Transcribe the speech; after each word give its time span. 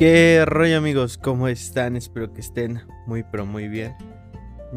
¿Qué 0.00 0.42
rollo 0.46 0.78
amigos? 0.78 1.18
¿Cómo 1.18 1.46
están? 1.46 1.94
Espero 1.94 2.32
que 2.32 2.40
estén 2.40 2.80
muy 3.06 3.22
pero 3.22 3.44
muy 3.44 3.68
bien. 3.68 3.94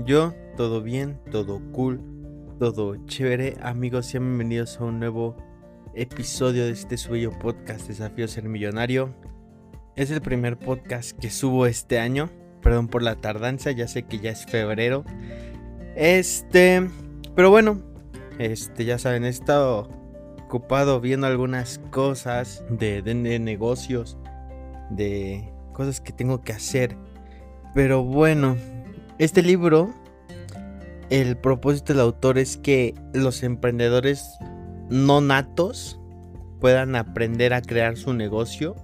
Yo, 0.05 0.33
todo 0.57 0.81
bien, 0.81 1.17
todo 1.31 1.61
cool, 1.71 2.01
todo 2.59 2.97
chévere. 3.05 3.55
Amigos, 3.62 4.07
sean 4.07 4.25
bienvenidos 4.25 4.81
a 4.81 4.83
un 4.83 4.99
nuevo 4.99 5.38
episodio 5.96 6.65
de 6.65 6.71
este 6.71 6.97
suyo 6.97 7.31
podcast 7.39 7.88
Desafío 7.88 8.27
Ser 8.27 8.49
Millonario. 8.49 9.15
Es 9.95 10.11
el 10.11 10.20
primer 10.21 10.59
podcast 10.59 11.17
que 11.17 11.29
subo 11.29 11.67
este 11.67 11.99
año. 11.99 12.29
Perdón 12.61 12.89
por 12.89 13.01
la 13.01 13.15
tardanza, 13.15 13.71
ya 13.71 13.87
sé 13.87 14.03
que 14.03 14.19
ya 14.19 14.31
es 14.31 14.45
febrero. 14.45 15.05
Este, 15.95 16.85
pero 17.33 17.49
bueno, 17.49 17.81
este, 18.39 18.83
ya 18.83 18.97
saben, 18.97 19.23
he 19.23 19.29
estado 19.29 19.87
ocupado 20.43 20.99
viendo 20.99 21.27
algunas 21.27 21.79
cosas 21.91 22.65
de, 22.69 23.01
de, 23.01 23.13
de 23.13 23.39
negocios 23.39 24.18
de 24.96 25.54
cosas 25.74 26.02
que 26.02 26.14
tengo 26.14 26.42
que 26.42 26.54
hacer. 26.54 26.96
Pero 27.74 28.04
bueno, 28.04 28.56
este 29.20 29.42
libro, 29.42 29.93
el 31.10 31.38
propósito 31.38 31.93
del 31.93 32.02
autor 32.02 32.38
es 32.38 32.58
que 32.58 32.94
los 33.14 33.44
emprendedores 33.44 34.38
no 34.89 35.22
natos 35.22 36.00
puedan 36.59 36.95
aprender 36.95 37.53
a 37.53 37.61
crear 37.61 37.98
su 37.98 38.14
negocio. 38.14 38.75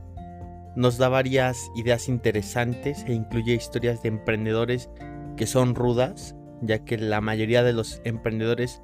Nos 0.76 0.98
da 0.98 1.10
varias 1.10 1.72
ideas 1.76 2.10
interesantes 2.10 3.04
e 3.08 3.14
incluye 3.14 3.54
historias 3.54 4.02
de 4.02 4.10
emprendedores 4.10 4.90
que 5.38 5.48
son 5.48 5.76
rudas, 5.76 6.36
ya 6.62 6.80
que 6.80 6.98
la 6.98 7.22
mayoría 7.22 7.64
de 7.64 7.74
los 7.74 8.02
emprendedores 8.04 8.82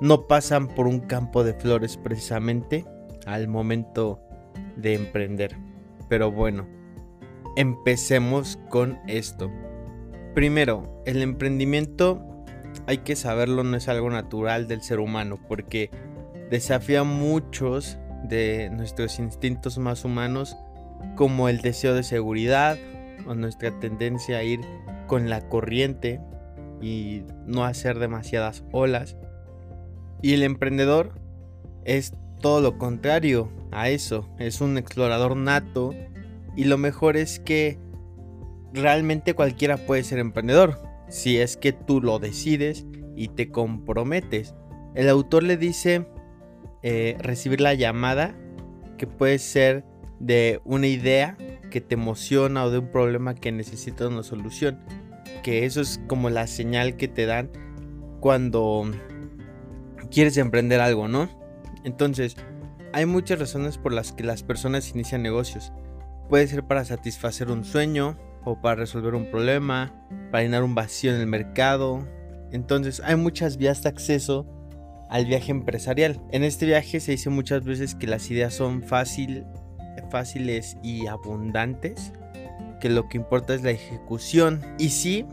no 0.00 0.26
pasan 0.26 0.68
por 0.68 0.86
un 0.86 1.00
campo 1.00 1.42
de 1.42 1.54
flores 1.54 1.96
precisamente 1.96 2.84
al 3.26 3.48
momento 3.48 4.20
de 4.76 4.94
emprender. 4.94 5.67
Pero 6.08 6.30
bueno, 6.30 6.66
empecemos 7.56 8.58
con 8.68 8.98
esto. 9.06 9.50
Primero, 10.34 11.02
el 11.06 11.22
emprendimiento 11.22 12.24
hay 12.86 12.98
que 12.98 13.16
saberlo, 13.16 13.64
no 13.64 13.76
es 13.76 13.88
algo 13.88 14.10
natural 14.10 14.68
del 14.68 14.82
ser 14.82 15.00
humano 15.00 15.38
porque 15.48 15.90
desafía 16.50 17.04
muchos 17.04 17.98
de 18.24 18.70
nuestros 18.70 19.18
instintos 19.18 19.78
más 19.78 20.04
humanos 20.04 20.56
como 21.16 21.48
el 21.48 21.60
deseo 21.60 21.94
de 21.94 22.02
seguridad 22.02 22.78
o 23.26 23.34
nuestra 23.34 23.78
tendencia 23.78 24.38
a 24.38 24.42
ir 24.42 24.60
con 25.06 25.28
la 25.28 25.48
corriente 25.48 26.20
y 26.80 27.24
no 27.46 27.64
hacer 27.64 27.98
demasiadas 27.98 28.64
olas. 28.72 29.16
Y 30.22 30.34
el 30.34 30.42
emprendedor 30.42 31.12
es 31.84 32.12
todo 32.38 32.60
lo 32.60 32.78
contrario 32.78 33.50
a 33.70 33.88
eso, 33.88 34.28
es 34.38 34.60
un 34.60 34.78
explorador 34.78 35.36
nato 35.36 35.94
y 36.56 36.64
lo 36.64 36.78
mejor 36.78 37.16
es 37.16 37.38
que 37.40 37.78
realmente 38.72 39.34
cualquiera 39.34 39.76
puede 39.76 40.02
ser 40.02 40.18
emprendedor, 40.18 40.78
si 41.08 41.38
es 41.38 41.56
que 41.56 41.72
tú 41.72 42.00
lo 42.00 42.18
decides 42.18 42.86
y 43.16 43.28
te 43.28 43.50
comprometes. 43.50 44.54
El 44.94 45.08
autor 45.08 45.42
le 45.42 45.56
dice 45.56 46.06
eh, 46.82 47.16
recibir 47.20 47.60
la 47.60 47.74
llamada, 47.74 48.36
que 48.96 49.06
puede 49.06 49.38
ser 49.38 49.84
de 50.20 50.60
una 50.64 50.86
idea 50.86 51.36
que 51.70 51.80
te 51.80 51.94
emociona 51.94 52.64
o 52.64 52.70
de 52.70 52.78
un 52.78 52.90
problema 52.90 53.34
que 53.34 53.52
necesita 53.52 54.08
una 54.08 54.22
solución. 54.22 54.80
Que 55.42 55.64
eso 55.64 55.80
es 55.80 56.00
como 56.08 56.30
la 56.30 56.46
señal 56.46 56.96
que 56.96 57.08
te 57.08 57.26
dan 57.26 57.50
cuando 58.20 58.90
quieres 60.10 60.36
emprender 60.36 60.80
algo, 60.80 61.08
¿no? 61.08 61.28
Entonces, 61.84 62.36
hay 62.92 63.06
muchas 63.06 63.38
razones 63.38 63.78
por 63.78 63.92
las 63.92 64.12
que 64.12 64.24
las 64.24 64.42
personas 64.42 64.90
inician 64.90 65.22
negocios. 65.22 65.72
Puede 66.28 66.46
ser 66.46 66.64
para 66.64 66.84
satisfacer 66.84 67.50
un 67.50 67.64
sueño 67.64 68.18
o 68.44 68.60
para 68.60 68.76
resolver 68.76 69.14
un 69.14 69.30
problema, 69.30 69.92
para 70.30 70.42
llenar 70.42 70.62
un 70.62 70.74
vacío 70.74 71.14
en 71.14 71.20
el 71.20 71.26
mercado. 71.26 72.06
Entonces 72.50 73.00
hay 73.04 73.16
muchas 73.16 73.56
vías 73.56 73.82
de 73.82 73.90
acceso 73.90 74.46
al 75.10 75.26
viaje 75.26 75.50
empresarial. 75.50 76.20
En 76.30 76.44
este 76.44 76.66
viaje 76.66 77.00
se 77.00 77.12
dice 77.12 77.30
muchas 77.30 77.64
veces 77.64 77.94
que 77.94 78.06
las 78.06 78.30
ideas 78.30 78.54
son 78.54 78.82
fácil, 78.82 79.44
fáciles 80.10 80.76
y 80.82 81.06
abundantes, 81.06 82.12
que 82.80 82.88
lo 82.88 83.08
que 83.08 83.18
importa 83.18 83.54
es 83.54 83.62
la 83.62 83.70
ejecución. 83.70 84.60
Y 84.78 84.90
sí, 84.90 85.26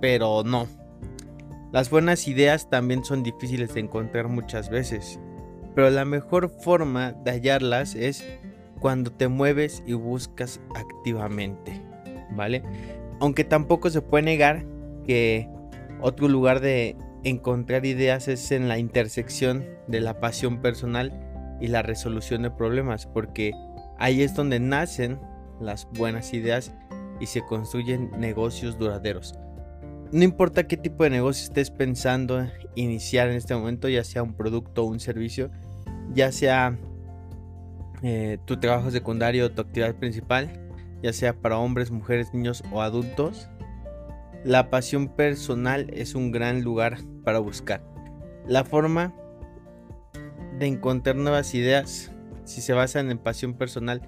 pero 0.00 0.42
no. 0.44 0.66
Las 1.72 1.90
buenas 1.90 2.26
ideas 2.26 2.68
también 2.68 3.04
son 3.04 3.22
difíciles 3.22 3.74
de 3.74 3.80
encontrar 3.80 4.28
muchas 4.28 4.70
veces, 4.70 5.20
pero 5.74 5.90
la 5.90 6.04
mejor 6.04 6.48
forma 6.48 7.12
de 7.12 7.32
hallarlas 7.32 7.94
es 7.94 8.24
cuando 8.80 9.12
te 9.12 9.28
mueves 9.28 9.82
y 9.86 9.92
buscas 9.92 10.60
activamente, 10.74 11.80
¿vale? 12.32 12.62
Aunque 13.20 13.44
tampoco 13.44 13.90
se 13.90 14.02
puede 14.02 14.24
negar 14.24 14.64
que 15.04 15.48
otro 16.00 16.28
lugar 16.28 16.60
de 16.60 16.96
encontrar 17.24 17.84
ideas 17.84 18.28
es 18.28 18.50
en 18.50 18.68
la 18.68 18.78
intersección 18.78 19.66
de 19.86 20.00
la 20.00 20.20
pasión 20.20 20.62
personal 20.62 21.12
y 21.60 21.68
la 21.68 21.82
resolución 21.82 22.42
de 22.42 22.50
problemas, 22.50 23.06
porque 23.06 23.52
ahí 23.98 24.22
es 24.22 24.34
donde 24.34 24.58
nacen 24.60 25.20
las 25.60 25.86
buenas 25.92 26.32
ideas 26.32 26.72
y 27.20 27.26
se 27.26 27.42
construyen 27.42 28.10
negocios 28.18 28.78
duraderos. 28.78 29.34
No 30.12 30.24
importa 30.24 30.66
qué 30.66 30.76
tipo 30.76 31.04
de 31.04 31.10
negocio 31.10 31.44
estés 31.44 31.70
pensando 31.70 32.44
iniciar 32.74 33.28
en 33.28 33.36
este 33.36 33.54
momento, 33.54 33.88
ya 33.88 34.02
sea 34.02 34.24
un 34.24 34.34
producto 34.34 34.82
o 34.82 34.86
un 34.86 34.98
servicio, 34.98 35.52
ya 36.12 36.32
sea 36.32 36.76
eh, 38.02 38.38
tu 38.44 38.58
trabajo 38.58 38.90
secundario 38.90 39.52
tu 39.52 39.62
actividad 39.62 39.94
principal, 39.94 40.50
ya 41.00 41.12
sea 41.12 41.34
para 41.34 41.58
hombres, 41.58 41.92
mujeres, 41.92 42.34
niños 42.34 42.64
o 42.72 42.82
adultos. 42.82 43.48
La 44.42 44.68
pasión 44.68 45.08
personal 45.08 45.88
es 45.92 46.16
un 46.16 46.32
gran 46.32 46.62
lugar 46.62 46.98
para 47.24 47.38
buscar. 47.38 47.84
La 48.48 48.64
forma 48.64 49.14
de 50.58 50.66
encontrar 50.66 51.14
nuevas 51.14 51.54
ideas, 51.54 52.10
si 52.44 52.62
se 52.62 52.72
basan 52.72 53.12
en 53.12 53.18
pasión 53.18 53.54
personal, 53.54 54.02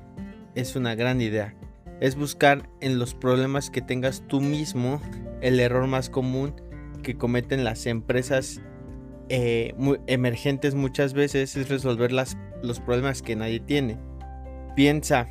es 0.56 0.74
una 0.74 0.96
gran 0.96 1.20
idea. 1.20 1.54
Es 2.00 2.16
buscar 2.16 2.68
en 2.80 2.98
los 2.98 3.14
problemas 3.14 3.70
que 3.70 3.82
tengas 3.82 4.26
tú 4.26 4.40
mismo 4.40 5.00
el 5.42 5.60
error 5.60 5.86
más 5.86 6.08
común 6.08 6.54
que 7.02 7.16
cometen 7.16 7.64
las 7.64 7.86
empresas 7.86 8.62
eh, 9.28 9.74
emergentes 10.06 10.74
muchas 10.74 11.14
veces 11.14 11.56
es 11.56 11.68
resolver 11.68 12.12
las, 12.12 12.38
los 12.62 12.80
problemas 12.80 13.22
que 13.22 13.36
nadie 13.36 13.60
tiene. 13.60 13.98
Piensa 14.76 15.28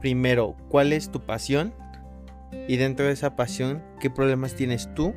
primero 0.00 0.56
cuál 0.68 0.92
es 0.92 1.10
tu 1.10 1.24
pasión 1.24 1.72
y 2.68 2.76
dentro 2.76 3.06
de 3.06 3.12
esa 3.12 3.36
pasión 3.36 3.82
qué 4.00 4.10
problemas 4.10 4.54
tienes 4.54 4.92
tú, 4.94 5.14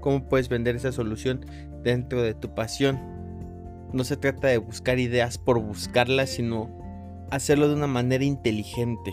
cómo 0.00 0.28
puedes 0.28 0.48
vender 0.48 0.76
esa 0.76 0.92
solución 0.92 1.44
dentro 1.82 2.22
de 2.22 2.34
tu 2.34 2.54
pasión. 2.54 3.00
No 3.92 4.04
se 4.04 4.16
trata 4.16 4.48
de 4.48 4.58
buscar 4.58 4.98
ideas 4.98 5.38
por 5.38 5.58
buscarlas, 5.58 6.30
sino 6.30 6.70
hacerlo 7.30 7.68
de 7.68 7.74
una 7.74 7.86
manera 7.86 8.24
inteligente, 8.24 9.12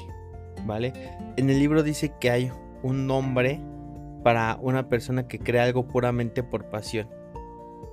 ¿vale? 0.66 0.94
En 1.38 1.50
el 1.50 1.60
libro 1.60 1.82
dice 1.82 2.14
que 2.20 2.30
hay 2.30 2.52
un 2.84 3.08
nombre 3.08 3.62
para 4.26 4.58
una 4.60 4.90
persona 4.90 5.28
que 5.28 5.38
crea 5.38 5.66
algo 5.66 5.88
puramente 5.88 6.42
por 6.42 6.72
pasión 6.72 7.08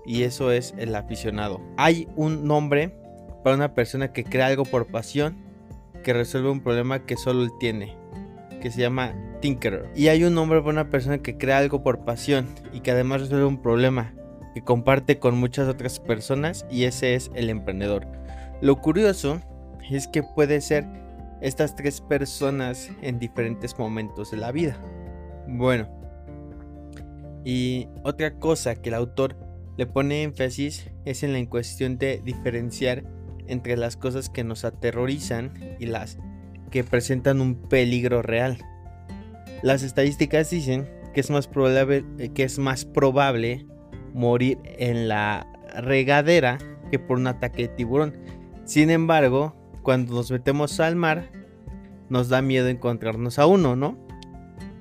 y 0.07 0.23
eso 0.23 0.51
es 0.51 0.73
el 0.79 0.95
aficionado. 0.95 1.61
Hay 1.77 2.09
un 2.17 2.47
nombre 2.47 2.97
para 3.45 3.55
una 3.55 3.75
persona 3.75 4.15
que 4.15 4.25
crea 4.25 4.47
algo 4.47 4.65
por 4.65 4.87
pasión, 4.87 5.37
que 6.03 6.15
resuelve 6.15 6.49
un 6.49 6.63
problema 6.63 7.05
que 7.05 7.19
solo 7.19 7.43
él 7.43 7.51
tiene, 7.61 7.99
que 8.63 8.71
se 8.71 8.81
llama 8.81 9.15
Tinkerer. 9.43 9.91
Y 9.95 10.09
hay 10.09 10.25
un 10.25 10.35
nombre 10.35 10.61
para 10.61 10.73
una 10.73 10.89
persona 10.89 11.19
que 11.19 11.37
crea 11.37 11.59
algo 11.59 11.83
por 11.83 12.07
pasión 12.07 12.49
y 12.73 12.81
que 12.81 12.93
además 12.93 13.21
resuelve 13.21 13.45
un 13.45 13.61
problema 13.61 14.15
que 14.55 14.63
comparte 14.63 15.19
con 15.19 15.37
muchas 15.39 15.69
otras 15.69 16.01
personas 16.01 16.65
y 16.71 16.85
ese 16.85 17.15
es 17.15 17.31
el 17.35 17.51
emprendedor. 17.51 18.07
Lo 18.63 18.81
curioso 18.81 19.39
es 19.91 20.09
que 20.09 20.23
puede 20.23 20.63
ser 20.63 20.87
estas 21.43 21.77
tres 21.77 22.01
personas 22.01 22.91
en 23.03 23.19
diferentes 23.19 23.79
momentos 23.79 24.31
de 24.31 24.39
la 24.39 24.51
vida. 24.51 24.79
Bueno, 25.47 26.02
y 27.45 27.89
otra 28.05 28.39
cosa 28.39 28.77
que 28.77 28.91
el 28.91 28.95
autor 28.95 29.37
le 29.77 29.87
pone 29.87 30.23
énfasis 30.23 30.91
es 31.05 31.23
en 31.23 31.33
la 31.33 31.49
cuestión 31.49 31.99
de 31.99 32.21
diferenciar 32.25 33.05
entre 33.47 33.77
las 33.77 33.97
cosas 33.97 34.29
que 34.29 34.45
nos 34.45 34.65
aterrorizan 34.65 35.53
y 35.79 35.87
las 35.87 36.19
que 36.71 36.85
presentan 36.85 37.41
un 37.41 37.55
peligro 37.55 38.23
real. 38.23 38.59
Las 39.63 39.83
estadísticas 39.83 40.51
dicen 40.51 40.89
que 41.15 41.21
es 41.21 41.31
más 41.31 41.47
probable, 41.47 42.05
eh, 42.19 42.31
que 42.31 42.45
es 42.45 42.59
más 42.59 42.85
probable 42.85 43.67
morir 44.15 44.59
en 44.65 45.09
la 45.09 45.47
regadera 45.75 46.59
que 46.91 46.99
por 46.99 47.19
un 47.19 47.27
ataque 47.27 47.63
de 47.63 47.69
tiburón. 47.69 48.17
Sin 48.65 48.91
embargo, 48.91 49.55
cuando 49.83 50.15
nos 50.15 50.31
metemos 50.31 50.81
al 50.81 50.97
mar, 50.97 51.31
nos 52.09 52.29
da 52.29 52.43
miedo 52.43 52.69
encontrarnos 52.69 53.39
a 53.39 53.47
uno, 53.47 53.77
¿no? 53.77 53.99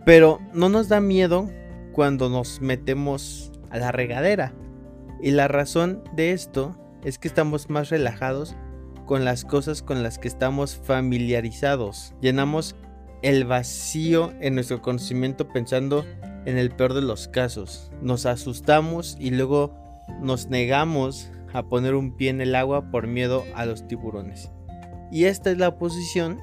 Pero 0.05 0.39
no 0.53 0.69
nos 0.69 0.89
da 0.89 0.99
miedo 0.99 1.49
cuando 1.91 2.29
nos 2.29 2.61
metemos 2.61 3.51
a 3.69 3.77
la 3.77 3.91
regadera. 3.91 4.53
Y 5.21 5.31
la 5.31 5.47
razón 5.47 6.03
de 6.15 6.31
esto 6.31 6.75
es 7.03 7.17
que 7.17 7.27
estamos 7.27 7.69
más 7.69 7.89
relajados 7.89 8.55
con 9.05 9.25
las 9.25 9.43
cosas 9.45 9.81
con 9.81 10.03
las 10.03 10.17
que 10.17 10.27
estamos 10.27 10.75
familiarizados. 10.75 12.13
Llenamos 12.21 12.75
el 13.21 13.45
vacío 13.45 14.31
en 14.39 14.55
nuestro 14.55 14.81
conocimiento 14.81 15.47
pensando 15.47 16.05
en 16.45 16.57
el 16.57 16.71
peor 16.71 16.93
de 16.93 17.01
los 17.01 17.27
casos. 17.27 17.91
Nos 18.01 18.25
asustamos 18.25 19.17
y 19.19 19.31
luego 19.31 19.75
nos 20.21 20.47
negamos 20.47 21.31
a 21.53 21.63
poner 21.63 21.95
un 21.95 22.15
pie 22.15 22.29
en 22.29 22.41
el 22.41 22.55
agua 22.55 22.89
por 22.89 23.07
miedo 23.07 23.43
a 23.55 23.65
los 23.65 23.88
tiburones. 23.88 24.51
Y 25.11 25.25
esta 25.25 25.51
es 25.51 25.57
la 25.57 25.77
posición 25.77 26.39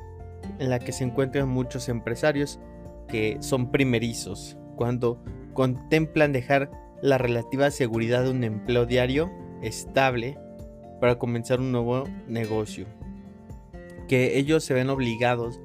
en 0.59 0.71
la 0.71 0.79
que 0.79 0.93
se 0.93 1.05
encuentran 1.05 1.49
muchos 1.49 1.89
empresarios 1.89 2.61
que 3.09 3.39
son 3.41 3.71
primerizos 3.71 4.57
cuando 4.77 5.23
contemplan 5.59 6.33
dejar 6.33 6.71
la 7.03 7.19
relativa 7.19 7.73
seguridad 7.73 8.23
de 8.23 8.31
un 8.31 8.45
empleo 8.45 8.87
diario 8.87 9.29
estable 9.61 10.39
para 11.01 11.19
comenzar 11.19 11.59
un 11.59 11.73
nuevo 11.73 12.05
negocio. 12.29 12.87
Que 14.07 14.39
ellos 14.39 14.63
se 14.63 14.75
ven 14.75 14.89
obligados 14.89 15.61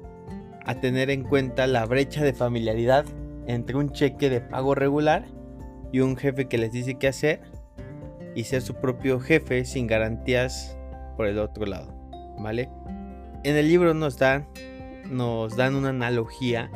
a 0.66 0.80
tener 0.80 1.10
en 1.10 1.22
cuenta 1.22 1.68
la 1.68 1.86
brecha 1.86 2.24
de 2.24 2.32
familiaridad 2.32 3.04
entre 3.46 3.76
un 3.76 3.92
cheque 3.92 4.30
de 4.30 4.40
pago 4.40 4.74
regular 4.74 5.26
y 5.92 6.00
un 6.00 6.16
jefe 6.16 6.48
que 6.48 6.58
les 6.58 6.72
dice 6.72 6.96
qué 6.96 7.06
hacer 7.06 7.42
y 8.34 8.42
ser 8.42 8.62
su 8.62 8.74
propio 8.74 9.20
jefe 9.20 9.64
sin 9.64 9.86
garantías 9.86 10.76
por 11.16 11.28
el 11.28 11.38
otro 11.38 11.66
lado, 11.66 11.94
¿vale? 12.40 12.68
En 13.44 13.56
el 13.56 13.68
libro 13.68 13.94
nos 13.94 14.18
dan, 14.18 14.48
nos 15.08 15.54
dan 15.54 15.76
una 15.76 15.90
analogía 15.90 16.68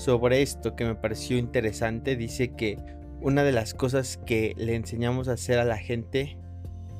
sobre 0.00 0.40
esto 0.40 0.74
que 0.76 0.86
me 0.86 0.94
pareció 0.94 1.36
interesante. 1.36 2.16
Dice 2.16 2.54
que 2.54 2.78
una 3.20 3.42
de 3.44 3.52
las 3.52 3.74
cosas 3.74 4.18
que 4.24 4.54
le 4.56 4.74
enseñamos 4.74 5.28
a 5.28 5.32
hacer 5.32 5.58
a 5.58 5.64
la 5.64 5.76
gente 5.76 6.38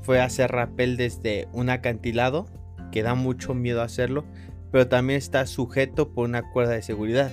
fue 0.02 0.20
hacer 0.20 0.50
rappel 0.52 0.98
desde 0.98 1.48
un 1.52 1.70
acantilado, 1.70 2.46
que 2.92 3.02
da 3.02 3.14
mucho 3.14 3.54
miedo 3.54 3.80
hacerlo, 3.80 4.24
pero 4.70 4.88
también 4.88 5.16
está 5.16 5.46
sujeto 5.46 6.12
por 6.12 6.26
una 6.26 6.50
cuerda 6.50 6.72
de 6.72 6.82
seguridad. 6.82 7.32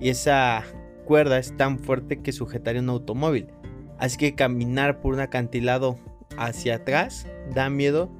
Y 0.00 0.08
esa 0.08 0.64
cuerda 1.04 1.38
es 1.38 1.56
tan 1.56 1.78
fuerte 1.78 2.20
que 2.20 2.32
sujetaría 2.32 2.82
un 2.82 2.88
automóvil. 2.88 3.46
Así 3.98 4.16
que 4.16 4.34
caminar 4.34 5.00
por 5.00 5.14
un 5.14 5.20
acantilado 5.20 5.98
hacia 6.36 6.76
atrás 6.76 7.26
da 7.54 7.70
miedo, 7.70 8.10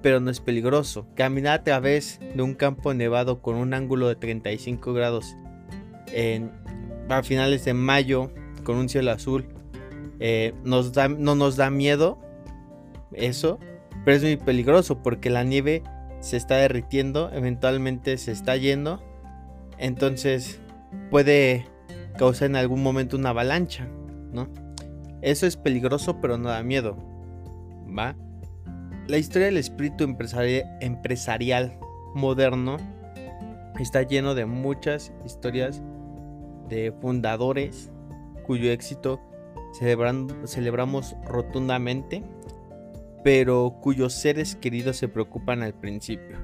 pero 0.00 0.20
no 0.20 0.30
es 0.30 0.40
peligroso. 0.40 1.06
Caminar 1.16 1.60
a 1.60 1.64
través 1.64 2.20
de 2.34 2.42
un 2.42 2.54
campo 2.54 2.94
nevado 2.94 3.42
con 3.42 3.56
un 3.56 3.74
ángulo 3.74 4.06
de 4.08 4.16
35 4.16 4.92
grados 4.92 5.34
en, 6.12 6.50
a 7.08 7.22
finales 7.22 7.64
de 7.64 7.74
mayo 7.74 8.30
con 8.64 8.76
un 8.76 8.88
cielo 8.88 9.10
azul 9.10 9.46
eh, 10.20 10.52
no 10.62 11.34
nos 11.34 11.56
da 11.56 11.70
miedo 11.70 12.18
eso, 13.12 13.58
pero 14.04 14.16
es 14.16 14.22
muy 14.22 14.36
peligroso 14.36 15.02
porque 15.02 15.30
la 15.30 15.44
nieve 15.44 15.82
se 16.20 16.36
está 16.36 16.56
derritiendo, 16.56 17.30
eventualmente 17.32 18.18
se 18.18 18.32
está 18.32 18.56
yendo, 18.56 19.02
entonces 19.78 20.60
puede 21.10 21.66
causar 22.18 22.50
en 22.50 22.56
algún 22.56 22.82
momento 22.82 23.16
una 23.16 23.30
avalancha, 23.30 23.88
¿no? 24.32 24.48
Eso 25.22 25.46
es 25.46 25.56
peligroso, 25.56 26.20
pero 26.20 26.38
no 26.38 26.50
da 26.50 26.62
miedo, 26.62 26.96
¿va? 27.98 28.14
La 29.06 29.16
historia 29.16 29.46
del 29.46 29.56
espíritu 29.56 30.04
empresarial 30.04 31.78
moderno 32.14 32.76
está 33.78 34.02
lleno 34.02 34.34
de 34.34 34.44
muchas 34.44 35.12
historias 35.24 35.82
de 36.70 36.92
fundadores 37.00 37.90
cuyo 38.46 38.70
éxito 38.70 39.20
celebramos 40.46 41.16
rotundamente 41.26 42.24
pero 43.22 43.76
cuyos 43.80 44.14
seres 44.14 44.56
queridos 44.56 44.96
se 44.96 45.08
preocupan 45.08 45.62
al 45.62 45.74
principio. 45.74 46.38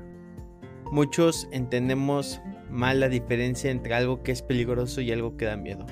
Muchos 0.91 1.49
entendemos 1.51 2.41
mal 2.71 3.01
la 3.01 3.09
diferencia 3.09 3.71
entre 3.71 3.95
algo 3.95 4.23
que 4.23 4.33
es 4.33 4.43
peligroso 4.43 5.01
y 5.01 5.11
algo 5.11 5.37
que 5.37 5.47
da 5.47 5.57
miedo. 5.57 5.87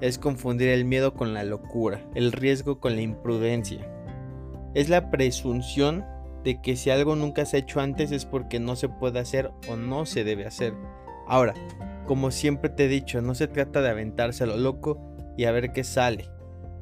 Es 0.00 0.18
confundir 0.18 0.68
el 0.68 0.84
miedo 0.84 1.14
con 1.14 1.34
la 1.34 1.44
locura, 1.44 2.00
el 2.14 2.32
riesgo 2.32 2.78
con 2.78 2.94
la 2.94 3.02
imprudencia. 3.02 3.80
Es 4.74 4.88
la 4.88 5.10
presunción 5.10 6.04
de 6.44 6.60
que 6.60 6.76
si 6.76 6.90
algo 6.90 7.16
nunca 7.16 7.44
se 7.46 7.56
ha 7.56 7.60
hecho 7.60 7.80
antes 7.80 8.12
es 8.12 8.24
porque 8.24 8.60
no 8.60 8.76
se 8.76 8.88
puede 8.88 9.18
hacer 9.18 9.50
o 9.68 9.76
no 9.76 10.06
se 10.06 10.22
debe 10.22 10.46
hacer. 10.46 10.74
Ahora, 11.26 11.54
como 12.08 12.30
siempre 12.30 12.70
te 12.70 12.86
he 12.86 12.88
dicho, 12.88 13.20
no 13.20 13.34
se 13.34 13.48
trata 13.48 13.82
de 13.82 13.90
aventarse 13.90 14.42
a 14.42 14.46
lo 14.46 14.56
loco 14.56 14.98
y 15.36 15.44
a 15.44 15.52
ver 15.52 15.72
qué 15.72 15.84
sale. 15.84 16.30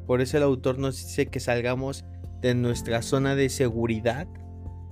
Por 0.07 0.21
eso 0.21 0.37
el 0.37 0.45
autor 0.45 0.79
nos 0.79 1.05
dice 1.05 1.27
que 1.27 1.41
salgamos 1.41 2.05
de 2.41 2.55
nuestra 2.55 3.03
zona 3.03 3.35
de 3.35 3.49
seguridad, 3.49 4.29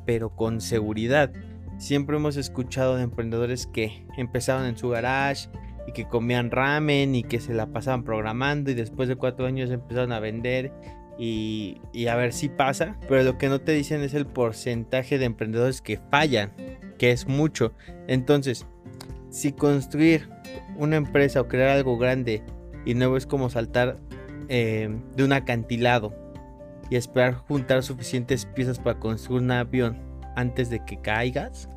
pero 0.04 0.34
con 0.34 0.60
seguridad. 0.60 1.32
Siempre 1.78 2.16
hemos 2.16 2.36
escuchado 2.36 2.96
de 2.96 3.04
emprendedores 3.04 3.68
que 3.68 4.08
empezaron 4.18 4.66
en 4.66 4.76
su 4.76 4.88
garage 4.88 5.48
y 5.86 5.92
que 5.92 6.08
comían 6.08 6.50
ramen 6.50 7.14
y 7.14 7.22
que 7.22 7.38
se 7.38 7.54
la 7.54 7.66
pasaban 7.66 8.02
programando 8.02 8.72
y 8.72 8.74
después 8.74 9.08
de 9.08 9.14
cuatro 9.14 9.46
años 9.46 9.70
empezaron 9.70 10.10
a 10.10 10.18
vender 10.18 10.72
y, 11.16 11.80
y, 11.92 12.08
a 12.08 12.16
ver 12.16 12.32
si 12.32 12.48
pasa. 12.48 12.98
Pero 13.08 13.22
lo 13.22 13.38
que 13.38 13.48
no 13.48 13.60
te 13.60 13.70
dicen 13.70 14.02
es 14.02 14.14
el 14.14 14.26
porcentaje 14.26 15.16
de 15.16 15.26
emprendedores 15.26 15.80
que 15.80 16.00
fallan, 16.10 16.52
que 16.98 17.12
es 17.12 17.28
mucho. 17.28 17.72
Entonces, 18.08 18.66
si 19.34 19.52
construir 19.52 20.30
una 20.76 20.94
empresa 20.94 21.40
o 21.40 21.48
crear 21.48 21.70
algo 21.70 21.98
grande 21.98 22.44
y 22.84 22.94
nuevo 22.94 23.16
es 23.16 23.26
como 23.26 23.50
saltar 23.50 23.98
eh, 24.48 24.96
de 25.16 25.24
un 25.24 25.32
acantilado 25.32 26.14
y 26.88 26.94
esperar 26.94 27.34
juntar 27.34 27.82
suficientes 27.82 28.46
piezas 28.46 28.78
para 28.78 29.00
construir 29.00 29.42
un 29.42 29.50
avión 29.50 29.98
antes 30.36 30.70
de 30.70 30.84
que 30.84 31.00
caigas? 31.00 31.68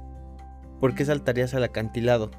¿Por 0.79 0.93
qué 0.93 1.03
saltarías 1.03 1.55
al 1.55 1.63
acantilado? 1.63 2.29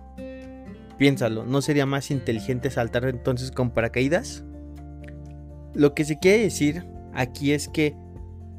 Piénsalo, 0.99 1.44
¿no 1.44 1.62
sería 1.62 1.85
más 1.85 2.12
inteligente 2.12 2.71
saltar 2.71 3.05
entonces 3.06 3.50
con 3.50 3.71
paracaídas? 3.73 4.44
Lo 5.75 5.94
que 5.94 6.05
se 6.05 6.21
quiere 6.21 6.44
decir 6.44 6.87
aquí 7.12 7.53
es 7.53 7.69
que 7.69 7.97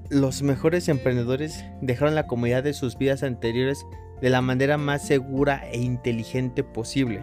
los 0.09 0.41
mejores 0.41 0.89
emprendedores 0.89 1.63
dejaron 1.81 2.15
la 2.15 2.27
comodidad 2.27 2.63
de 2.63 2.73
sus 2.73 2.97
vidas 2.97 3.23
anteriores 3.23 3.85
de 4.21 4.29
la 4.29 4.41
manera 4.41 4.77
más 4.77 5.05
segura 5.05 5.63
e 5.71 5.79
inteligente 5.79 6.63
posible. 6.63 7.21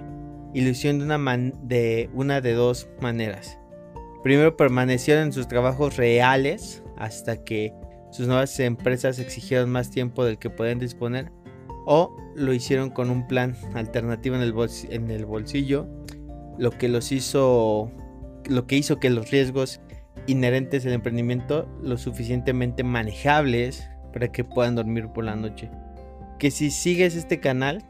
Y 0.54 0.62
lo 0.62 0.70
hicieron 0.70 1.00
de 1.00 2.08
una, 2.14 2.40
de, 2.40 2.52
dos 2.54 2.88
maneras. 3.00 3.58
Primero 4.22 4.56
permanecieron 4.56 5.25
en 5.25 5.32
sus 5.32 5.48
trabajos 5.48 5.96
reales 5.96 6.82
hasta 6.96 7.44
que 7.44 7.75
sus 8.10 8.26
nuevas 8.26 8.58
empresas 8.60 9.19
exigieron 9.19 9.70
más 9.70 9.90
tiempo 9.90 10.25
del 10.25 10.38
que 10.38 10.50
podían 10.50 10.78
disponer 10.78 11.31
o 11.84 12.16
lo 12.34 12.52
hicieron 12.52 12.90
con 12.90 13.10
un 13.10 13.26
plan 13.26 13.54
alternativo 13.75 14.34
en 14.37 14.42
el, 14.42 14.54
en 14.90 15.11
el 15.11 15.26
bolsillo, 15.26 15.87
lo 16.59 16.70
que 16.70 16.88
los 16.88 17.12
hizo 17.12 17.90
lo 18.49 18.66
que 18.66 18.76
hizo 18.76 19.00
que 19.00 19.11
los 19.11 19.30
riesgos 19.30 19.80
inherentes 20.26 20.87
al 20.87 20.92
emprendimiento 20.92 21.68
lo 21.82 21.99
suficientemente 21.99 22.85
manejables 22.85 23.88
para 24.12 24.30
que 24.30 24.44
puedan 24.44 24.76
dormir 24.76 25.09
por 25.09 25.25
la 25.25 25.37
noche. 25.37 25.70
Que 26.38 26.50
si 26.50 26.71
sigues 26.71 27.16
este 27.16 27.40
canal, 27.40 27.85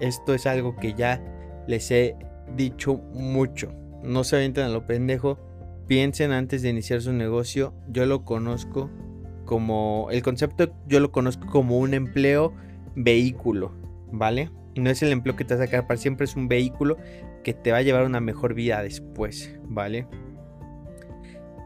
esto 0.00 0.34
es 0.34 0.46
algo 0.46 0.76
que 0.76 0.94
ya 0.94 1.22
les 1.66 1.90
he 1.90 2.16
dicho 2.56 2.96
mucho. 3.12 3.72
No 4.02 4.24
se 4.24 4.36
avienten 4.36 4.64
a 4.64 4.68
lo 4.68 4.86
pendejo 4.86 5.38
piensen 5.86 6.32
antes 6.32 6.62
de 6.62 6.70
iniciar 6.70 7.02
su 7.02 7.12
negocio. 7.12 7.74
Yo 7.88 8.06
lo 8.06 8.24
conozco 8.24 8.90
como, 9.44 10.08
el 10.10 10.22
concepto 10.22 10.72
yo 10.86 11.00
lo 11.00 11.12
conozco 11.12 11.46
como 11.48 11.78
un 11.78 11.94
empleo 11.94 12.54
vehículo, 12.94 13.72
¿vale? 14.10 14.50
No 14.74 14.88
es 14.88 15.02
el 15.02 15.12
empleo 15.12 15.36
que 15.36 15.44
te 15.44 15.54
va 15.54 15.62
a 15.62 15.66
sacar 15.66 15.86
para 15.86 15.98
siempre, 15.98 16.24
es 16.24 16.36
un 16.36 16.48
vehículo 16.48 16.96
que 17.44 17.52
te 17.52 17.72
va 17.72 17.78
a 17.78 17.82
llevar 17.82 18.06
una 18.06 18.20
mejor 18.20 18.54
vida 18.54 18.82
después, 18.82 19.54
¿vale? 19.64 20.06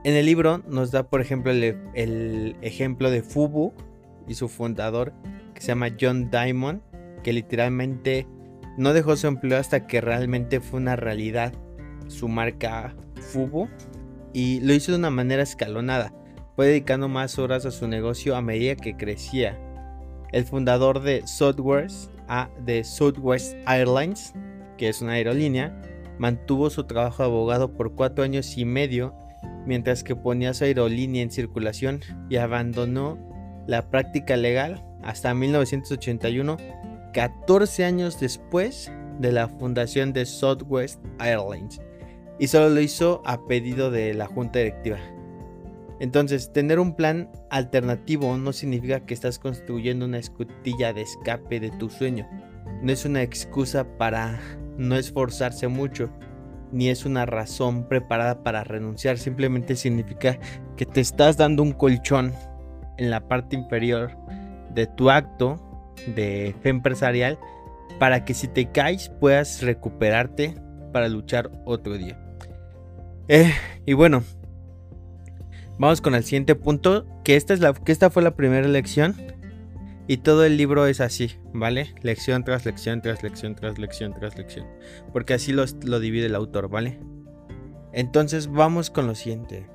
En 0.02 0.14
el 0.14 0.26
libro 0.26 0.58
nos 0.68 0.90
da, 0.90 1.08
por 1.08 1.20
ejemplo, 1.20 1.52
el, 1.52 1.76
el 1.94 2.56
ejemplo 2.62 3.10
de 3.10 3.22
Fubu 3.22 3.74
y 4.26 4.34
su 4.34 4.48
fundador, 4.48 5.12
que 5.56 5.62
se 5.62 5.68
llama 5.68 5.88
John 5.98 6.30
Diamond, 6.30 6.82
que 7.24 7.32
literalmente 7.32 8.26
no 8.76 8.92
dejó 8.92 9.16
su 9.16 9.26
empleo 9.26 9.58
hasta 9.58 9.86
que 9.86 10.02
realmente 10.02 10.60
fue 10.60 10.80
una 10.80 10.96
realidad 10.96 11.54
su 12.08 12.28
marca 12.28 12.94
Fubu 13.32 13.68
y 14.34 14.60
lo 14.60 14.74
hizo 14.74 14.92
de 14.92 14.98
una 14.98 15.10
manera 15.10 15.42
escalonada. 15.42 16.12
Fue 16.54 16.66
dedicando 16.66 17.08
más 17.08 17.38
horas 17.38 17.64
a 17.64 17.70
su 17.70 17.88
negocio 17.88 18.36
a 18.36 18.42
medida 18.42 18.76
que 18.76 18.96
crecía. 18.96 19.58
El 20.30 20.44
fundador 20.44 21.00
de 21.02 21.26
Southwest, 21.26 22.10
de 22.64 22.84
Southwest 22.84 23.54
Airlines, 23.66 24.34
que 24.76 24.90
es 24.90 25.00
una 25.00 25.12
aerolínea, 25.12 25.80
mantuvo 26.18 26.68
su 26.68 26.84
trabajo 26.84 27.22
de 27.22 27.30
abogado 27.30 27.72
por 27.72 27.94
cuatro 27.94 28.24
años 28.24 28.58
y 28.58 28.66
medio 28.66 29.14
mientras 29.64 30.04
que 30.04 30.16
ponía 30.16 30.52
su 30.52 30.64
aerolínea 30.64 31.22
en 31.22 31.30
circulación 31.30 32.00
y 32.28 32.36
abandonó 32.36 33.18
la 33.66 33.90
práctica 33.90 34.36
legal 34.36 34.85
hasta 35.06 35.32
1981, 35.34 36.56
14 37.14 37.84
años 37.84 38.20
después 38.20 38.90
de 39.20 39.32
la 39.32 39.48
fundación 39.48 40.12
de 40.12 40.26
Southwest 40.26 41.00
Airlines 41.20 41.80
y 42.38 42.48
solo 42.48 42.68
lo 42.70 42.80
hizo 42.80 43.22
a 43.24 43.46
pedido 43.46 43.90
de 43.90 44.12
la 44.14 44.26
junta 44.26 44.58
directiva. 44.58 44.98
Entonces, 46.00 46.52
tener 46.52 46.78
un 46.78 46.94
plan 46.94 47.30
alternativo 47.50 48.36
no 48.36 48.52
significa 48.52 49.00
que 49.00 49.14
estás 49.14 49.38
construyendo 49.38 50.04
una 50.04 50.18
escotilla 50.18 50.92
de 50.92 51.02
escape 51.02 51.60
de 51.60 51.70
tu 51.70 51.88
sueño. 51.88 52.28
no 52.82 52.92
es 52.92 53.06
una 53.06 53.22
excusa 53.22 53.96
para 53.96 54.38
no 54.76 54.96
esforzarse 54.96 55.68
mucho, 55.68 56.10
ni 56.72 56.90
es 56.90 57.06
una 57.06 57.24
razón 57.24 57.88
preparada 57.88 58.42
para 58.42 58.64
renunciar, 58.64 59.16
simplemente 59.16 59.76
significa 59.76 60.38
que 60.76 60.84
te 60.84 61.00
estás 61.00 61.38
dando 61.38 61.62
un 61.62 61.72
colchón 61.72 62.34
en 62.98 63.08
la 63.08 63.26
parte 63.26 63.56
inferior 63.56 64.10
de 64.76 64.86
tu 64.86 65.10
acto 65.10 65.60
de 66.14 66.54
fe 66.62 66.68
empresarial 66.68 67.38
para 67.98 68.24
que 68.24 68.34
si 68.34 68.46
te 68.46 68.70
caes 68.70 69.08
puedas 69.20 69.62
recuperarte 69.62 70.54
para 70.92 71.08
luchar 71.08 71.50
otro 71.64 71.98
día. 71.98 72.22
Eh, 73.28 73.52
y 73.84 73.94
bueno, 73.94 74.22
vamos 75.78 76.00
con 76.00 76.14
el 76.14 76.22
siguiente 76.22 76.54
punto, 76.54 77.06
que 77.24 77.34
esta, 77.34 77.54
es 77.54 77.60
la, 77.60 77.72
que 77.72 77.90
esta 77.90 78.10
fue 78.10 78.22
la 78.22 78.36
primera 78.36 78.68
lección 78.68 79.16
y 80.06 80.18
todo 80.18 80.44
el 80.44 80.56
libro 80.56 80.86
es 80.86 81.00
así, 81.00 81.32
¿vale? 81.52 81.94
Lección 82.02 82.44
tras 82.44 82.64
lección, 82.64 83.02
tras 83.02 83.22
lección, 83.22 83.56
tras 83.56 83.78
lección, 83.78 84.14
tras 84.14 84.36
lección. 84.36 84.66
Porque 85.12 85.34
así 85.34 85.52
lo, 85.52 85.64
lo 85.84 85.98
divide 85.98 86.26
el 86.26 86.34
autor, 86.36 86.68
¿vale? 86.68 87.00
Entonces 87.92 88.46
vamos 88.46 88.90
con 88.90 89.06
lo 89.06 89.14
siguiente. 89.14 89.66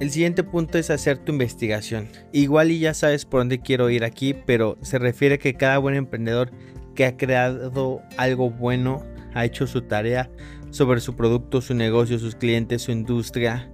El 0.00 0.10
siguiente 0.10 0.42
punto 0.42 0.78
es 0.78 0.90
hacer 0.90 1.18
tu 1.18 1.32
investigación. 1.32 2.08
Igual 2.32 2.70
y 2.72 2.80
ya 2.80 2.94
sabes 2.94 3.24
por 3.24 3.40
dónde 3.40 3.60
quiero 3.60 3.90
ir 3.90 4.04
aquí, 4.04 4.34
pero 4.34 4.76
se 4.82 4.98
refiere 4.98 5.36
a 5.36 5.38
que 5.38 5.54
cada 5.54 5.78
buen 5.78 5.94
emprendedor 5.94 6.50
que 6.94 7.04
ha 7.04 7.16
creado 7.16 8.02
algo 8.16 8.50
bueno 8.50 9.04
ha 9.34 9.44
hecho 9.44 9.66
su 9.66 9.82
tarea 9.82 10.30
sobre 10.70 11.00
su 11.00 11.14
producto, 11.14 11.60
su 11.60 11.74
negocio, 11.74 12.18
sus 12.18 12.34
clientes, 12.34 12.82
su 12.82 12.92
industria 12.92 13.70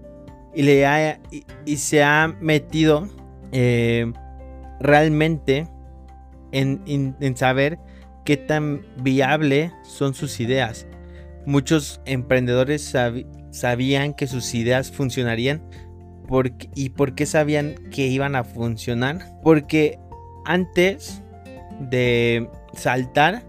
y, 0.55 0.63
le 0.63 0.87
ha, 0.87 1.21
y, 1.65 1.77
se 1.77 2.03
ha 2.03 2.35
metido 2.41 3.09
eh, 3.53 4.13
realmente 4.81 5.69
en, 6.53 7.37
saber 7.37 7.79
qué 8.25 8.37
tan 8.37 8.83
viable 9.03 9.73
son 9.83 10.15
sus 10.15 10.41
ideas. 10.41 10.87
Muchos 11.47 12.01
emprendedores 12.05 12.95
sabían 13.51 14.15
que 14.15 14.27
sus 14.27 14.55
ideas 14.55 14.91
funcionarían 14.91 15.63
y 16.75 16.91
por 16.91 17.15
qué 17.15 17.27
sabían 17.27 17.75
que 17.91 18.07
iban 18.07 18.37
a 18.37 18.45
funcionar. 18.45 19.19
Porque 19.43 19.99
antes 20.45 21.23
de 21.81 22.49
saltar, 22.73 23.43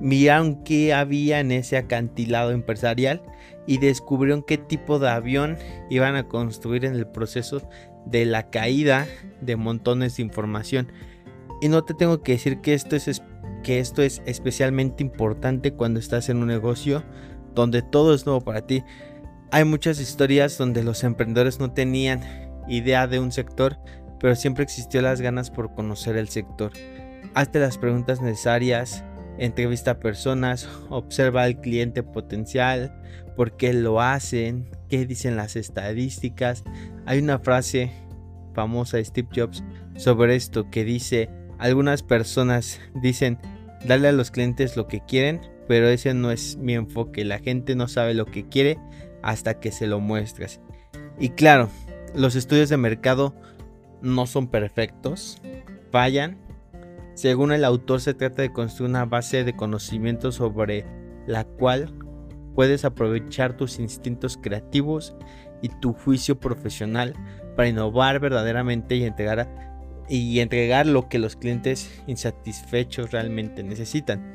miraron 0.00 0.62
qué 0.64 0.94
había 0.94 1.40
en 1.40 1.52
ese 1.52 1.76
acantilado 1.76 2.50
empresarial 2.52 3.22
y 3.66 3.78
descubrieron 3.78 4.42
qué 4.42 4.58
tipo 4.58 4.98
de 4.98 5.10
avión 5.10 5.56
iban 5.90 6.16
a 6.16 6.26
construir 6.26 6.84
en 6.84 6.94
el 6.94 7.06
proceso 7.06 7.62
de 8.06 8.24
la 8.24 8.50
caída 8.50 9.06
de 9.40 9.56
montones 9.56 10.16
de 10.16 10.22
información. 10.22 10.90
Y 11.60 11.68
no 11.68 11.84
te 11.84 11.94
tengo 11.94 12.22
que 12.22 12.32
decir 12.32 12.60
que 12.60 12.74
esto 12.74 12.96
es, 12.96 13.22
que 13.62 13.78
esto 13.78 14.02
es 14.02 14.22
especialmente 14.26 15.02
importante 15.02 15.72
cuando 15.72 16.00
estás 16.00 16.28
en 16.28 16.38
un 16.38 16.46
negocio 16.46 17.04
donde 17.54 17.82
todo 17.82 18.14
es 18.14 18.26
nuevo 18.26 18.40
para 18.40 18.66
ti. 18.66 18.82
Hay 19.52 19.64
muchas 19.64 19.98
historias 19.98 20.56
donde 20.58 20.84
los 20.84 21.02
emprendedores 21.02 21.58
no 21.58 21.72
tenían 21.72 22.22
idea 22.68 23.08
de 23.08 23.18
un 23.18 23.32
sector, 23.32 23.78
pero 24.20 24.36
siempre 24.36 24.62
existió 24.62 25.02
las 25.02 25.20
ganas 25.20 25.50
por 25.50 25.74
conocer 25.74 26.16
el 26.16 26.28
sector. 26.28 26.70
Hazte 27.34 27.58
las 27.58 27.76
preguntas 27.76 28.20
necesarias, 28.20 29.04
entrevista 29.38 29.92
a 29.92 29.98
personas, 29.98 30.68
observa 30.88 31.42
al 31.42 31.60
cliente 31.60 32.04
potencial, 32.04 32.94
por 33.34 33.56
qué 33.56 33.72
lo 33.72 34.00
hacen, 34.00 34.70
qué 34.88 35.04
dicen 35.04 35.34
las 35.34 35.56
estadísticas. 35.56 36.62
Hay 37.04 37.18
una 37.18 37.40
frase 37.40 37.90
famosa 38.54 38.98
de 38.98 39.04
Steve 39.04 39.28
Jobs 39.34 39.64
sobre 39.96 40.36
esto 40.36 40.70
que 40.70 40.84
dice, 40.84 41.28
algunas 41.58 42.04
personas 42.04 42.80
dicen, 43.02 43.38
darle 43.84 44.08
a 44.08 44.12
los 44.12 44.30
clientes 44.30 44.76
lo 44.76 44.86
que 44.86 45.00
quieren, 45.00 45.40
pero 45.66 45.88
ese 45.88 46.14
no 46.14 46.30
es 46.30 46.56
mi 46.56 46.74
enfoque. 46.74 47.24
La 47.24 47.40
gente 47.40 47.74
no 47.74 47.88
sabe 47.88 48.14
lo 48.14 48.26
que 48.26 48.48
quiere 48.48 48.78
hasta 49.22 49.60
que 49.60 49.72
se 49.72 49.86
lo 49.86 50.00
muestras. 50.00 50.60
Y 51.18 51.30
claro, 51.30 51.68
los 52.14 52.34
estudios 52.34 52.68
de 52.68 52.76
mercado 52.76 53.34
no 54.02 54.26
son 54.26 54.48
perfectos, 54.48 55.40
fallan. 55.90 56.38
Según 57.14 57.52
el 57.52 57.64
autor 57.64 58.00
se 58.00 58.14
trata 58.14 58.42
de 58.42 58.52
construir 58.52 58.90
una 58.90 59.04
base 59.04 59.44
de 59.44 59.54
conocimiento 59.54 60.32
sobre 60.32 60.86
la 61.26 61.44
cual 61.44 61.92
puedes 62.54 62.84
aprovechar 62.84 63.56
tus 63.56 63.78
instintos 63.78 64.36
creativos 64.36 65.14
y 65.62 65.68
tu 65.68 65.92
juicio 65.92 66.40
profesional 66.40 67.14
para 67.56 67.68
innovar 67.68 68.20
verdaderamente 68.20 68.96
y 68.96 69.04
entregar 69.04 69.70
y 70.08 70.40
entregar 70.40 70.86
lo 70.86 71.08
que 71.08 71.20
los 71.20 71.36
clientes 71.36 72.02
insatisfechos 72.08 73.12
realmente 73.12 73.62
necesitan. 73.62 74.32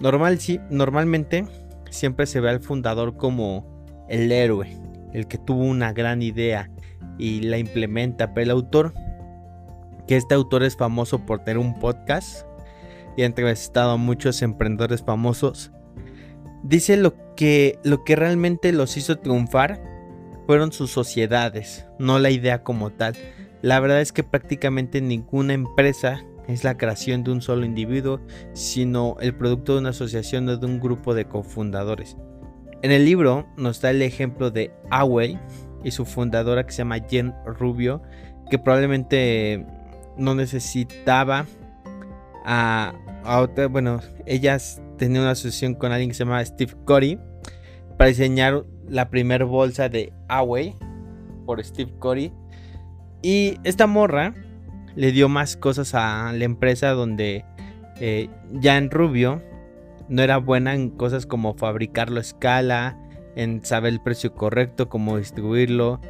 Normal, 0.00 0.40
sí, 0.40 0.58
normalmente 0.68 1.46
siempre 1.90 2.26
se 2.26 2.40
ve 2.40 2.50
al 2.50 2.60
fundador 2.60 3.16
como 3.16 3.71
el 4.12 4.30
héroe, 4.30 4.76
el 5.14 5.26
que 5.26 5.38
tuvo 5.38 5.64
una 5.64 5.92
gran 5.92 6.22
idea 6.22 6.70
y 7.18 7.40
la 7.40 7.56
implementa, 7.56 8.34
pero 8.34 8.44
el 8.44 8.50
autor, 8.50 8.94
que 10.06 10.16
este 10.16 10.34
autor 10.34 10.62
es 10.62 10.76
famoso 10.76 11.24
por 11.24 11.40
tener 11.40 11.58
un 11.58 11.78
podcast 11.80 12.46
y 13.16 13.22
ha 13.22 13.26
entrevistado 13.26 13.92
a 13.92 13.96
muchos 13.96 14.42
emprendedores 14.42 15.02
famosos, 15.02 15.72
dice 16.62 16.98
lo 16.98 17.14
que, 17.34 17.78
lo 17.84 18.04
que 18.04 18.14
realmente 18.14 18.72
los 18.72 18.98
hizo 18.98 19.18
triunfar 19.18 19.82
fueron 20.46 20.72
sus 20.72 20.90
sociedades, 20.90 21.86
no 21.98 22.18
la 22.18 22.30
idea 22.30 22.62
como 22.62 22.90
tal. 22.90 23.16
La 23.62 23.80
verdad 23.80 24.02
es 24.02 24.12
que 24.12 24.24
prácticamente 24.24 25.00
ninguna 25.00 25.54
empresa 25.54 26.22
es 26.48 26.64
la 26.64 26.76
creación 26.76 27.24
de 27.24 27.30
un 27.30 27.40
solo 27.40 27.64
individuo, 27.64 28.20
sino 28.52 29.16
el 29.20 29.34
producto 29.34 29.72
de 29.72 29.80
una 29.80 29.90
asociación 29.90 30.48
o 30.50 30.56
de 30.58 30.66
un 30.66 30.80
grupo 30.80 31.14
de 31.14 31.24
cofundadores. 31.24 32.18
En 32.82 32.90
el 32.90 33.04
libro 33.04 33.46
nos 33.56 33.80
da 33.80 33.90
el 33.90 34.02
ejemplo 34.02 34.50
de 34.50 34.72
Away 34.90 35.38
y 35.84 35.92
su 35.92 36.04
fundadora 36.04 36.66
que 36.66 36.72
se 36.72 36.78
llama 36.78 36.98
Jen 37.08 37.32
Rubio, 37.46 38.02
que 38.50 38.58
probablemente 38.58 39.64
no 40.16 40.34
necesitaba 40.34 41.46
a, 42.44 42.92
otra, 43.24 43.68
bueno, 43.68 44.00
ellas 44.26 44.82
tenían 44.98 45.22
una 45.22 45.30
asociación 45.30 45.74
con 45.74 45.92
alguien 45.92 46.10
que 46.10 46.14
se 46.14 46.24
llama 46.24 46.44
Steve 46.44 46.74
Corey 46.84 47.20
para 47.96 48.08
diseñar 48.08 48.64
la 48.88 49.10
primera 49.10 49.44
bolsa 49.44 49.88
de 49.88 50.12
Away 50.28 50.76
por 51.46 51.64
Steve 51.64 51.92
Corey 52.00 52.32
y 53.22 53.58
esta 53.62 53.86
morra 53.86 54.34
le 54.96 55.12
dio 55.12 55.28
más 55.28 55.56
cosas 55.56 55.94
a 55.94 56.32
la 56.32 56.44
empresa 56.44 56.90
donde 56.90 57.44
eh, 58.00 58.28
ya 58.50 58.76
en 58.76 58.90
Rubio 58.90 59.40
no 60.12 60.22
era 60.22 60.36
buena 60.36 60.74
en 60.74 60.90
cosas 60.90 61.24
como 61.24 61.54
fabricarlo 61.54 62.18
a 62.18 62.20
escala, 62.20 62.98
en 63.34 63.64
saber 63.64 63.94
el 63.94 64.00
precio 64.00 64.34
correcto, 64.34 64.90
cómo 64.90 65.16
distribuirlo, 65.16 66.00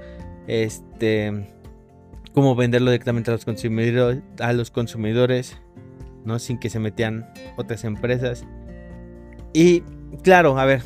este, 0.49 1.47
cómo 2.35 2.57
venderlo 2.57 2.91
directamente 2.91 3.31
a 3.31 3.35
los 3.35 3.45
consumidores, 3.45 4.21
a 4.41 4.53
los 4.53 4.73
consumidores, 4.73 5.57
no 6.25 6.41
sin 6.41 6.59
que 6.59 6.69
se 6.69 6.81
metían 6.81 7.33
otras 7.57 7.85
empresas. 7.85 8.45
Y 9.53 9.83
claro, 10.25 10.59
a 10.59 10.65
ver, 10.65 10.83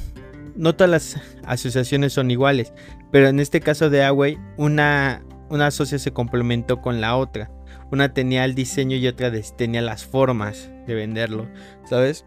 no 0.54 0.76
todas 0.76 0.90
las 0.90 1.20
asociaciones 1.46 2.12
son 2.12 2.30
iguales, 2.30 2.74
pero 3.10 3.28
en 3.28 3.40
este 3.40 3.60
caso 3.60 3.88
de 3.88 4.04
Away, 4.04 4.38
una 4.58 5.22
una 5.48 5.70
se 5.70 6.12
complementó 6.12 6.80
con 6.80 7.00
la 7.00 7.16
otra. 7.16 7.50
Una 7.92 8.12
tenía 8.12 8.44
el 8.44 8.54
diseño 8.54 8.96
y 8.96 9.06
otra 9.06 9.30
tenía 9.56 9.80
las 9.80 10.04
formas 10.04 10.70
de 10.86 10.94
venderlo, 10.94 11.48
¿sabes? 11.88 12.24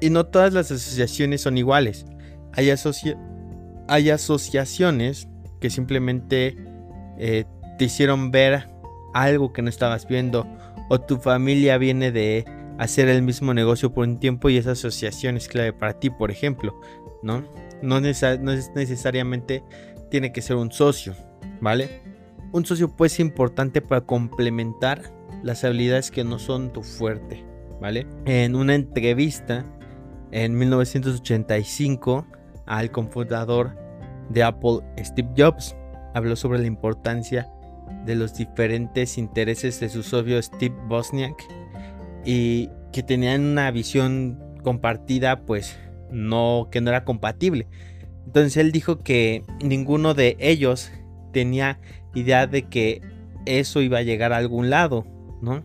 Y 0.00 0.10
no 0.10 0.26
todas 0.26 0.52
las 0.52 0.70
asociaciones 0.70 1.42
son 1.42 1.58
iguales. 1.58 2.06
Hay, 2.52 2.72
hay 3.88 4.10
asociaciones 4.10 5.28
que 5.60 5.70
simplemente 5.70 6.56
eh, 7.18 7.44
te 7.78 7.84
hicieron 7.84 8.30
ver 8.30 8.68
algo 9.14 9.52
que 9.52 9.62
no 9.62 9.68
estabas 9.68 10.06
viendo. 10.06 10.46
O 10.88 11.00
tu 11.00 11.16
familia 11.18 11.78
viene 11.78 12.12
de 12.12 12.44
hacer 12.78 13.08
el 13.08 13.22
mismo 13.22 13.54
negocio 13.54 13.92
por 13.92 14.06
un 14.06 14.18
tiempo 14.18 14.50
y 14.50 14.58
esa 14.58 14.72
asociación 14.72 15.36
es 15.36 15.48
clave 15.48 15.72
para 15.72 15.98
ti, 15.98 16.10
por 16.10 16.30
ejemplo. 16.30 16.78
¿no? 17.22 17.44
No, 17.82 18.00
no 18.00 18.08
es 18.08 18.70
necesariamente 18.74 19.62
tiene 20.10 20.32
que 20.32 20.42
ser 20.42 20.56
un 20.56 20.70
socio. 20.70 21.14
¿vale? 21.60 22.02
Un 22.52 22.64
socio 22.64 22.88
puede 22.88 23.10
ser 23.10 23.26
importante 23.26 23.80
para 23.82 24.02
complementar 24.02 25.02
las 25.42 25.64
habilidades 25.64 26.10
que 26.10 26.24
no 26.24 26.38
son 26.38 26.72
tu 26.72 26.82
fuerte, 26.82 27.44
¿vale? 27.80 28.06
En 28.24 28.54
una 28.54 28.74
entrevista 28.74 29.64
en 30.32 30.56
1985 30.56 32.26
al 32.66 32.90
cofundador 32.90 33.76
de 34.30 34.42
Apple, 34.42 34.80
Steve 34.98 35.28
Jobs, 35.36 35.76
habló 36.14 36.36
sobre 36.36 36.58
la 36.58 36.66
importancia 36.66 37.48
de 38.04 38.16
los 38.16 38.34
diferentes 38.34 39.18
intereses 39.18 39.78
de 39.80 39.88
su 39.88 40.02
socio 40.02 40.40
Steve 40.42 40.74
Bosniak 40.88 41.36
y 42.24 42.70
que 42.92 43.02
tenían 43.02 43.44
una 43.44 43.70
visión 43.70 44.38
compartida 44.62 45.42
pues 45.44 45.78
no 46.10 46.68
que 46.70 46.80
no 46.80 46.90
era 46.90 47.04
compatible. 47.04 47.68
Entonces 48.26 48.56
él 48.56 48.72
dijo 48.72 48.98
que 48.98 49.44
ninguno 49.62 50.14
de 50.14 50.36
ellos 50.40 50.90
tenía 51.32 51.78
idea 52.14 52.46
de 52.46 52.62
que 52.62 53.02
eso 53.44 53.80
iba 53.80 53.98
a 53.98 54.02
llegar 54.02 54.32
a 54.32 54.38
algún 54.38 54.70
lado, 54.70 55.06
¿no? 55.40 55.62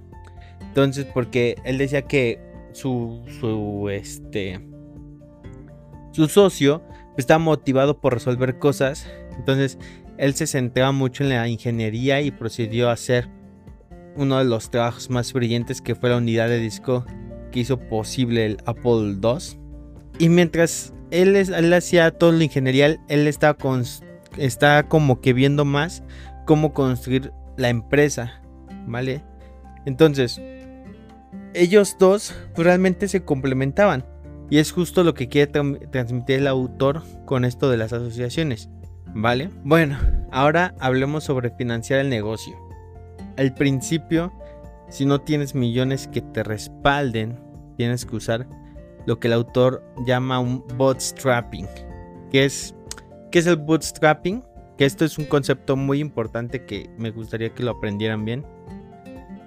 Entonces, 0.61 1.05
porque 1.05 1.55
él 1.65 1.77
decía 1.77 2.03
que 2.03 2.39
su, 2.73 3.23
su, 3.39 3.89
este, 3.89 4.59
su 6.11 6.27
socio 6.27 6.83
está 7.17 7.37
motivado 7.39 7.99
por 7.99 8.13
resolver 8.13 8.59
cosas. 8.59 9.07
Entonces, 9.37 9.77
él 10.17 10.33
se 10.33 10.47
centraba 10.47 10.91
mucho 10.91 11.23
en 11.23 11.29
la 11.29 11.47
ingeniería 11.47 12.21
y 12.21 12.31
procedió 12.31 12.89
a 12.89 12.93
hacer 12.93 13.29
uno 14.15 14.37
de 14.37 14.45
los 14.45 14.69
trabajos 14.69 15.09
más 15.09 15.33
brillantes 15.33 15.81
que 15.81 15.95
fue 15.95 16.09
la 16.09 16.17
unidad 16.17 16.49
de 16.49 16.59
disco 16.59 17.05
que 17.51 17.61
hizo 17.61 17.79
posible 17.79 18.45
el 18.45 18.57
Apple 18.65 19.17
II. 19.21 19.57
Y 20.19 20.29
mientras 20.29 20.93
él, 21.11 21.35
él 21.35 21.73
hacía 21.73 22.11
todo 22.11 22.31
lo 22.31 22.41
ingenierial, 22.41 22.99
él 23.07 23.27
está, 23.27 23.57
está 24.37 24.83
como 24.87 25.21
que 25.21 25.33
viendo 25.33 25.65
más 25.65 26.03
cómo 26.45 26.73
construir 26.73 27.31
la 27.57 27.69
empresa, 27.69 28.41
¿vale? 28.87 29.23
Entonces, 29.85 30.41
ellos 31.53 31.95
dos 31.99 32.33
realmente 32.55 33.07
se 33.07 33.23
complementaban. 33.23 34.05
Y 34.49 34.57
es 34.57 34.71
justo 34.71 35.03
lo 35.03 35.13
que 35.13 35.29
quiere 35.29 35.51
transmitir 35.91 36.39
el 36.39 36.47
autor 36.47 37.03
con 37.25 37.45
esto 37.45 37.69
de 37.69 37.77
las 37.77 37.93
asociaciones. 37.93 38.69
¿Vale? 39.13 39.49
Bueno, 39.63 39.97
ahora 40.31 40.75
hablemos 40.79 41.23
sobre 41.23 41.51
financiar 41.51 41.99
el 41.99 42.09
negocio. 42.09 42.55
Al 43.37 43.53
principio, 43.53 44.33
si 44.89 45.05
no 45.05 45.21
tienes 45.21 45.55
millones 45.55 46.07
que 46.07 46.21
te 46.21 46.43
respalden, 46.43 47.39
tienes 47.77 48.05
que 48.05 48.17
usar 48.17 48.45
lo 49.05 49.19
que 49.19 49.27
el 49.27 49.33
autor 49.33 49.83
llama 50.05 50.39
un 50.39 50.65
bootstrapping. 50.75 51.67
¿Qué 52.29 52.45
es, 52.45 52.75
qué 53.31 53.39
es 53.39 53.47
el 53.47 53.55
bootstrapping? 53.55 54.43
Que 54.77 54.85
esto 54.85 55.05
es 55.05 55.17
un 55.17 55.25
concepto 55.25 55.75
muy 55.77 55.99
importante 55.99 56.65
que 56.65 56.89
me 56.97 57.11
gustaría 57.11 57.53
que 57.53 57.63
lo 57.63 57.71
aprendieran 57.71 58.25
bien. 58.25 58.45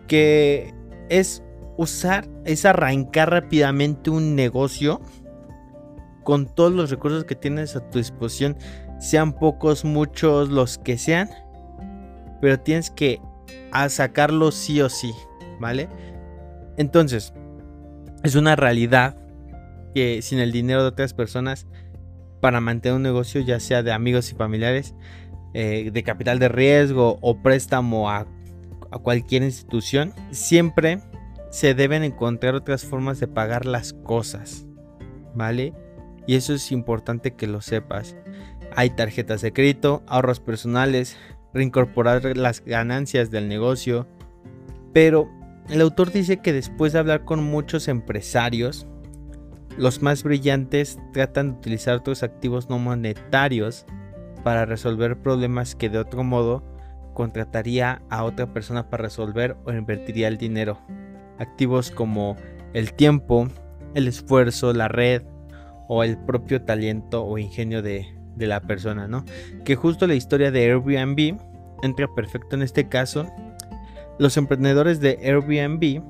Que 0.09 0.73
es 1.11 1.43
usar, 1.77 2.29
es 2.45 2.65
arrancar 2.65 3.31
rápidamente 3.31 4.11
un 4.11 4.35
negocio 4.35 5.01
con 6.23 6.47
todos 6.47 6.73
los 6.73 6.91
recursos 6.91 7.25
que 7.25 7.35
tienes 7.35 7.77
a 7.77 7.91
tu 7.91 7.99
disposición, 7.99 8.57
sean 8.99 9.33
pocos, 9.33 9.85
muchos, 9.85 10.49
los 10.49 10.79
que 10.79 10.97
sean, 10.97 11.29
pero 12.41 12.59
tienes 12.59 12.91
que 12.91 13.21
sacarlo 13.89 14.51
sí 14.51 14.81
o 14.81 14.89
sí, 14.89 15.13
¿vale? 15.61 15.89
Entonces, 16.77 17.35
es 18.23 18.35
una 18.35 18.57
realidad 18.57 19.17
que 19.95 20.23
sin 20.23 20.39
el 20.39 20.51
dinero 20.51 20.83
de 20.83 20.89
otras 20.89 21.13
personas 21.13 21.67
para 22.41 22.61
mantener 22.61 22.97
un 22.97 23.03
negocio, 23.03 23.41
ya 23.41 23.61
sea 23.61 23.83
de 23.83 23.93
amigos 23.93 24.33
y 24.33 24.35
familiares, 24.35 24.95
eh, 25.53 25.91
de 25.93 26.03
capital 26.03 26.39
de 26.39 26.49
riesgo 26.49 27.19
o 27.21 27.43
préstamo 27.43 28.11
a, 28.11 28.27
a 28.91 28.99
cualquier 28.99 29.43
institución, 29.43 30.13
siempre 30.31 31.01
se 31.55 31.73
deben 31.73 32.03
encontrar 32.03 32.57
otras 32.57 32.85
formas 32.85 33.21
de 33.21 33.29
pagar 33.29 33.65
las 33.65 33.93
cosas, 33.93 34.67
¿vale? 35.37 35.73
Y 36.27 36.35
eso 36.35 36.53
es 36.53 36.73
importante 36.73 37.35
que 37.35 37.47
lo 37.47 37.61
sepas. 37.61 38.17
Hay 38.75 38.91
tarjetas 38.91 39.41
de 39.41 39.53
crédito, 39.53 40.03
ahorros 40.09 40.41
personales, 40.41 41.17
reincorporar 41.53 42.37
las 42.37 42.65
ganancias 42.65 43.31
del 43.31 43.47
negocio, 43.47 44.09
pero 44.93 45.31
el 45.69 45.81
autor 45.81 46.11
dice 46.11 46.39
que 46.39 46.53
después 46.53 46.93
de 46.93 46.99
hablar 46.99 47.25
con 47.25 47.45
muchos 47.45 47.87
empresarios, 47.87 48.89
los 49.79 50.03
más 50.03 50.25
brillantes 50.25 50.99
tratan 51.13 51.53
de 51.53 51.59
utilizar 51.59 51.99
otros 51.99 52.25
activos 52.25 52.69
no 52.69 52.81
monetarios 52.81 53.87
para 54.43 54.65
resolver 54.65 55.23
problemas 55.23 55.77
que 55.77 55.89
de 55.89 55.99
otro 55.99 56.25
modo 56.25 56.65
contrataría 57.15 58.03
a 58.11 58.25
otra 58.25 58.53
persona 58.53 58.91
para 58.91 59.05
resolver 59.05 59.57
o 59.65 59.73
invertiría 59.73 60.27
el 60.27 60.37
dinero. 60.37 60.81
Activos 61.39 61.91
como 61.91 62.37
el 62.73 62.93
tiempo, 62.93 63.49
el 63.95 64.09
esfuerzo, 64.09 64.73
la 64.73 64.89
red 64.89 65.23
o 65.89 66.05
el 66.05 66.19
propio 66.19 66.63
talento 66.63 67.25
o 67.25 67.39
ingenio 67.39 67.83
de, 67.83 68.07
de 68.37 68.47
la 68.47 68.61
persona, 68.61 69.09
¿no? 69.09 69.25
Que 69.65 69.77
justo 69.77 70.07
la 70.07 70.15
historia 70.15 70.51
de 70.51 70.65
Airbnb 70.65 71.39
entra 71.83 72.09
perfecto 72.15 72.57
en 72.57 72.63
este 72.63 72.89
caso. 72.89 73.27
Los 74.19 74.37
emprendedores 74.37 75.01
de 75.01 75.19
Airbnb 75.23 76.03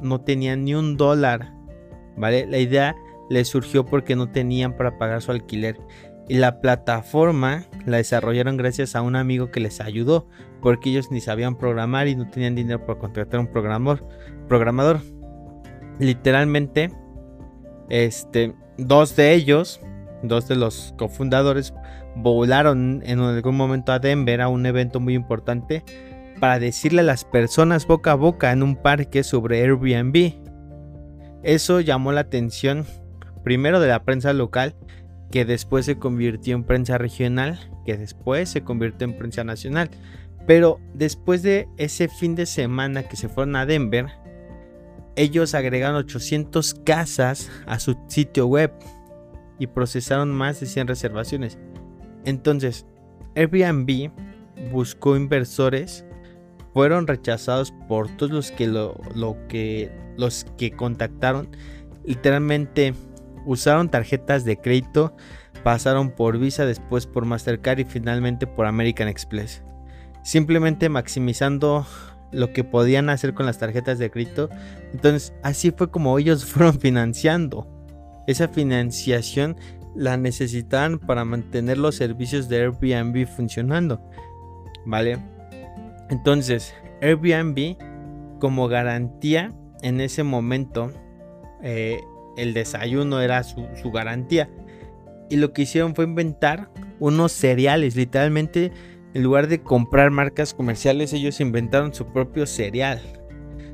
no 0.00 0.20
tenían 0.20 0.64
ni 0.64 0.74
un 0.74 0.96
dólar, 0.96 1.52
¿vale? 2.16 2.46
La 2.46 2.58
idea 2.58 2.94
les 3.28 3.48
surgió 3.48 3.84
porque 3.86 4.16
no 4.16 4.30
tenían 4.30 4.76
para 4.76 4.98
pagar 4.98 5.22
su 5.22 5.30
alquiler 5.30 5.76
y 6.30 6.34
la 6.34 6.60
plataforma 6.60 7.64
la 7.86 7.96
desarrollaron 7.96 8.56
gracias 8.56 8.94
a 8.94 9.02
un 9.02 9.16
amigo 9.16 9.50
que 9.50 9.58
les 9.58 9.80
ayudó 9.80 10.28
porque 10.62 10.90
ellos 10.90 11.10
ni 11.10 11.20
sabían 11.20 11.58
programar 11.58 12.06
y 12.06 12.14
no 12.14 12.30
tenían 12.30 12.54
dinero 12.54 12.86
para 12.86 13.00
contratar 13.00 13.40
un 13.40 13.48
programador. 13.48 14.06
Programador. 14.50 15.00
Literalmente, 15.98 16.92
este, 17.88 18.54
dos 18.76 19.16
de 19.16 19.32
ellos 19.32 19.80
dos 20.22 20.48
de 20.48 20.56
los 20.56 20.94
cofundadores 20.98 21.74
volaron 22.16 23.02
en 23.04 23.20
algún 23.20 23.56
momento 23.56 23.92
a 23.92 23.98
Denver 23.98 24.40
a 24.40 24.48
un 24.48 24.66
evento 24.66 25.00
muy 25.00 25.14
importante 25.14 25.84
para 26.40 26.58
decirle 26.58 27.00
a 27.00 27.04
las 27.04 27.24
personas 27.24 27.86
boca 27.86 28.12
a 28.12 28.16
boca 28.16 28.52
en 28.52 28.62
un 28.62 28.76
parque 28.76 29.22
sobre 29.22 29.62
Airbnb. 29.62 30.34
Eso 31.42 31.80
llamó 31.80 32.12
la 32.12 32.22
atención 32.22 32.86
primero 33.44 33.80
de 33.80 33.88
la 33.88 34.02
prensa 34.02 34.32
local, 34.32 34.74
que 35.30 35.44
después 35.44 35.86
se 35.86 35.98
convirtió 35.98 36.54
en 36.54 36.64
prensa 36.64 36.98
regional, 36.98 37.58
que 37.86 37.96
después 37.96 38.48
se 38.48 38.62
convirtió 38.62 39.06
en 39.06 39.16
prensa 39.16 39.44
nacional. 39.44 39.90
Pero 40.46 40.80
después 40.94 41.42
de 41.42 41.68
ese 41.76 42.08
fin 42.08 42.34
de 42.34 42.46
semana 42.46 43.04
que 43.04 43.16
se 43.16 43.28
fueron 43.28 43.56
a 43.56 43.66
Denver, 43.66 44.06
ellos 45.20 45.54
agregaron 45.54 45.96
800 45.96 46.74
casas 46.84 47.50
a 47.66 47.78
su 47.78 47.94
sitio 48.08 48.46
web 48.46 48.72
y 49.58 49.66
procesaron 49.66 50.32
más 50.32 50.60
de 50.60 50.66
100 50.66 50.88
reservaciones. 50.88 51.58
Entonces, 52.24 52.86
Airbnb 53.34 54.10
buscó 54.72 55.16
inversores, 55.16 56.06
fueron 56.72 57.06
rechazados 57.06 57.72
por 57.86 58.08
todos 58.16 58.32
los 58.32 58.50
que 58.50 58.66
lo, 58.66 58.96
que 59.48 59.92
los 60.16 60.46
que 60.56 60.70
contactaron. 60.70 61.50
Literalmente 62.04 62.94
usaron 63.44 63.90
tarjetas 63.90 64.46
de 64.46 64.56
crédito, 64.56 65.14
pasaron 65.62 66.10
por 66.12 66.38
Visa, 66.38 66.64
después 66.64 67.06
por 67.06 67.26
Mastercard 67.26 67.80
y 67.80 67.84
finalmente 67.84 68.46
por 68.46 68.64
American 68.64 69.08
Express. 69.08 69.62
Simplemente 70.22 70.88
maximizando 70.88 71.86
lo 72.32 72.52
que 72.52 72.64
podían 72.64 73.10
hacer 73.10 73.34
con 73.34 73.46
las 73.46 73.58
tarjetas 73.58 73.98
de 73.98 74.10
crédito. 74.10 74.48
Entonces, 74.92 75.32
así 75.42 75.70
fue 75.70 75.90
como 75.90 76.18
ellos 76.18 76.44
fueron 76.46 76.78
financiando 76.78 77.66
esa 78.26 78.48
financiación 78.48 79.56
la 79.94 80.16
necesitaban 80.16 80.98
para 80.98 81.24
mantener 81.24 81.78
los 81.78 81.96
servicios 81.96 82.48
de 82.48 82.60
Airbnb 82.60 83.26
funcionando. 83.26 84.00
¿Vale? 84.86 85.18
Entonces, 86.10 86.74
Airbnb 87.02 87.76
como 88.38 88.68
garantía 88.68 89.52
en 89.82 90.00
ese 90.00 90.22
momento, 90.22 90.92
eh, 91.62 92.00
el 92.36 92.54
desayuno 92.54 93.20
era 93.20 93.42
su, 93.42 93.66
su 93.80 93.90
garantía. 93.90 94.48
Y 95.28 95.36
lo 95.36 95.52
que 95.52 95.62
hicieron 95.62 95.94
fue 95.94 96.04
inventar 96.04 96.70
unos 96.98 97.32
cereales, 97.32 97.96
literalmente 97.96 98.72
en 99.14 99.22
lugar 99.22 99.48
de 99.48 99.62
comprar 99.62 100.10
marcas 100.10 100.54
comerciales, 100.54 101.12
ellos 101.12 101.40
inventaron 101.40 101.94
su 101.94 102.06
propio 102.12 102.46
cereal. 102.46 103.00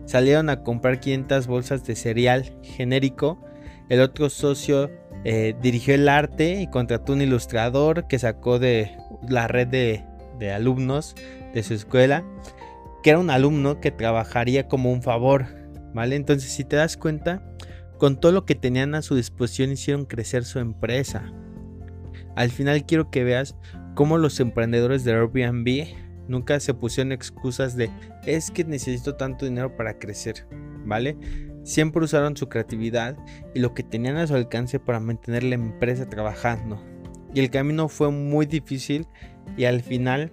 Salieron 0.04 0.50
a 0.50 0.62
comprar 0.62 1.00
500 1.00 1.46
bolsas 1.46 1.84
de 1.84 1.96
cereal 1.96 2.56
genérico 2.62 3.38
el 3.88 4.00
otro 4.00 4.30
socio 4.30 4.90
eh, 5.24 5.54
dirigió 5.62 5.94
el 5.94 6.08
arte 6.08 6.60
y 6.60 6.68
contrató 6.68 7.12
un 7.12 7.22
ilustrador 7.22 8.08
que 8.08 8.18
sacó 8.18 8.58
de 8.58 8.96
la 9.28 9.46
red 9.46 9.68
de, 9.68 10.04
de 10.38 10.52
alumnos 10.52 11.14
de 11.54 11.62
su 11.62 11.74
escuela, 11.74 12.24
que 13.02 13.10
era 13.10 13.18
un 13.18 13.30
alumno 13.30 13.80
que 13.80 13.92
trabajaría 13.92 14.66
como 14.66 14.92
un 14.92 15.02
favor, 15.02 15.46
¿vale? 15.94 16.16
Entonces, 16.16 16.50
si 16.50 16.64
te 16.64 16.76
das 16.76 16.96
cuenta, 16.96 17.42
con 17.98 18.18
todo 18.18 18.32
lo 18.32 18.44
que 18.44 18.56
tenían 18.56 18.94
a 18.94 19.02
su 19.02 19.14
disposición 19.14 19.70
hicieron 19.70 20.04
crecer 20.04 20.44
su 20.44 20.58
empresa. 20.58 21.32
Al 22.34 22.50
final 22.50 22.84
quiero 22.84 23.10
que 23.10 23.24
veas 23.24 23.54
cómo 23.96 24.18
los 24.18 24.38
emprendedores 24.40 25.04
de 25.04 25.14
Airbnb 25.14 25.86
nunca 26.28 26.60
se 26.60 26.74
pusieron 26.74 27.12
excusas 27.12 27.76
de 27.76 27.90
es 28.26 28.50
que 28.50 28.62
necesito 28.62 29.16
tanto 29.16 29.46
dinero 29.46 29.74
para 29.74 29.98
crecer, 29.98 30.46
¿vale? 30.84 31.16
Siempre 31.64 32.04
usaron 32.04 32.36
su 32.36 32.48
creatividad 32.48 33.16
y 33.54 33.60
lo 33.60 33.72
que 33.72 33.82
tenían 33.82 34.18
a 34.18 34.26
su 34.26 34.34
alcance 34.34 34.78
para 34.78 35.00
mantener 35.00 35.44
la 35.44 35.54
empresa 35.54 36.08
trabajando. 36.08 36.78
Y 37.32 37.40
el 37.40 37.50
camino 37.50 37.88
fue 37.88 38.10
muy 38.10 38.44
difícil 38.44 39.08
y 39.56 39.64
al 39.64 39.80
final 39.80 40.30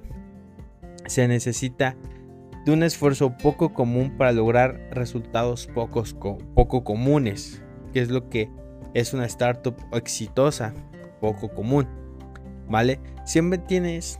se 1.08 1.26
necesita 1.30 1.95
de 2.65 2.73
un 2.73 2.84
esfuerzo 2.84 3.38
poco 3.38 3.73
común 3.73 4.17
para 4.17 4.34
lograr 4.34 4.89
resultados 4.91 5.67
poco 5.67 6.84
comunes, 6.84 7.63
que 7.93 8.02
es 8.02 8.10
lo 8.10 8.28
que 8.30 8.49
es 8.93 9.13
una 9.13 9.26
startup 9.26 9.76
exitosa, 9.93 10.73
poco 11.21 11.49
común. 11.54 12.03
¿Vale? 12.67 12.99
Siempre 13.26 13.60
tienes 13.60 14.19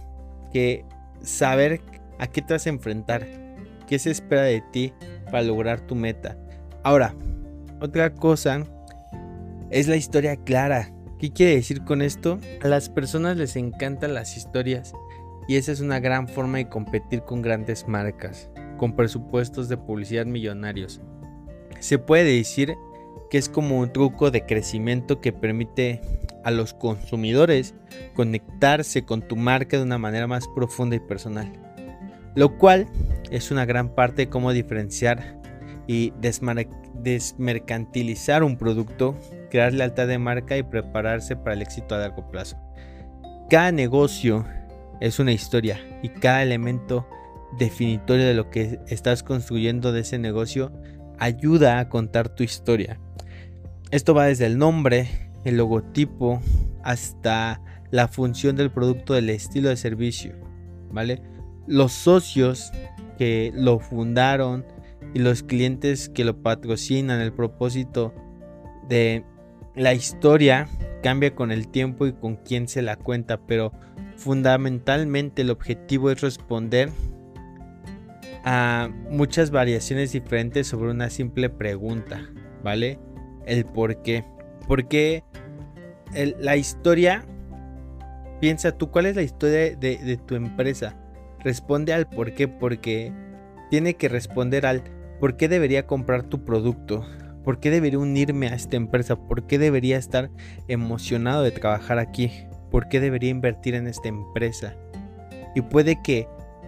que 0.52 0.86
saber 1.22 1.82
a 2.20 2.28
qué 2.28 2.42
te 2.42 2.54
vas 2.54 2.66
a 2.66 2.70
enfrentar, 2.70 3.26
qué 3.88 4.00
se 4.00 4.12
espera 4.12 4.44
de 4.44 4.62
ti 4.72 4.94
para 5.26 5.44
lograr 5.44 5.82
tu 5.82 5.96
meta. 5.96 6.38
Ahora, 6.84 7.16
Otra 7.84 8.14
cosa 8.14 8.64
es 9.70 9.90
la 9.90 9.98
historia 9.98 10.38
clara. 10.38 10.94
¿Qué 11.20 11.34
quiere 11.34 11.56
decir 11.56 11.84
con 11.84 12.02
esto? 12.02 12.40
A 12.62 12.70
las 12.70 12.88
personas 12.88 13.36
les 13.36 13.58
encantan 13.58 14.14
las 14.14 14.38
historias 14.38 14.94
y 15.50 15.58
esa 15.58 15.74
es 15.74 15.82
una 15.82 16.00
gran 16.00 16.30
forma 16.30 16.60
de 16.60 16.70
competir 16.70 17.24
con 17.24 17.42
grandes 17.42 17.86
marcas, 17.86 18.50
con 18.78 18.96
presupuestos 18.96 19.68
de 19.68 19.76
publicidad 19.76 20.26
millonarios. 20.26 21.02
Se 21.80 22.00
puede 22.00 22.38
decir 22.38 22.76
que 23.30 23.38
es 23.38 23.50
como 23.50 23.80
un 23.80 23.92
truco 23.92 24.32
de 24.32 24.46
crecimiento 24.46 25.20
que 25.20 25.34
permite 25.34 26.00
a 26.44 26.52
los 26.52 26.74
consumidores 26.74 27.76
conectarse 28.14 29.06
con 29.06 29.22
tu 29.22 29.36
marca 29.36 29.78
de 29.78 29.84
una 29.84 29.98
manera 29.98 30.28
más 30.28 30.48
profunda 30.56 30.96
y 30.96 31.00
personal. 31.00 31.52
Lo 32.36 32.58
cual 32.58 32.88
es 33.32 33.52
una 33.52 33.66
gran 33.66 33.96
parte 33.96 34.24
de 34.24 34.30
cómo 34.30 34.52
diferenciar 34.52 35.40
y 35.88 36.14
desmercantilizar 36.20 38.44
un 38.44 38.58
producto, 38.58 39.18
crear 39.50 39.74
lealtad 39.74 40.08
de 40.08 40.18
marca 40.18 40.58
y 40.58 40.64
prepararse 40.64 41.36
para 41.36 41.54
el 41.54 41.62
éxito 41.62 41.96
a 41.96 42.00
largo 42.00 42.30
plazo. 42.30 42.58
Cada 43.50 43.72
negocio 43.72 44.46
es 45.00 45.20
una 45.20 45.32
historia 45.32 45.80
y 46.02 46.10
cada 46.10 46.44
elemento 46.44 47.08
definitorio 47.58 48.26
de 48.26 48.34
lo 48.34 48.50
que 48.50 48.80
estás 48.88 49.22
construyendo 49.22 49.92
de 49.92 50.02
ese 50.02 50.18
negocio 50.18 50.72
ayuda 51.20 51.80
a 51.80 51.90
contar 51.90 52.30
tu 52.30 52.44
historia. 52.44 53.00
Esto 53.92 54.14
va 54.14 54.26
desde 54.26 54.48
el 54.48 54.58
nombre, 54.58 55.23
el 55.44 55.58
logotipo, 55.58 56.42
hasta 56.84 57.62
la 57.92 58.08
función 58.08 58.56
del 58.56 58.72
producto, 58.72 59.14
del 59.14 59.30
estilo 59.30 59.70
de 59.70 59.78
servicio, 59.78 60.36
¿vale? 60.92 61.22
Los 61.68 61.92
socios 61.92 62.72
que 63.18 63.52
lo 63.56 63.80
fundaron 63.80 64.66
y 65.14 65.20
los 65.20 65.44
clientes 65.44 66.10
que 66.10 66.26
lo 66.26 66.42
patrocinan, 66.42 67.22
el 67.22 67.34
propósito 67.34 68.14
de 68.90 69.24
la 69.76 69.94
historia 69.94 70.68
cambia 71.02 71.36
con 71.36 71.52
el 71.52 71.68
tiempo 71.68 72.08
y 72.08 72.14
con 72.14 72.38
quién 72.38 72.68
se 72.68 72.82
la 72.82 72.96
cuenta, 72.96 73.46
pero 73.46 73.72
fundamentalmente 74.18 75.42
el 75.42 75.52
objetivo 75.52 76.10
es 76.10 76.22
responder 76.22 76.90
a 78.44 78.90
muchas 79.10 79.52
variaciones 79.52 80.12
diferentes 80.12 80.68
sobre 80.68 80.92
una 80.92 81.10
simple 81.10 81.50
pregunta, 81.50 82.30
¿vale? 82.64 83.00
El 83.46 83.66
por 83.66 84.02
qué. 84.02 84.26
¿Por 84.68 84.88
qué 84.88 85.24
la 86.40 86.56
historia? 86.56 87.26
Piensa 88.40 88.72
tú, 88.78 88.92
¿cuál 88.92 89.06
es 89.06 89.16
la 89.16 89.22
historia 89.22 89.76
de, 89.76 90.20
tu 90.26 90.36
empresa? 90.36 90.96
Responde 91.40 91.94
al 91.94 92.08
por 92.08 92.34
qué, 92.34 92.48
porque 92.48 93.14
tiene 93.70 93.96
que 93.96 94.10
responder 94.10 94.66
al 94.66 94.84
por 95.20 95.38
qué 95.38 95.48
debería 95.48 95.88
comprar 95.88 96.24
tu 96.24 96.44
producto, 96.44 97.06
por 97.44 97.60
qué 97.60 97.70
debería 97.72 98.00
unirme 98.00 98.48
a 98.48 98.56
esta 98.56 98.76
empresa, 98.76 99.16
por 99.16 99.48
qué 99.48 99.58
debería 99.58 99.98
estar 99.98 100.30
emocionado 100.68 101.44
de 101.44 101.52
trabajar 101.52 102.00
aquí, 102.00 102.32
por 102.70 102.90
qué 102.90 103.00
debería 103.00 103.30
invertir 103.30 103.76
en 103.76 103.88
esta 103.88 104.10
empresa. 104.10 104.76
Y 105.56 105.62
puede 105.62 106.02
que 106.02 106.28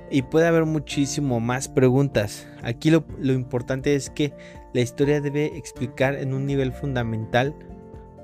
y 0.10 0.22
puede 0.22 0.48
haber 0.48 0.66
muchísimo 0.66 1.40
más 1.40 1.68
preguntas. 1.68 2.48
Aquí 2.62 2.92
lo, 2.92 3.04
importante 3.22 3.96
es 3.96 4.10
que 4.10 4.34
la 4.74 4.82
historia 4.82 5.20
debe 5.20 5.58
explicar 5.58 6.16
en 6.16 6.34
un 6.34 6.46
nivel 6.46 6.72
fundamental 6.72 7.56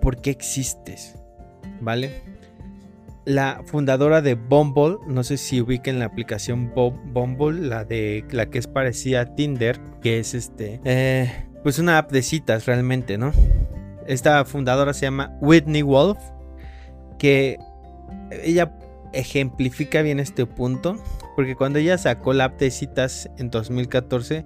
por 0.02 0.22
qué 0.22 0.32
existes. 0.32 1.16
¿Vale? 1.80 2.24
La 3.26 3.62
fundadora 3.66 4.22
de 4.22 4.36
Bumble, 4.36 4.98
no 5.08 5.24
sé 5.24 5.38
si 5.38 5.62
ubiquen 5.62 6.00
la 6.00 6.06
aplicación 6.06 6.74
Bumble, 6.74 7.68
la 7.68 7.86
de 7.86 8.26
la 8.32 8.48
que 8.48 8.60
es 8.60 8.68
parecida 8.68 9.22
a 9.22 9.36
Tinder, 9.36 9.80
que 10.02 10.20
es 10.20 10.34
este, 10.34 10.82
eh, 10.84 11.32
pues 11.64 11.78
una 11.80 12.00
app 12.00 12.12
de 12.12 12.24
citas 12.24 12.66
realmente, 12.66 13.18
¿no? 13.18 13.32
Esta 14.08 14.44
fundadora 14.46 14.94
se 14.94 15.06
llama 15.06 15.38
Whitney 15.40 15.84
Wolf, 15.84 16.18
que 17.20 17.60
ella 18.44 18.76
ejemplifica 19.14 20.02
bien 20.02 20.20
este 20.20 20.48
punto 20.48 20.98
porque 21.36 21.56
cuando 21.56 21.80
ella 21.80 21.98
sacó 21.98 22.34
la 22.34 22.46
app 22.46 22.60
de 22.60 22.72
citas 22.72 23.30
en 23.38 23.50
2014, 23.50 24.46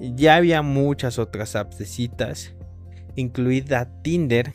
ya 0.00 0.36
había 0.36 0.62
muchas 0.62 1.18
otras 1.18 1.56
apps 1.56 1.78
de 1.78 1.86
citas, 1.86 2.54
incluida 3.14 3.88
Tinder, 4.02 4.52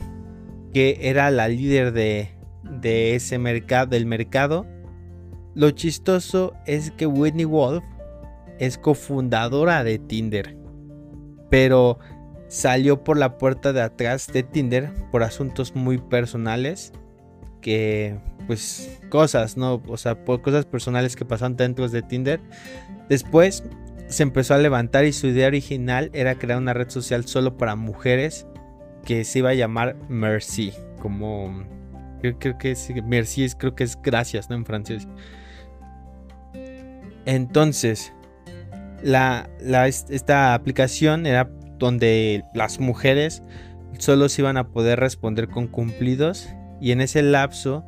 que 0.72 0.98
era 1.02 1.30
la 1.30 1.48
líder 1.48 1.92
de, 1.92 2.30
de 2.62 3.14
ese 3.14 3.38
mercado, 3.38 3.86
del 3.86 4.06
mercado. 4.06 4.66
Lo 5.54 5.70
chistoso 5.70 6.54
es 6.66 6.90
que 6.92 7.06
Whitney 7.06 7.44
Wolf 7.44 7.84
es 8.58 8.78
cofundadora 8.78 9.84
de 9.84 9.98
Tinder, 9.98 10.56
pero 11.50 11.98
salió 12.48 13.02
por 13.02 13.16
la 13.16 13.38
puerta 13.38 13.72
de 13.72 13.82
atrás 13.82 14.26
de 14.32 14.42
Tinder 14.42 14.90
por 15.10 15.22
asuntos 15.22 15.74
muy 15.74 15.98
personales 15.98 16.92
que 17.60 18.18
pues 18.46 19.00
cosas, 19.08 19.56
¿no? 19.56 19.82
O 19.86 19.96
sea, 19.96 20.24
por 20.24 20.42
cosas 20.42 20.66
personales 20.66 21.16
que 21.16 21.24
pasan 21.24 21.56
dentro 21.56 21.88
de 21.88 22.02
Tinder. 22.02 22.40
Después 23.08 23.62
se 24.08 24.22
empezó 24.22 24.54
a 24.54 24.58
levantar 24.58 25.04
y 25.04 25.12
su 25.12 25.28
idea 25.28 25.46
original 25.46 26.10
era 26.12 26.34
crear 26.34 26.58
una 26.58 26.74
red 26.74 26.90
social 26.90 27.26
solo 27.26 27.56
para 27.56 27.76
mujeres 27.76 28.46
que 29.04 29.24
se 29.24 29.40
iba 29.40 29.50
a 29.50 29.54
llamar 29.54 29.96
Mercy, 30.08 30.72
como 31.00 31.64
creo, 32.20 32.58
que 32.58 32.70
es 32.70 32.88
Merci 33.04 33.44
es, 33.44 33.54
creo 33.54 33.74
que 33.74 33.84
es 33.84 34.00
gracias, 34.00 34.48
¿no? 34.48 34.56
En 34.56 34.64
francés. 34.64 35.08
Entonces, 37.24 38.12
la, 39.02 39.48
esta 39.86 40.54
aplicación 40.54 41.26
era 41.26 41.50
donde 41.78 42.44
las 42.54 42.78
mujeres 42.78 43.42
solo 43.98 44.28
se 44.28 44.42
iban 44.42 44.56
a 44.56 44.68
poder 44.68 45.00
responder 45.00 45.48
con 45.48 45.66
cumplidos 45.66 46.48
y 46.80 46.92
en 46.92 47.00
ese 47.00 47.22
lapso, 47.22 47.84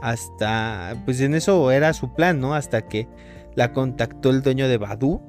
hasta, 0.00 0.94
pues 1.04 1.20
en 1.20 1.34
eso 1.34 1.70
era 1.70 1.92
su 1.92 2.14
plan, 2.14 2.40
¿no? 2.40 2.54
Hasta 2.54 2.82
que 2.88 3.08
la 3.54 3.72
contactó 3.72 4.30
el 4.30 4.42
dueño 4.42 4.68
de 4.68 4.78
Badu 4.78 5.20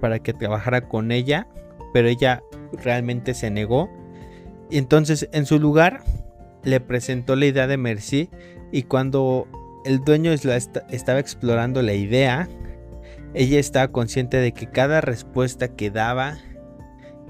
para 0.00 0.18
que 0.20 0.32
trabajara 0.32 0.88
con 0.88 1.12
ella, 1.12 1.46
pero 1.92 2.08
ella 2.08 2.42
realmente 2.72 3.34
se 3.34 3.50
negó. 3.50 3.90
Y 4.70 4.78
entonces 4.78 5.28
en 5.32 5.46
su 5.46 5.58
lugar 5.58 6.02
le 6.62 6.80
presentó 6.80 7.36
la 7.36 7.46
idea 7.46 7.66
de 7.66 7.76
Merci 7.76 8.28
y 8.72 8.82
cuando 8.82 9.46
el 9.84 10.00
dueño 10.00 10.32
estaba 10.32 11.18
explorando 11.20 11.82
la 11.82 11.94
idea, 11.94 12.48
ella 13.34 13.58
estaba 13.58 13.88
consciente 13.88 14.36
de 14.38 14.52
que 14.52 14.70
cada 14.70 15.00
respuesta 15.00 15.68
que 15.68 15.90
daba 15.90 16.38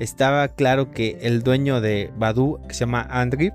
estaba 0.01 0.49
claro 0.49 0.91
que 0.91 1.19
el 1.23 1.43
dueño 1.43 1.81
de 1.81 2.13
Badu, 2.17 2.61
que 2.67 2.75
se 2.75 2.81
llama 2.81 3.07
Andrew, 3.11 3.53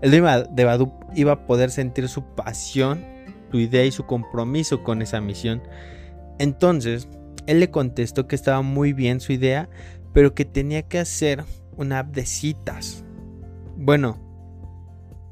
el 0.00 0.10
de 0.10 0.64
Badu 0.64 0.92
iba 1.14 1.32
a 1.32 1.46
poder 1.46 1.70
sentir 1.70 2.08
su 2.08 2.22
pasión, 2.34 3.04
su 3.50 3.58
idea 3.58 3.84
y 3.84 3.90
su 3.90 4.06
compromiso 4.06 4.82
con 4.82 5.02
esa 5.02 5.20
misión. 5.20 5.62
Entonces, 6.38 7.08
él 7.46 7.60
le 7.60 7.70
contestó 7.70 8.26
que 8.26 8.36
estaba 8.36 8.62
muy 8.62 8.92
bien 8.92 9.20
su 9.20 9.32
idea, 9.32 9.68
pero 10.12 10.34
que 10.34 10.44
tenía 10.44 10.82
que 10.82 10.98
hacer 10.98 11.44
una 11.78 12.00
app 12.00 12.14
de 12.14 12.26
citas. 12.26 13.04
Bueno, 13.76 14.18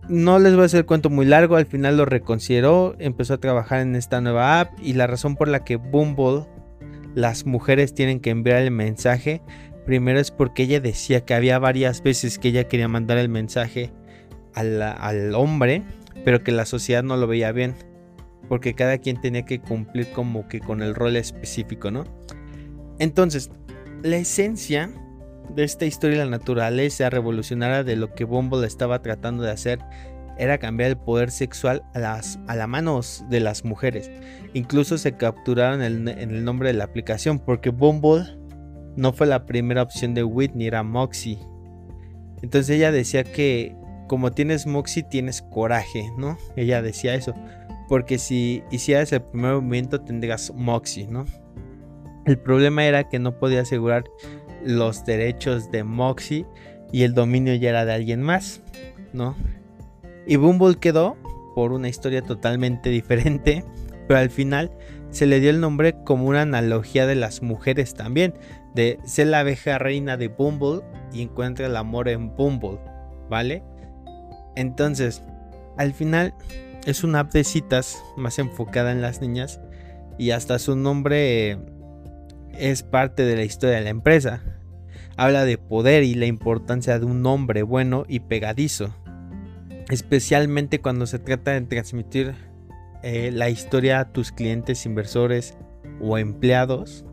no 0.08 0.38
les 0.38 0.54
voy 0.54 0.62
a 0.62 0.66
hacer 0.66 0.86
cuento 0.86 1.10
muy 1.10 1.26
largo, 1.26 1.56
al 1.56 1.66
final 1.66 1.96
lo 1.96 2.04
reconsideró, 2.04 2.94
empezó 2.98 3.34
a 3.34 3.40
trabajar 3.40 3.80
en 3.80 3.96
esta 3.96 4.20
nueva 4.20 4.60
app 4.60 4.72
y 4.80 4.94
la 4.94 5.06
razón 5.06 5.36
por 5.36 5.48
la 5.48 5.64
que 5.64 5.76
Bumble, 5.76 6.46
las 7.14 7.46
mujeres 7.46 7.94
tienen 7.94 8.20
que 8.20 8.30
enviar 8.30 8.62
el 8.62 8.70
mensaje, 8.70 9.42
primero 9.84 10.20
es 10.20 10.30
porque 10.30 10.64
ella 10.64 10.80
decía 10.80 11.24
que 11.24 11.34
había 11.34 11.58
varias 11.58 12.02
veces 12.02 12.38
que 12.38 12.48
ella 12.48 12.68
quería 12.68 12.88
mandar 12.88 13.18
el 13.18 13.28
mensaje 13.28 13.92
al, 14.54 15.34
hombre, 15.34 15.82
pero 16.24 16.42
que 16.42 16.52
la 16.52 16.66
sociedad 16.66 17.02
no 17.02 17.16
lo 17.16 17.26
veía 17.26 17.52
bien, 17.52 17.74
porque 18.48 18.74
cada 18.74 18.98
quien 18.98 19.20
tenía 19.20 19.44
que 19.44 19.60
cumplir 19.60 20.12
como 20.12 20.46
que 20.48 20.60
con 20.60 20.82
el 20.82 20.94
rol 20.94 21.16
específico, 21.16 21.90
¿no? 21.90 22.04
Entonces, 22.98 23.50
la 24.02 24.16
esencia 24.16 24.90
de 25.54 25.64
esta 25.64 25.86
historia 25.86 26.24
la 26.24 26.30
naturaleza 26.30 27.10
revolucionaria 27.10 27.84
de 27.84 27.96
lo 27.96 28.14
que 28.14 28.24
Bumble 28.24 28.66
estaba 28.66 29.02
tratando 29.02 29.42
de 29.42 29.50
hacer 29.50 29.78
era 30.38 30.58
cambiar 30.58 30.90
el 30.90 30.96
poder 30.98 31.30
sexual 31.30 31.82
a 31.94 31.98
las 31.98 32.38
la 32.46 32.66
manos 32.66 33.24
de 33.30 33.40
las 33.40 33.64
mujeres. 33.64 34.10
Incluso 34.52 34.98
se 34.98 35.16
capturaron 35.16 35.82
en 35.82 36.08
el 36.08 36.44
nombre 36.44 36.68
de 36.68 36.74
la 36.74 36.84
aplicación 36.84 37.38
porque 37.38 37.70
Bumble 37.70 38.24
no 38.96 39.12
fue 39.12 39.26
la 39.26 39.46
primera 39.46 39.82
opción 39.82 40.14
de 40.14 40.24
Whitney, 40.24 40.66
era 40.66 40.82
Moxie. 40.82 41.38
Entonces 42.42 42.76
ella 42.76 42.92
decía 42.92 43.24
que 43.24 43.74
como 44.06 44.32
tienes 44.32 44.66
Moxie, 44.66 45.02
tienes 45.02 45.42
coraje, 45.42 46.10
¿no? 46.16 46.38
Ella 46.56 46.82
decía 46.82 47.14
eso. 47.14 47.34
Porque 47.88 48.18
si 48.18 48.62
hicieras 48.70 49.12
el 49.12 49.22
primer 49.22 49.54
movimiento 49.54 50.00
tendrías 50.00 50.52
Moxie, 50.54 51.06
¿no? 51.08 51.24
El 52.24 52.38
problema 52.38 52.84
era 52.84 53.08
que 53.08 53.18
no 53.18 53.38
podía 53.38 53.60
asegurar 53.60 54.04
los 54.66 55.04
derechos 55.04 55.70
de 55.70 55.84
Moxie 55.84 56.44
y 56.92 57.04
el 57.04 57.14
dominio 57.14 57.54
ya 57.54 57.70
era 57.70 57.84
de 57.84 57.94
alguien 57.94 58.20
más, 58.20 58.60
¿no? 59.12 59.36
Y 60.26 60.36
Bumble 60.36 60.76
quedó 60.76 61.16
por 61.54 61.72
una 61.72 61.88
historia 61.88 62.22
totalmente 62.22 62.90
diferente, 62.90 63.64
pero 64.08 64.20
al 64.20 64.30
final 64.30 64.70
se 65.10 65.26
le 65.26 65.40
dio 65.40 65.50
el 65.50 65.60
nombre 65.60 65.94
como 66.04 66.26
una 66.26 66.42
analogía 66.42 67.06
de 67.06 67.14
las 67.14 67.42
mujeres 67.42 67.94
también, 67.94 68.34
de 68.74 68.98
ser 69.04 69.28
la 69.28 69.40
abeja 69.40 69.78
reina 69.78 70.16
de 70.16 70.28
Bumble 70.28 70.82
y 71.12 71.22
encuentra 71.22 71.66
el 71.66 71.76
amor 71.76 72.08
en 72.08 72.34
Bumble, 72.36 72.78
¿vale? 73.30 73.62
Entonces, 74.56 75.22
al 75.78 75.94
final 75.94 76.34
es 76.86 77.04
una 77.04 77.20
app 77.20 77.32
de 77.32 77.44
citas 77.44 78.02
más 78.16 78.38
enfocada 78.38 78.92
en 78.92 79.00
las 79.00 79.20
niñas 79.20 79.60
y 80.18 80.30
hasta 80.30 80.58
su 80.58 80.76
nombre 80.76 81.58
es 82.58 82.82
parte 82.82 83.24
de 83.24 83.36
la 83.36 83.44
historia 83.44 83.76
de 83.76 83.82
la 83.82 83.90
empresa. 83.90 84.42
Habla 85.16 85.44
de 85.44 85.58
poder 85.58 86.02
y 86.02 86.14
la 86.14 86.26
importancia 86.26 86.98
de 86.98 87.06
un 87.06 87.24
hombre 87.26 87.62
bueno 87.62 88.04
y 88.08 88.20
pegadizo, 88.20 88.94
especialmente 89.88 90.80
cuando 90.80 91.06
se 91.06 91.18
trata 91.18 91.52
de 91.52 91.62
transmitir 91.62 92.34
eh, 93.02 93.30
la 93.32 93.48
historia 93.48 94.00
a 94.00 94.12
tus 94.12 94.32
clientes, 94.32 94.84
inversores 94.84 95.56
o 96.00 96.18
empleados 96.18 97.04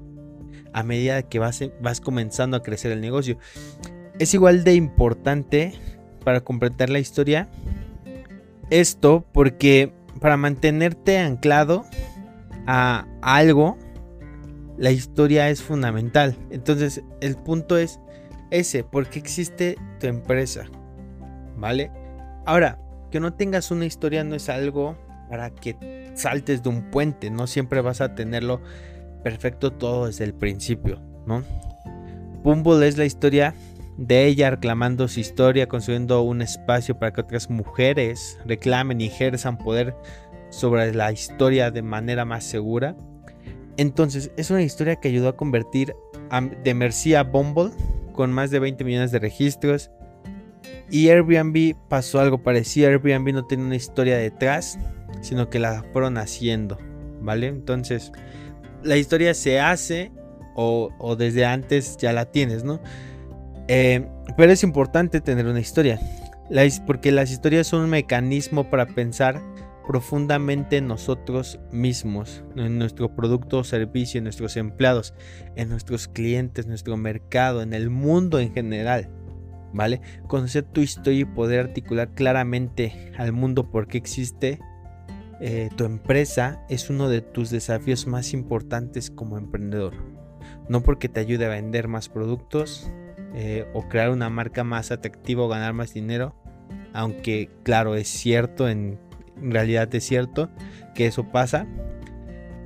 a 0.74 0.84
medida 0.84 1.22
que 1.24 1.40
vas, 1.40 1.64
vas 1.82 2.02
comenzando 2.02 2.58
a 2.58 2.64
crecer 2.64 2.92
el 2.92 3.00
negocio. 3.00 3.38
Es 4.20 4.34
igual 4.34 4.64
de 4.64 4.76
importante 4.76 5.74
para 6.24 6.42
completar 6.42 6.90
la 6.90 7.00
historia 7.00 7.50
esto 8.70 9.26
porque 9.34 9.94
para 10.20 10.38
mantenerte 10.38 11.20
anclado 11.20 11.86
a 12.66 13.06
algo, 13.22 13.78
la 14.78 14.92
historia 14.92 15.50
es 15.50 15.62
fundamental. 15.62 16.36
Entonces, 16.50 17.04
el 17.22 17.36
punto 17.36 17.78
es 17.78 18.00
ese, 18.52 18.84
¿por 18.84 19.08
qué 19.08 19.20
existe 19.20 19.78
tu 20.00 20.08
empresa? 20.08 20.66
¿Vale? 21.58 21.92
Ahora, 22.46 22.80
que 23.12 23.20
no 23.20 23.34
tengas 23.34 23.72
una 23.72 23.86
historia 23.86 24.24
no 24.24 24.36
es 24.36 24.50
algo 24.50 24.98
para 25.30 25.50
que 25.50 26.12
saltes 26.16 26.64
de 26.64 26.70
un 26.70 26.90
puente, 26.92 27.30
no 27.30 27.48
siempre 27.48 27.82
vas 27.82 28.02
a 28.02 28.16
tenerlo 28.16 28.62
perfecto 29.24 29.72
todo 29.72 30.08
desde 30.08 30.26
el 30.26 30.34
principio, 30.34 31.02
¿no? 31.26 31.44
Bumble 32.44 32.88
es 32.88 32.98
la 32.98 33.06
historia 33.06 33.56
de 33.98 34.26
ella 34.26 34.50
reclamando 34.50 35.08
su 35.08 35.20
historia, 35.20 35.68
construyendo 35.68 36.22
un 36.22 36.42
espacio 36.42 36.98
para 36.98 37.14
que 37.14 37.22
otras 37.22 37.50
mujeres 37.50 38.38
reclamen 38.46 39.00
y 39.00 39.06
ejerzan 39.08 39.58
poder 39.58 39.96
sobre 40.50 40.94
la 40.94 41.12
historia 41.12 41.72
de 41.72 41.82
manera 41.82 42.26
más 42.26 42.44
segura. 42.44 42.96
Entonces, 43.78 44.32
es 44.38 44.52
una 44.52 44.62
historia 44.62 44.98
que 44.98 45.08
ayudó 45.08 45.30
a 45.30 45.38
convertir 45.38 45.96
a, 46.30 46.42
de 46.42 46.74
Mercy 46.74 47.16
a 47.16 47.24
Bumble 47.24 47.72
con 48.14 48.32
más 48.32 48.52
de 48.52 48.60
20 48.60 48.84
millones 48.84 49.12
de 49.12 49.20
registros. 49.20 49.92
Y 50.90 51.10
Airbnb 51.10 51.76
pasó 51.90 52.20
algo 52.20 52.44
parecido. 52.44 52.90
Airbnb 52.90 53.34
no 53.34 53.46
tiene 53.46 53.64
una 53.64 53.76
historia 53.76 54.18
detrás, 54.18 54.78
sino 55.22 55.50
que 55.50 55.60
la 55.60 55.84
fueron 55.92 56.18
haciendo, 56.18 56.78
¿vale? 57.22 57.48
Entonces, 57.48 58.12
la 58.84 58.98
historia 58.98 59.34
se 59.34 59.60
hace 59.60 60.12
o, 60.56 61.16
desde 61.18 61.46
antes 61.46 61.98
ya 61.98 62.14
la 62.14 62.26
tienes, 62.26 62.64
¿no? 62.64 62.80
Eh, 63.68 64.08
pero 64.38 64.52
es 64.52 64.62
importante 64.64 65.22
tener 65.22 65.48
una 65.48 65.60
historia, 65.60 66.00
porque 66.86 67.12
las 67.12 67.32
historias 67.32 67.66
son 67.66 67.84
un 67.84 67.90
mecanismo 67.90 68.70
para 68.70 68.86
pensar 68.86 69.42
profundamente 69.88 70.78
en 70.78 70.88
nosotros 70.88 71.60
mismos, 71.72 72.44
en 72.56 72.78
nuestro 72.78 73.16
producto 73.16 73.60
o 73.60 73.64
servicio, 73.64 74.18
en 74.18 74.26
nuestros 74.26 74.58
empleados, 74.58 75.14
en 75.56 75.70
nuestros 75.70 76.08
clientes, 76.08 76.68
nuestro 76.68 76.98
mercado, 76.98 77.62
en 77.62 77.74
el 77.74 77.90
mundo 77.90 78.40
en 78.40 78.54
general. 78.54 79.10
¿Vale? 79.76 80.02
Conocer 80.28 80.64
tu 80.64 80.82
historia 80.82 81.22
y 81.22 81.26
poder 81.26 81.60
articular 81.62 82.14
claramente 82.14 83.12
al 83.18 83.32
mundo 83.32 83.72
por 83.72 83.88
qué 83.88 83.98
existe 83.98 84.60
eh, 85.46 85.70
tu 85.76 85.84
empresa 85.84 86.64
es 86.70 86.90
uno 86.90 87.10
de 87.10 87.22
tus 87.22 87.50
desafíos 87.50 88.08
más 88.08 88.34
importantes 88.34 89.10
como 89.10 89.38
emprendedor. 89.38 89.94
No 90.70 90.82
porque 90.84 91.10
te 91.10 91.20
ayude 91.20 91.48
a 91.48 91.50
vender 91.50 91.88
más 91.88 92.08
productos, 92.08 92.90
eh, 93.36 93.68
o 93.74 93.90
crear 93.90 94.12
una 94.12 94.30
marca 94.30 94.64
más 94.64 94.92
atractiva 94.92 95.44
o 95.44 95.48
ganar 95.48 95.74
más 95.74 95.94
dinero. 95.94 96.36
Aunque 96.94 97.50
claro, 97.64 97.96
es 97.96 98.08
cierto, 98.08 98.70
en 98.70 99.00
realidad 99.52 99.94
es 99.94 100.04
cierto 100.04 100.50
que 100.96 101.08
eso 101.08 101.30
pasa. 101.32 101.68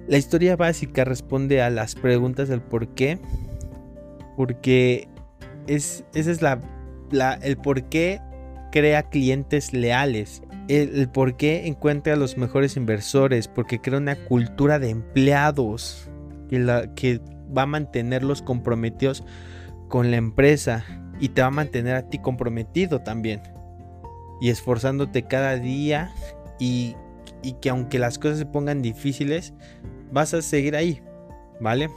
La 0.08 0.18
historia 0.18 0.56
básica 0.56 1.04
responde 1.04 1.62
a 1.62 1.70
las 1.70 1.96
preguntas 1.96 2.48
del 2.48 2.62
por 2.62 2.90
qué. 2.90 3.20
Porque 4.36 5.08
es, 5.68 6.06
es 6.14 6.42
la, 6.42 6.60
el 7.42 7.58
por 7.58 7.84
qué 7.84 8.22
crea 8.72 9.10
clientes 9.10 9.74
leales. 9.74 10.42
El, 10.68 11.10
por 11.10 11.38
qué 11.38 11.68
encuentra 11.68 12.14
a 12.14 12.18
los 12.18 12.38
mejores 12.38 12.78
inversores. 12.78 13.48
Porque 13.48 13.82
crea 13.82 14.00
una 14.00 14.16
cultura 14.16 14.80
de 14.80 14.90
empleados 14.90 16.10
que, 16.50 16.60
la, 16.60 16.94
que 16.94 17.20
va 17.56 17.64
a 17.64 17.68
mantenerlos 17.68 18.42
comprometidos 18.42 19.24
con 19.90 20.12
la 20.12 20.18
empresa 20.18 20.86
y 21.20 21.30
te 21.30 21.42
va 21.42 21.48
a 21.48 21.52
mantener 21.52 21.96
a 21.96 22.10
ti 22.10 22.20
comprometido 22.20 23.02
también. 23.02 23.42
Y 24.40 24.50
esforzándote 24.50 25.24
cada 25.24 25.56
día 25.56 26.12
y, 26.60 26.96
que 27.62 27.70
aunque 27.70 28.00
las 28.00 28.20
cosas 28.20 28.40
se 28.40 28.46
pongan 28.46 28.82
difíciles, 28.82 29.54
vas 30.12 30.34
a 30.34 30.42
seguir 30.42 30.76
ahí, 30.76 31.02
¿vale? 31.62 31.90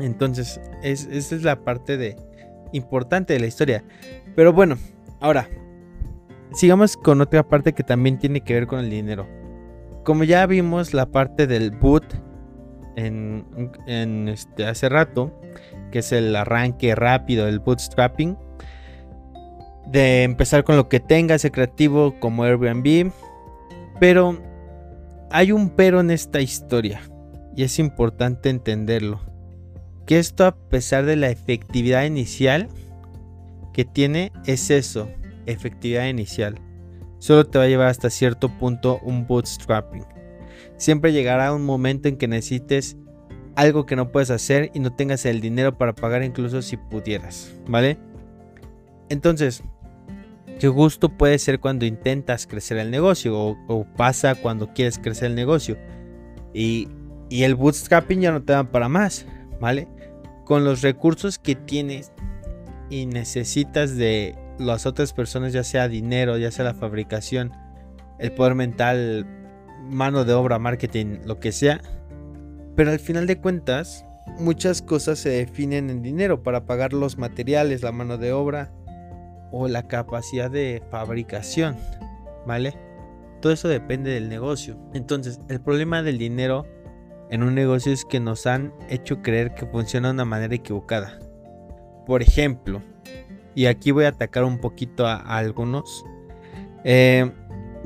Entonces, 0.00 0.60
esa 0.82 1.34
es 1.34 1.42
la 1.42 1.64
parte 1.64 2.16
importante 2.72 3.34
de 3.34 3.40
la 3.40 3.46
historia. 3.46 3.84
Pero 4.34 4.52
bueno, 4.52 4.76
ahora, 5.20 5.48
sigamos 6.52 6.96
con 6.96 7.20
otra 7.20 7.46
parte 7.46 7.72
que 7.72 7.82
también 7.82 8.18
tiene 8.18 8.40
que 8.40 8.54
ver 8.54 8.66
con 8.66 8.80
el 8.80 8.90
dinero. 8.90 9.26
Como 10.04 10.24
ya 10.24 10.46
vimos 10.46 10.94
la 10.94 11.06
parte 11.06 11.46
del 11.46 11.70
boot 11.72 12.04
en, 12.96 14.28
este, 14.28 14.66
hace 14.66 14.88
rato, 14.88 15.32
que 15.92 16.00
es 16.00 16.12
el 16.12 16.34
arranque 16.34 16.94
rápido, 16.94 17.46
el 17.48 17.60
bootstrapping. 17.60 18.36
De 19.86 20.22
empezar 20.22 20.64
con 20.64 20.76
lo 20.76 20.88
que 20.88 21.00
tenga, 21.00 21.34
ese 21.34 21.50
creativo 21.50 22.14
como 22.20 22.44
Airbnb. 22.44 23.10
Pero 24.00 24.38
hay 25.30 25.52
un 25.52 25.70
pero 25.70 26.00
en 26.00 26.10
esta 26.10 26.40
historia. 26.40 27.00
Y 27.56 27.64
es 27.64 27.78
importante 27.78 28.50
entenderlo. 28.50 29.20
Que 30.06 30.18
esto 30.18 30.46
a 30.46 30.56
pesar 30.56 31.04
de 31.04 31.16
la 31.16 31.28
efectividad 31.30 32.04
inicial 32.04 32.68
que 33.72 33.84
tiene 33.84 34.32
es 34.46 34.70
eso, 34.70 35.08
efectividad 35.46 36.06
inicial. 36.06 36.56
Solo 37.18 37.46
te 37.46 37.58
va 37.58 37.64
a 37.64 37.68
llevar 37.68 37.88
hasta 37.88 38.10
cierto 38.10 38.48
punto 38.48 39.00
un 39.02 39.26
bootstrapping. 39.26 40.04
Siempre 40.76 41.12
llegará 41.12 41.52
un 41.52 41.64
momento 41.64 42.08
en 42.08 42.16
que 42.16 42.28
necesites 42.28 42.96
algo 43.56 43.86
que 43.86 43.96
no 43.96 44.12
puedes 44.12 44.30
hacer 44.30 44.70
y 44.72 44.78
no 44.78 44.94
tengas 44.94 45.26
el 45.26 45.40
dinero 45.40 45.76
para 45.76 45.94
pagar 45.94 46.22
incluso 46.22 46.62
si 46.62 46.76
pudieras, 46.76 47.52
¿vale? 47.66 47.98
Entonces, 49.08 49.64
qué 50.58 50.68
gusto 50.68 51.08
puede 51.08 51.38
ser 51.38 51.60
cuando 51.60 51.86
intentas 51.86 52.46
crecer 52.46 52.78
el 52.78 52.90
negocio 52.90 53.36
o, 53.36 53.86
pasa 53.96 54.34
cuando 54.34 54.72
quieres 54.74 54.98
crecer 54.98 55.30
el 55.30 55.34
negocio 55.34 55.76
y, 56.52 56.88
y 57.28 57.44
el 57.44 57.54
bootstrapping 57.54 58.20
ya 58.20 58.32
no 58.32 58.42
te 58.42 58.52
da 58.52 58.64
para 58.64 58.88
más, 58.88 59.26
¿vale? 59.60 59.88
Con 60.44 60.64
los 60.64 60.82
recursos 60.82 61.38
que 61.38 61.54
tienes 61.54 62.12
y 62.90 63.06
necesitas 63.06 63.96
de 63.96 64.34
las 64.58 64.86
otras 64.86 65.12
personas, 65.12 65.52
ya 65.52 65.62
sea 65.62 65.88
dinero, 65.88 66.36
ya 66.38 66.50
sea 66.50 66.64
la 66.64 66.74
fabricación, 66.74 67.52
el 68.18 68.32
poder 68.32 68.54
mental, 68.54 69.26
mano 69.88 70.24
de 70.24 70.32
obra, 70.32 70.58
marketing, 70.58 71.18
lo 71.24 71.38
que 71.38 71.52
sea, 71.52 71.80
pero 72.74 72.90
al 72.90 72.98
final 72.98 73.26
de 73.26 73.40
cuentas, 73.40 74.04
muchas 74.38 74.82
cosas 74.82 75.18
se 75.18 75.30
definen 75.30 75.90
en 75.90 76.02
dinero 76.02 76.42
para 76.42 76.64
pagar 76.64 76.92
los 76.92 77.18
materiales, 77.18 77.82
la 77.82 77.92
mano 77.92 78.18
de 78.18 78.32
obra 78.32 78.72
o 79.50 79.68
la 79.68 79.86
capacidad 79.88 80.50
de 80.50 80.82
fabricación, 80.90 81.76
¿vale? 82.46 82.74
Todo 83.40 83.52
eso 83.52 83.68
depende 83.68 84.10
del 84.10 84.28
negocio. 84.28 84.76
Entonces, 84.94 85.40
el 85.48 85.60
problema 85.60 86.02
del 86.02 86.18
dinero 86.18 86.66
en 87.30 87.42
un 87.42 87.54
negocio 87.54 87.92
es 87.92 88.04
que 88.04 88.20
nos 88.20 88.46
han 88.46 88.72
hecho 88.88 89.22
creer 89.22 89.54
que 89.54 89.66
funciona 89.66 90.08
de 90.08 90.14
una 90.14 90.24
manera 90.24 90.54
equivocada. 90.54 91.18
Por 92.06 92.22
ejemplo, 92.22 92.82
y 93.54 93.66
aquí 93.66 93.90
voy 93.90 94.04
a 94.04 94.08
atacar 94.08 94.44
un 94.44 94.58
poquito 94.58 95.06
a, 95.06 95.16
algunos. 95.16 96.04
Eh, 96.84 97.30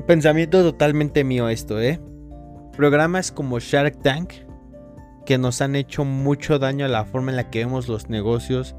pensamiento 0.07 0.63
totalmente 0.63 1.23
mío 1.23 1.49
esto, 1.49 1.81
¿eh? 1.81 1.99
Programas 2.75 3.31
como 3.31 3.59
Shark 3.59 4.01
Tank 4.01 4.33
que 5.25 5.37
nos 5.37 5.61
han 5.61 5.75
hecho 5.75 6.05
mucho 6.05 6.59
daño 6.59 6.85
a 6.85 6.89
la 6.89 7.05
forma 7.05 7.31
en 7.31 7.37
la 7.37 7.49
que 7.49 7.59
vemos 7.59 7.87
los 7.87 8.09
negocios 8.09 8.75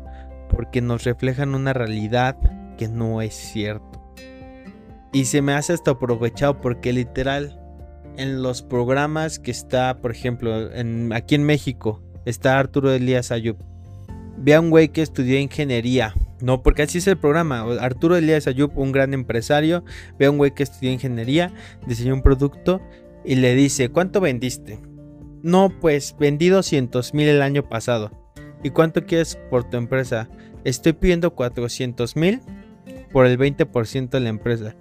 porque 0.50 0.80
nos 0.80 1.04
reflejan 1.04 1.54
una 1.54 1.72
realidad 1.72 2.36
que 2.76 2.88
no 2.88 3.22
es 3.22 3.34
cierto. 3.34 4.02
Y 5.12 5.26
se 5.26 5.42
me 5.42 5.52
hace 5.52 5.72
hasta 5.72 5.92
aprovechado 5.92 6.60
porque 6.60 6.92
literal 6.92 7.60
en 8.16 8.42
los 8.42 8.62
programas 8.62 9.38
que 9.38 9.50
está, 9.50 10.00
por 10.00 10.10
ejemplo, 10.10 10.52
aquí 11.14 11.34
en 11.34 11.44
México, 11.44 12.02
está 12.24 12.58
Arturo 12.58 12.92
Elías 12.92 13.30
Ayub. 13.30 13.56
Ve 14.36 14.54
a 14.54 14.60
un 14.60 14.70
güey 14.70 14.88
que 14.88 15.02
estudió 15.02 15.38
ingeniería. 15.38 16.14
No, 16.40 16.62
porque 16.62 16.82
así 16.82 16.98
es 16.98 17.06
el 17.06 17.16
programa. 17.16 17.64
Arturo 17.80 18.16
Elías 18.16 18.46
Ayub, 18.46 18.76
un 18.76 18.92
gran 18.92 19.14
empresario, 19.14 19.84
ve 20.18 20.26
a 20.26 20.30
un 20.30 20.38
güey 20.38 20.52
que 20.52 20.62
estudió 20.62 20.92
ingeniería, 20.92 21.52
diseñó 21.86 22.14
un 22.14 22.22
producto 22.22 22.80
y 23.24 23.36
le 23.36 23.54
dice, 23.54 23.88
¿cuánto 23.88 24.20
vendiste? 24.20 24.78
No, 25.42 25.70
pues 25.80 26.16
vendí 26.18 26.48
200 26.48 27.14
mil 27.14 27.28
el 27.28 27.42
año 27.42 27.68
pasado. 27.68 28.10
¿Y 28.62 28.70
cuánto 28.70 29.04
quieres 29.04 29.38
por 29.50 29.64
tu 29.64 29.76
empresa? 29.76 30.28
Estoy 30.64 30.94
pidiendo 30.94 31.34
400 31.34 32.16
mil 32.16 32.40
por 33.14 33.26
el 33.26 33.38
20% 33.38 34.10
de 34.10 34.20
la 34.20 34.28
empresa. 34.28 34.74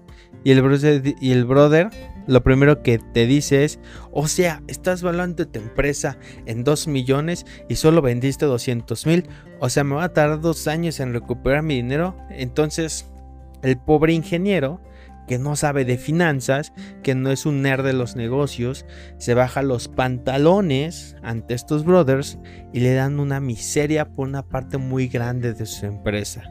Y 0.44 0.52
el, 0.52 1.46
brother, 1.46 1.90
lo 2.26 2.44
primero 2.44 2.82
que 2.82 2.98
te 2.98 3.28
dice 3.28 3.64
es, 3.64 3.80
o 4.12 4.28
sea, 4.28 4.64
estás 4.68 5.04
valuando 5.04 5.48
tu 5.48 5.60
empresa 5.60 6.18
en 6.48 6.64
2 6.64 6.88
millones 6.88 7.46
y 7.70 7.76
solo 7.76 8.02
vendiste 8.02 8.46
200 8.46 9.06
mil. 9.06 9.30
O 9.60 9.70
sea, 9.70 9.84
me 9.84 9.96
va 9.96 10.06
a 10.06 10.14
tardar 10.14 10.42
dos 10.42 10.68
años 10.68 11.00
en 11.00 11.14
recuperar 11.14 11.62
mi 11.62 11.76
dinero. 11.76 12.18
Entonces, 12.32 13.06
el 13.62 13.78
pobre 13.78 14.14
ingeniero 14.14 14.82
que 15.28 15.38
no 15.38 15.56
sabe 15.56 15.86
de 15.86 16.00
finanzas, 16.00 16.74
que 17.04 17.14
no 17.14 17.30
es 17.30 17.46
un 17.46 17.62
nerd 17.62 17.86
de 17.86 17.94
los 17.94 18.16
negocios, 18.16 18.86
se 19.20 19.36
baja 19.36 19.62
los 19.62 19.88
pantalones 19.88 21.16
ante 21.22 21.54
estos 21.54 21.86
brothers 21.86 22.40
y 22.74 22.80
le 22.80 22.96
dan 22.96 23.20
una 23.20 23.40
miseria 23.40 24.10
por 24.10 24.28
una 24.28 24.42
parte 24.42 24.78
muy 24.80 25.08
grande 25.08 25.54
de 25.54 25.68
su 25.68 25.86
empresa. 25.86 26.44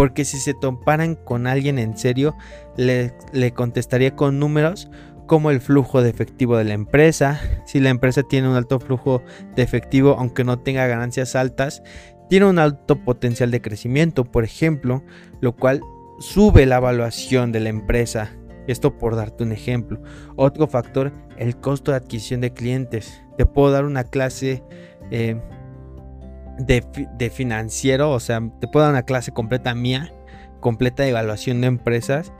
Porque 0.00 0.24
si 0.24 0.38
se 0.38 0.54
toparan 0.54 1.14
con 1.14 1.46
alguien 1.46 1.78
en 1.78 1.94
serio, 1.94 2.34
le, 2.74 3.12
le 3.34 3.52
contestaría 3.52 4.16
con 4.16 4.38
números 4.38 4.90
como 5.26 5.50
el 5.50 5.60
flujo 5.60 6.00
de 6.00 6.08
efectivo 6.08 6.56
de 6.56 6.64
la 6.64 6.72
empresa. 6.72 7.38
Si 7.66 7.80
la 7.80 7.90
empresa 7.90 8.22
tiene 8.22 8.48
un 8.48 8.56
alto 8.56 8.80
flujo 8.80 9.22
de 9.56 9.62
efectivo, 9.62 10.16
aunque 10.18 10.42
no 10.42 10.58
tenga 10.58 10.86
ganancias 10.86 11.36
altas, 11.36 11.82
tiene 12.30 12.46
un 12.46 12.58
alto 12.58 13.04
potencial 13.04 13.50
de 13.50 13.60
crecimiento, 13.60 14.24
por 14.24 14.42
ejemplo, 14.42 15.04
lo 15.42 15.54
cual 15.54 15.82
sube 16.18 16.64
la 16.64 16.78
evaluación 16.78 17.52
de 17.52 17.60
la 17.60 17.68
empresa. 17.68 18.34
Esto 18.68 18.96
por 18.96 19.16
darte 19.16 19.44
un 19.44 19.52
ejemplo. 19.52 20.00
Otro 20.34 20.66
factor, 20.66 21.12
el 21.36 21.58
costo 21.58 21.90
de 21.90 21.98
adquisición 21.98 22.40
de 22.40 22.54
clientes. 22.54 23.22
Te 23.36 23.44
puedo 23.44 23.70
dar 23.70 23.84
una 23.84 24.04
clase 24.04 24.64
eh, 25.10 25.38
de, 26.66 27.30
financiero, 27.30 28.10
o 28.10 28.20
sea, 28.20 28.40
te 28.60 28.68
puedo 28.68 28.84
dar 28.84 28.92
una 28.92 29.04
clase 29.04 29.32
completa 29.32 29.74
mía, 29.74 30.12
completa 30.60 31.02
de 31.02 31.10
evaluación 31.10 31.60
de 31.60 31.68
empresas. 31.68 32.32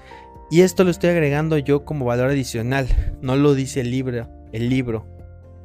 Y 0.51 0.63
esto 0.63 0.85
lo 0.85 0.91
estoy 0.91 1.11
agregando 1.11 1.59
yo 1.59 1.85
como 1.85 2.05
valor 2.05 2.31
adicional. 2.31 2.89
No 3.21 3.37
lo 3.37 3.55
dice 3.55 3.81
el 3.81 3.91
libro, 3.91 4.29
el 4.53 4.69
libro. 4.69 5.07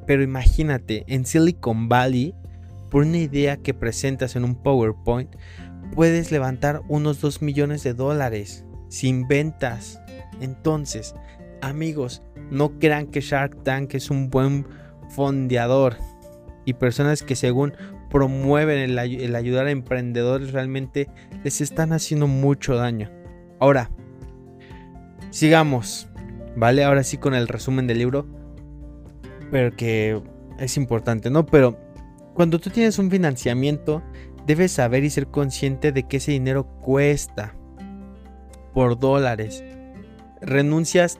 Pero 0.05 0.21
imagínate, 0.23 1.03
en 1.07 1.25
Silicon 1.25 1.89
Valley, 1.89 2.35
por 2.91 3.03
una 3.03 3.17
idea 3.17 3.57
que 3.57 3.73
presentas 3.73 4.35
en 4.35 4.43
un 4.43 4.55
PowerPoint, 4.55 5.35
puedes 5.93 6.31
levantar 6.31 6.81
unos 6.87 7.19
2 7.21 7.41
millones 7.41 7.83
de 7.83 7.93
dólares 7.93 8.65
sin 8.89 9.27
ventas. 9.27 9.99
Entonces, 10.39 11.15
amigos, 11.61 12.21
no 12.51 12.77
crean 12.79 13.07
que 13.07 13.21
Shark 13.21 13.63
Tank 13.63 13.95
es 13.95 14.11
un 14.11 14.29
buen 14.29 14.67
fondeador 15.09 15.97
y 16.65 16.73
personas 16.73 17.23
que 17.23 17.35
según 17.35 17.73
promueven 18.15 18.97
el, 18.97 19.36
ayudar 19.36 19.67
a 19.67 19.71
emprendedores 19.71 20.54
realmente 20.54 21.10
les 21.43 21.60
están 21.60 21.91
haciendo 21.91 22.28
mucho 22.28 22.78
daño. 22.78 23.12
Ahora, 23.60 23.91
sigamos, 25.32 26.08
¿vale? 26.56 26.86
Ahora 26.86 27.04
sí 27.04 27.17
con 27.17 27.34
el 27.34 27.49
resumen 27.49 27.88
del 27.88 27.97
libro, 27.97 28.25
pero 29.51 29.75
que 29.75 30.21
es 30.60 30.78
importante, 30.78 31.30
¿no? 31.30 31.45
Pero 31.45 31.78
cuando 32.34 32.58
tú 32.58 32.69
tienes 32.69 32.99
un 32.99 33.12
financiamiento, 33.12 34.01
debes 34.47 34.71
saber 34.71 35.04
y 35.04 35.10
ser 35.10 35.28
consciente 35.28 35.91
de 35.91 36.04
que 36.04 36.15
ese 36.15 36.32
dinero 36.32 36.67
cuesta 36.80 37.54
por 38.73 38.97
dólares. 38.97 39.62
Renuncias 40.39 41.19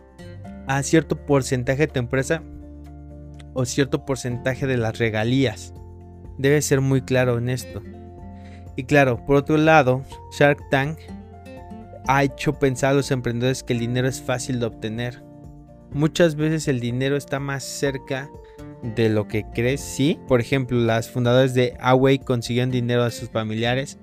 a 0.66 0.82
cierto 0.82 1.26
porcentaje 1.26 1.88
de 1.88 1.92
tu 1.92 2.00
empresa 2.00 2.42
o 3.54 3.66
cierto 3.66 4.06
porcentaje 4.06 4.66
de 4.66 4.78
las 4.78 4.98
regalías. 4.98 5.74
Debes 6.38 6.66
ser 6.66 6.82
muy 6.82 7.02
claro 7.02 7.38
en 7.38 7.50
esto. 7.50 7.82
Y 8.76 8.84
claro, 8.84 9.26
por 9.26 9.38
otro 9.38 9.58
lado, 9.58 10.04
Shark 10.38 10.70
Tank 10.70 11.00
ha 12.08 12.24
hecho 12.24 12.54
pensar 12.60 12.92
a 12.92 12.96
los 12.96 13.12
emprendedores 13.12 13.64
que 13.64 13.74
el 13.74 13.80
dinero 13.80 14.08
es 14.08 14.22
fácil 14.22 14.60
de 14.60 14.66
obtener. 14.66 15.24
Muchas 15.92 16.36
veces 16.36 16.68
el 16.68 16.80
dinero 16.80 17.16
está 17.16 17.40
más 17.40 17.64
cerca 17.64 18.30
de 18.84 19.10
lo 19.10 19.28
que 19.28 19.46
crees, 19.54 19.82
sí. 19.82 20.20
Por 20.28 20.42
ejemplo, 20.42 20.78
las 20.78 21.10
fundadoras 21.10 21.54
de 21.54 21.76
Away 21.80 22.20
consiguieron 22.20 22.70
dinero 22.72 23.04
a 23.04 23.12
sus 23.12 23.30
familiares. 23.30 23.98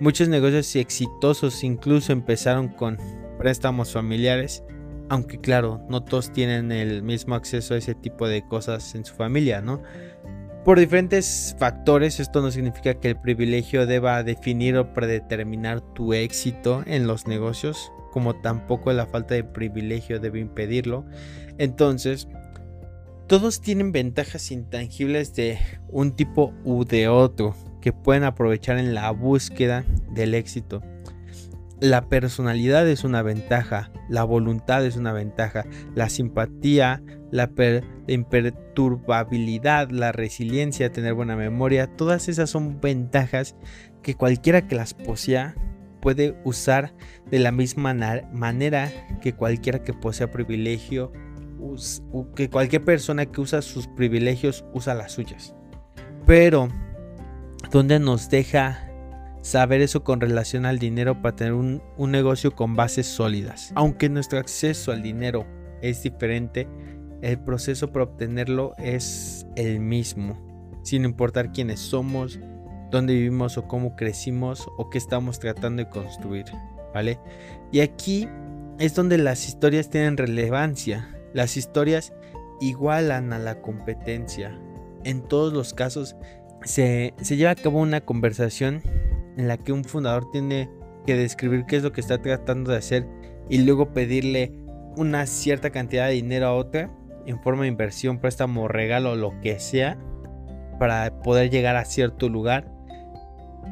Muchos 0.00 0.28
negocios 0.28 0.76
exitosos 0.76 1.64
incluso 1.64 2.12
empezaron 2.12 2.68
con 2.68 2.98
préstamos 3.38 3.92
familiares. 3.92 4.62
Aunque 5.08 5.38
claro, 5.38 5.84
no 5.88 6.04
todos 6.04 6.32
tienen 6.32 6.70
el 6.70 7.02
mismo 7.02 7.34
acceso 7.34 7.74
a 7.74 7.78
ese 7.78 7.94
tipo 7.94 8.28
de 8.28 8.46
cosas 8.46 8.94
en 8.94 9.04
su 9.04 9.14
familia, 9.14 9.60
¿no? 9.60 9.82
Por 10.64 10.78
diferentes 10.78 11.56
factores, 11.58 12.20
esto 12.20 12.42
no 12.42 12.50
significa 12.50 12.92
que 12.94 13.08
el 13.08 13.16
privilegio 13.16 13.86
deba 13.86 14.22
definir 14.22 14.76
o 14.76 14.92
predeterminar 14.92 15.80
tu 15.80 16.12
éxito 16.12 16.82
en 16.86 17.06
los 17.06 17.26
negocios, 17.26 17.90
como 18.12 18.36
tampoco 18.36 18.92
la 18.92 19.06
falta 19.06 19.34
de 19.34 19.42
privilegio 19.42 20.20
debe 20.20 20.38
impedirlo. 20.38 21.06
Entonces, 21.56 22.28
todos 23.26 23.62
tienen 23.62 23.90
ventajas 23.90 24.50
intangibles 24.50 25.34
de 25.34 25.58
un 25.88 26.14
tipo 26.14 26.52
u 26.64 26.84
de 26.84 27.08
otro 27.08 27.54
que 27.80 27.94
pueden 27.94 28.24
aprovechar 28.24 28.76
en 28.76 28.94
la 28.94 29.10
búsqueda 29.12 29.86
del 30.12 30.34
éxito. 30.34 30.82
La 31.80 32.08
personalidad 32.08 32.86
es 32.88 33.04
una 33.04 33.22
ventaja, 33.22 33.90
la 34.08 34.24
voluntad 34.24 34.84
es 34.84 34.96
una 34.96 35.12
ventaja, 35.12 35.64
la 35.94 36.10
simpatía, 36.10 37.02
la, 37.30 37.50
imperturbabilidad, 38.06 39.90
la 39.90 40.12
resiliencia, 40.12 40.92
tener 40.92 41.14
buena 41.14 41.36
memoria, 41.36 41.86
todas 41.86 42.28
esas 42.28 42.50
son 42.50 42.80
ventajas 42.80 43.56
que 44.02 44.14
cualquiera 44.14 44.68
que 44.68 44.74
las 44.74 44.92
posea 44.92 45.54
puede 46.02 46.38
usar 46.44 46.94
de 47.30 47.38
la 47.38 47.52
misma 47.52 47.94
manera 48.32 48.90
que 49.22 49.34
cualquiera 49.34 49.82
que 49.82 49.92
posea 49.92 50.30
privilegio 50.30 51.12
que 52.34 52.48
cualquier 52.48 52.84
persona 52.84 53.26
que 53.26 53.40
usa 53.40 53.62
sus 53.62 53.86
privilegios 53.86 54.64
usa 54.72 54.94
las 54.94 55.12
suyas. 55.12 55.54
Pero, 56.26 56.68
¿dónde 57.70 57.98
nos 57.98 58.30
deja 58.30 58.89
saber 59.42 59.80
eso 59.80 60.04
con 60.04 60.20
relación 60.20 60.66
al 60.66 60.78
dinero 60.78 61.20
para 61.22 61.36
tener 61.36 61.52
un, 61.54 61.82
un, 61.96 62.10
negocio 62.10 62.54
con 62.54 62.76
bases 62.76 63.06
sólidas. 63.06 63.72
Aunque 63.74 64.08
nuestro 64.08 64.38
acceso 64.38 64.92
al 64.92 65.02
dinero 65.02 65.46
es 65.82 66.02
diferente, 66.02 66.68
el 67.22 67.38
proceso 67.38 67.92
para 67.92 68.04
obtenerlo 68.04 68.74
es 68.78 69.46
el 69.56 69.80
mismo, 69.80 70.38
sin 70.82 71.04
importar 71.04 71.52
quiénes 71.52 71.80
somos, 71.80 72.38
dónde 72.90 73.14
vivimos 73.14 73.56
o 73.56 73.66
cómo 73.66 73.96
crecimos 73.96 74.66
o 74.76 74.90
qué 74.90 74.98
estamos 74.98 75.38
tratando 75.38 75.84
de 75.84 75.90
construir, 75.90 76.46
¿vale? 76.92 77.18
Y 77.72 77.80
aquí 77.80 78.28
es 78.78 78.94
donde 78.94 79.18
las 79.18 79.46
historias 79.46 79.90
tienen 79.90 80.16
relevancia, 80.16 81.14
las 81.32 81.56
historias 81.56 82.12
igualan 82.60 83.32
a 83.32 83.38
la 83.38 83.60
competencia. 83.60 84.58
En 85.04 85.22
todos 85.22 85.52
los 85.52 85.72
casos 85.72 86.16
se, 86.64 87.14
lleva 87.22 87.52
a 87.52 87.56
cabo 87.56 87.80
una 87.80 88.00
conversación 88.00 88.82
en 89.40 89.48
la 89.48 89.56
que 89.56 89.72
un 89.72 89.84
fundador 89.84 90.30
tiene 90.30 90.70
que 91.06 91.16
describir 91.16 91.64
qué 91.66 91.76
es 91.76 91.82
lo 91.82 91.92
que 91.92 92.02
está 92.02 92.20
tratando 92.20 92.72
de 92.72 92.76
hacer 92.76 93.06
y 93.48 93.58
luego 93.58 93.92
pedirle 93.92 94.52
una 94.96 95.26
cierta 95.26 95.70
cantidad 95.70 96.08
de 96.08 96.12
dinero 96.12 96.46
a 96.46 96.54
otra 96.54 96.90
en 97.26 97.40
forma 97.42 97.62
de 97.62 97.68
inversión, 97.68 98.18
préstamo, 98.18 98.68
regalo, 98.68 99.16
lo 99.16 99.40
que 99.40 99.58
sea, 99.58 99.98
para 100.78 101.22
poder 101.22 101.50
llegar 101.50 101.76
a 101.76 101.86
cierto 101.86 102.28
lugar. 102.28 102.70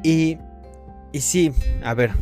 Y, 0.03 0.39
y 1.13 1.21
sí, 1.21 1.53
a 1.85 1.93
ver, 1.93 2.13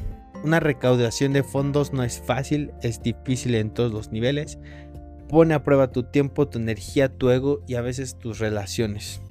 una 0.43 0.59
recaudación 0.59 1.33
de 1.33 1.45
fondos 1.45 1.93
no 1.93 2.03
es 2.03 2.21
fácil, 2.21 2.73
es 2.83 3.01
difícil 3.01 3.55
en 3.55 3.71
todos 3.71 3.93
los 3.93 4.11
niveles, 4.11 4.59
pone 5.29 5.55
a 5.55 5.63
prueba 5.63 5.93
tu 5.93 6.03
tiempo, 6.03 6.49
tu 6.49 6.59
energía, 6.59 7.09
tu 7.09 7.31
ego 7.31 7.63
y 7.69 7.77
a 7.77 7.81
veces 7.81 8.19
tus 8.19 8.41
relaciones. 8.41 9.23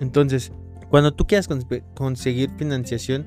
Entonces, 0.00 0.52
cuando 0.88 1.12
tú 1.14 1.26
quieras 1.26 1.48
conseguir 1.94 2.50
financiación, 2.56 3.26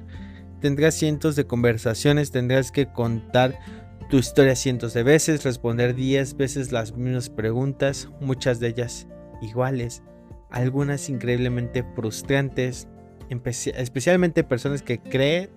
tendrás 0.63 0.93
cientos 0.93 1.35
de 1.35 1.45
conversaciones, 1.45 2.31
tendrás 2.31 2.71
que 2.71 2.85
contar 2.85 3.59
tu 4.09 4.17
historia 4.17 4.55
cientos 4.55 4.93
de 4.93 5.03
veces, 5.03 5.43
responder 5.43 5.93
10 5.93 6.37
veces 6.37 6.71
las 6.71 6.95
mismas 6.95 7.29
preguntas, 7.29 8.07
muchas 8.21 8.61
de 8.61 8.69
ellas 8.69 9.05
iguales, 9.41 10.03
algunas 10.51 11.09
increíblemente 11.09 11.83
frustrantes, 11.95 12.87
especialmente 13.75 14.45
personas 14.45 14.81
que 14.81 14.99
creen 14.99 15.49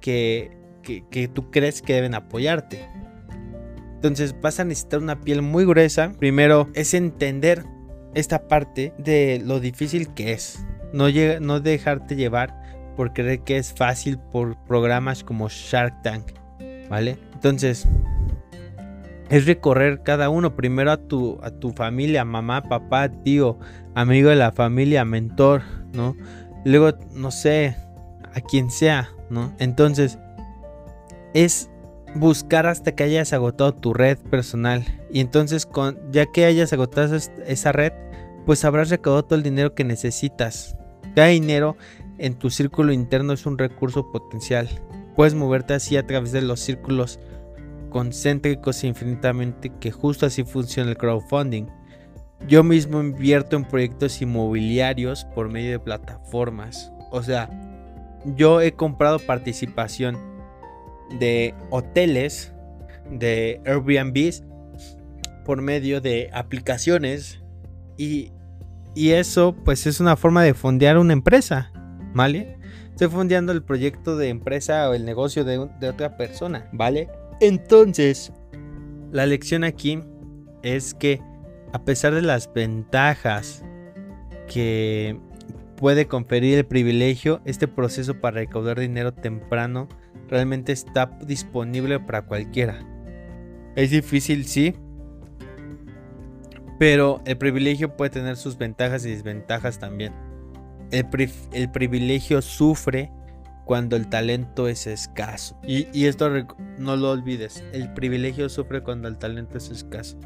que, 0.00 0.50
que 0.82 1.28
tú 1.28 1.52
crees 1.52 1.80
que 1.80 1.94
deben 1.94 2.16
apoyarte. 2.16 2.84
Entonces 3.94 4.34
vas 4.40 4.58
a 4.58 4.64
necesitar 4.64 4.98
una 4.98 5.20
piel 5.20 5.40
muy 5.40 5.64
gruesa. 5.64 6.14
Primero 6.18 6.68
es 6.74 6.94
entender 6.94 7.64
esta 8.16 8.48
parte 8.48 8.92
de 8.98 9.40
lo 9.44 9.60
difícil 9.60 10.12
que 10.14 10.32
es. 10.32 10.66
No, 10.92 11.06
no 11.40 11.60
dejarte 11.60 12.16
llevar 12.16 12.61
por 12.94 13.12
creer 13.12 13.40
que 13.40 13.56
es 13.56 13.72
fácil 13.72 14.18
por 14.18 14.56
programas 14.64 15.24
como 15.24 15.48
Shark 15.48 16.02
Tank. 16.02 16.32
¿Vale? 16.88 17.18
Entonces 17.32 17.88
es 19.30 19.46
recorrer 19.46 20.02
cada 20.02 20.28
uno. 20.28 20.56
Primero 20.56 20.92
a 20.92 20.98
tu, 20.98 21.38
a 21.42 21.50
tu 21.50 21.72
familia, 21.72 22.24
mamá, 22.24 22.62
papá, 22.62 23.08
tío, 23.08 23.58
amigo 23.94 24.28
de 24.28 24.36
la 24.36 24.52
familia, 24.52 25.04
mentor, 25.04 25.62
¿no? 25.92 26.14
luego, 26.64 26.96
no 27.12 27.30
sé, 27.30 27.76
a 28.34 28.40
quien 28.40 28.70
sea, 28.70 29.10
¿no? 29.30 29.54
Entonces, 29.58 30.18
es 31.34 31.70
buscar 32.14 32.66
hasta 32.66 32.92
que 32.92 33.04
hayas 33.04 33.32
agotado 33.32 33.74
tu 33.74 33.94
red 33.94 34.18
personal. 34.18 34.84
Y 35.10 35.20
entonces, 35.20 35.66
con, 35.66 35.98
ya 36.10 36.26
que 36.26 36.44
hayas 36.44 36.72
agotado 36.72 37.16
esa 37.46 37.72
red, 37.72 37.92
pues 38.46 38.64
habrás 38.64 38.90
recaudado 38.90 39.24
todo 39.24 39.36
el 39.36 39.42
dinero 39.42 39.74
que 39.74 39.84
necesitas. 39.84 40.76
Cada 41.14 41.28
dinero 41.28 41.76
en 42.22 42.34
tu 42.34 42.50
círculo 42.50 42.92
interno 42.92 43.32
es 43.32 43.46
un 43.46 43.58
recurso 43.58 44.12
potencial. 44.12 44.68
Puedes 45.16 45.34
moverte 45.34 45.74
así 45.74 45.96
a 45.96 46.06
través 46.06 46.30
de 46.30 46.40
los 46.40 46.60
círculos 46.60 47.18
concéntricos 47.90 48.84
infinitamente 48.84 49.72
que 49.80 49.90
justo 49.90 50.24
así 50.24 50.44
funciona 50.44 50.90
el 50.90 50.96
crowdfunding. 50.96 51.66
Yo 52.46 52.62
mismo 52.62 53.00
invierto 53.00 53.56
en 53.56 53.64
proyectos 53.64 54.22
inmobiliarios 54.22 55.24
por 55.34 55.50
medio 55.50 55.72
de 55.72 55.78
plataformas. 55.80 56.92
O 57.10 57.24
sea, 57.24 57.50
yo 58.36 58.60
he 58.60 58.72
comprado 58.72 59.18
participación 59.18 60.16
de 61.18 61.54
hoteles, 61.70 62.52
de 63.10 63.60
Airbnbs, 63.66 64.44
por 65.44 65.60
medio 65.60 66.00
de 66.00 66.30
aplicaciones. 66.32 67.42
Y, 67.96 68.30
eso 68.94 69.56
pues 69.64 69.86
es 69.86 70.00
una 70.00 70.16
forma 70.16 70.42
de 70.42 70.54
fondear 70.54 70.98
una 70.98 71.14
empresa, 71.14 71.72
¿vale? 72.14 72.58
Estoy 72.90 73.08
fondeando 73.08 73.52
el 73.52 73.62
proyecto 73.62 74.16
de 74.16 74.28
empresa 74.28 74.88
o 74.88 74.94
el 74.94 75.04
negocio 75.04 75.44
de, 75.44 75.68
de 75.80 75.88
otra 75.88 76.16
persona, 76.16 76.68
¿vale? 76.72 77.08
Entonces, 77.40 78.32
la 79.10 79.26
lección 79.26 79.64
aquí 79.64 80.00
es 80.62 80.94
que 80.94 81.20
a 81.72 81.84
pesar 81.84 82.14
de 82.14 82.22
las 82.22 82.52
ventajas 82.52 83.64
que 84.46 85.18
puede 85.76 86.06
conferir 86.06 86.58
el 86.58 86.66
privilegio, 86.66 87.40
este 87.44 87.66
proceso 87.66 88.20
para 88.20 88.36
recaudar 88.36 88.78
dinero 88.78 89.12
temprano 89.12 89.88
realmente 90.28 90.72
está 90.72 91.18
disponible 91.26 91.98
para 91.98 92.22
cualquiera. 92.22 92.78
Es 93.74 93.90
difícil, 93.90 94.46
sí, 94.46 94.74
pero 96.78 97.20
el 97.24 97.38
privilegio 97.38 97.96
puede 97.96 98.10
tener 98.10 98.36
sus 98.36 98.58
ventajas 98.58 99.04
y 99.06 99.10
desventajas 99.10 99.78
también. 99.78 100.12
El, 100.92 101.70
privilegio 101.70 102.42
sufre 102.42 103.10
cuando 103.64 103.96
el 103.96 104.08
talento 104.08 104.68
es 104.68 104.86
escaso. 104.86 105.58
Y, 105.66 106.04
esto 106.04 106.30
no 106.78 106.96
lo 106.96 107.10
olvides, 107.10 107.64
el 107.72 107.92
privilegio 107.94 108.48
sufre 108.48 108.82
cuando 108.82 109.08
el 109.08 109.16
talento 109.16 109.56
es 109.56 109.70
escaso. 109.70 110.18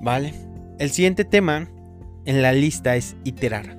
Vale. 0.00 0.34
El 0.78 0.90
siguiente 0.90 1.24
tema 1.24 1.68
en 2.24 2.42
la 2.42 2.52
lista 2.52 2.94
es 2.96 3.16
iterar, 3.24 3.78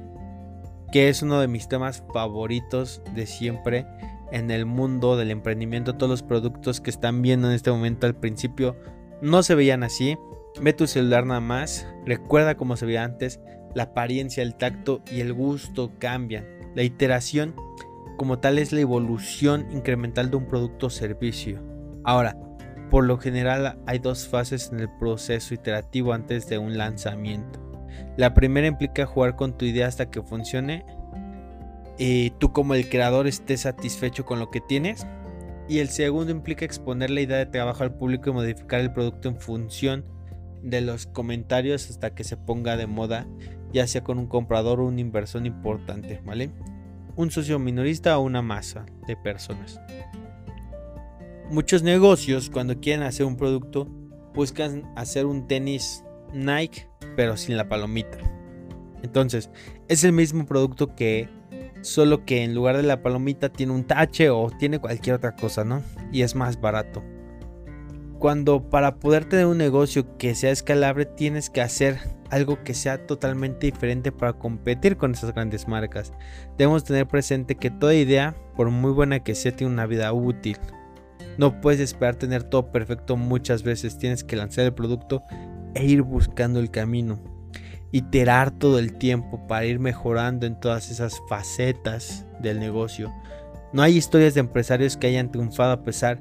que 0.91 1.10
es 1.10 1.22
uno 1.22 1.39
de 1.39 1.47
mis 1.47 1.68
temas 1.68 2.04
favoritos 2.14 3.01
de 3.14 3.26
siempre 3.26 3.86
en 4.32 4.49
el 4.49 4.66
mundo 4.66 5.16
del 5.18 5.30
emprendimiento. 5.30 5.95
Todos 5.95 6.10
los 6.10 6.24
productos 6.24 6.82
que 6.82 6.89
están 6.89 7.22
viendo 7.22 7.47
en 7.47 7.54
este 7.54 7.72
momento 7.72 8.08
al 8.08 8.16
principio 8.16 8.76
no 9.22 9.43
se 9.43 9.54
veían 9.54 9.84
así. 9.84 10.18
Ve 10.62 10.74
tu 10.74 10.88
celular 10.88 11.26
nada 11.26 11.39
más, 11.39 11.88
recuerda 12.06 12.56
cómo 12.56 12.76
se 12.76 12.86
veía 12.86 13.04
antes, 13.04 13.39
la 13.76 13.84
apariencia, 13.84 14.44
el 14.44 14.56
tacto 14.56 15.02
y 15.12 15.22
el 15.22 15.34
gusto 15.34 15.92
cambian. 16.00 16.46
La 16.76 16.84
iteración 16.84 17.56
como 18.18 18.40
tal 18.40 18.60
es 18.60 18.72
la 18.72 18.82
evolución 18.82 19.68
incremental 19.72 20.30
de 20.30 20.38
un 20.38 20.48
producto 20.48 20.88
o 20.88 20.90
servicio. 20.90 21.62
Ahora, 22.04 22.38
por 22.90 23.06
lo 23.06 23.18
general 23.18 23.80
hay 23.88 24.00
dos 24.00 24.28
fases 24.28 24.70
en 24.72 24.80
el 24.80 24.90
proceso 25.00 25.54
iterativo 25.54 26.14
antes 26.14 26.48
de 26.48 26.58
un 26.58 26.78
lanzamiento. 26.78 27.60
La 28.18 28.34
primera 28.34 28.68
implica 28.68 29.06
jugar 29.06 29.36
con 29.36 29.58
tu 29.58 29.66
idea 29.66 29.88
hasta 29.88 30.10
que 30.10 30.22
funcione 30.22 30.86
y 31.98 32.32
tú 32.32 32.52
como 32.52 32.76
el 32.76 32.90
creador 32.90 33.28
estés 33.28 33.62
satisfecho 33.62 34.26
con 34.26 34.40
lo 34.40 34.52
que 34.52 34.62
tienes. 34.62 35.08
Y 35.68 35.80
el 35.80 35.90
segundo 35.90 36.32
implica 36.32 36.66
exponer 36.66 37.10
la 37.10 37.22
idea 37.22 37.38
de 37.38 37.46
trabajo 37.46 37.84
al 37.84 37.96
público 37.96 38.30
y 38.30 38.34
modificar 38.34 38.82
el 38.82 38.92
producto 38.92 39.30
en 39.30 39.38
función 39.38 40.06
de 40.62 40.82
los 40.82 41.08
comentarios 41.08 41.90
hasta 41.90 42.14
que 42.14 42.24
se 42.24 42.38
ponga 42.38 42.78
de 42.78 42.88
moda, 42.88 43.28
ya 43.74 43.88
sea 43.88 44.04
con 44.04 44.20
un 44.20 44.28
comprador 44.28 44.80
o 44.80 44.86
una 44.86 45.02
inversión 45.02 45.46
importante, 45.46 46.22
¿vale? 46.26 46.52
un 47.16 47.32
socio 47.32 47.60
minorista 47.60 48.18
o 48.18 48.22
una 48.22 48.42
masa 48.42 48.86
de 49.08 49.16
personas. 49.16 49.80
Muchos 51.50 51.84
negocios 51.84 52.50
cuando 52.50 52.80
quieren 52.80 53.04
hacer 53.04 53.26
un 53.26 53.38
producto 53.38 53.88
buscan 54.34 54.92
hacer 54.96 55.26
un 55.26 55.48
tenis 55.48 56.04
Nike 56.34 56.88
pero 57.16 57.38
sin 57.38 57.58
la 57.58 57.70
palomita. 57.70 58.18
Entonces, 59.04 59.50
es 59.88 60.04
el 60.04 60.14
mismo 60.14 60.46
producto 60.46 60.96
que 60.96 61.30
solo 61.82 62.26
que 62.26 62.44
en 62.44 62.56
lugar 62.56 62.78
de 62.78 62.84
la 62.84 63.04
palomita 63.04 63.50
tiene 63.50 63.74
un 63.74 63.84
tache 63.84 64.30
o 64.30 64.50
tiene 64.58 64.80
cualquier 64.80 65.18
otra 65.18 65.36
cosa, 65.36 65.64
¿no? 65.64 65.84
Y 66.12 66.22
es 66.22 66.34
más 66.34 66.60
barato. 66.60 67.04
Cuando 68.18 68.70
para 68.70 68.96
poder 68.96 69.26
tener 69.26 69.46
un 69.46 69.58
negocio 69.58 70.18
que 70.18 70.34
sea 70.34 70.52
escalable 70.52 71.06
tienes 71.06 71.50
que 71.50 71.62
hacer 71.62 72.00
algo 72.34 72.64
que 72.64 72.74
sea 72.74 73.06
totalmente 73.06 73.68
diferente 73.68 74.12
para 74.12 74.34
competir 74.34 74.98
con 74.98 75.12
esas 75.12 75.34
grandes 75.34 75.68
marcas. 75.68 76.14
Debemos 76.58 76.84
tener 76.84 77.08
presente 77.08 77.56
que 77.56 77.70
toda 77.70 77.94
idea, 77.94 78.36
por 78.56 78.70
muy 78.72 78.92
buena 78.92 79.20
que 79.20 79.36
sea, 79.36 79.56
tiene 79.56 79.72
una 79.72 79.86
vida 79.86 80.12
útil. 80.14 80.58
No 81.38 81.62
puedes 81.62 81.80
esperar 81.80 82.16
tener 82.16 82.44
todo 82.44 82.72
perfecto 82.72 83.18
muchas 83.18 83.62
veces, 83.62 84.00
tienes 84.00 84.24
que 84.24 84.36
lanzar 84.36 84.66
el 84.66 84.74
producto 84.74 85.24
e 85.76 85.86
ir 85.86 86.02
buscando 86.02 86.60
el 86.60 86.72
camino. 86.72 87.20
Iterar 87.92 88.50
todo 88.50 88.80
el 88.80 88.98
tiempo 88.98 89.46
para 89.48 89.66
ir 89.66 89.80
mejorando 89.80 90.48
en 90.48 90.60
todas 90.60 90.90
esas 90.90 91.22
facetas 91.30 92.26
del 92.40 92.60
negocio. 92.60 93.14
No 93.74 93.84
hay 93.84 93.96
historias 93.96 94.34
de 94.34 94.40
empresarios 94.40 94.98
que 94.98 95.08
hayan 95.08 95.32
triunfado 95.32 95.72
a 95.72 95.84
pesar 95.84 96.20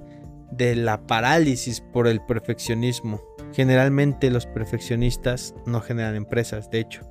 de 0.51 0.77
la 0.77 1.07
parálisis 1.07 1.81
por 1.81 2.07
el 2.07 2.21
perfeccionismo. 2.21 3.23
Generalmente 3.53 4.31
los 4.31 4.47
perfeccionistas 4.47 5.55
no 5.67 5.81
generan 5.81 6.15
empresas, 6.15 6.71
de 6.71 6.81
hecho. 6.81 7.03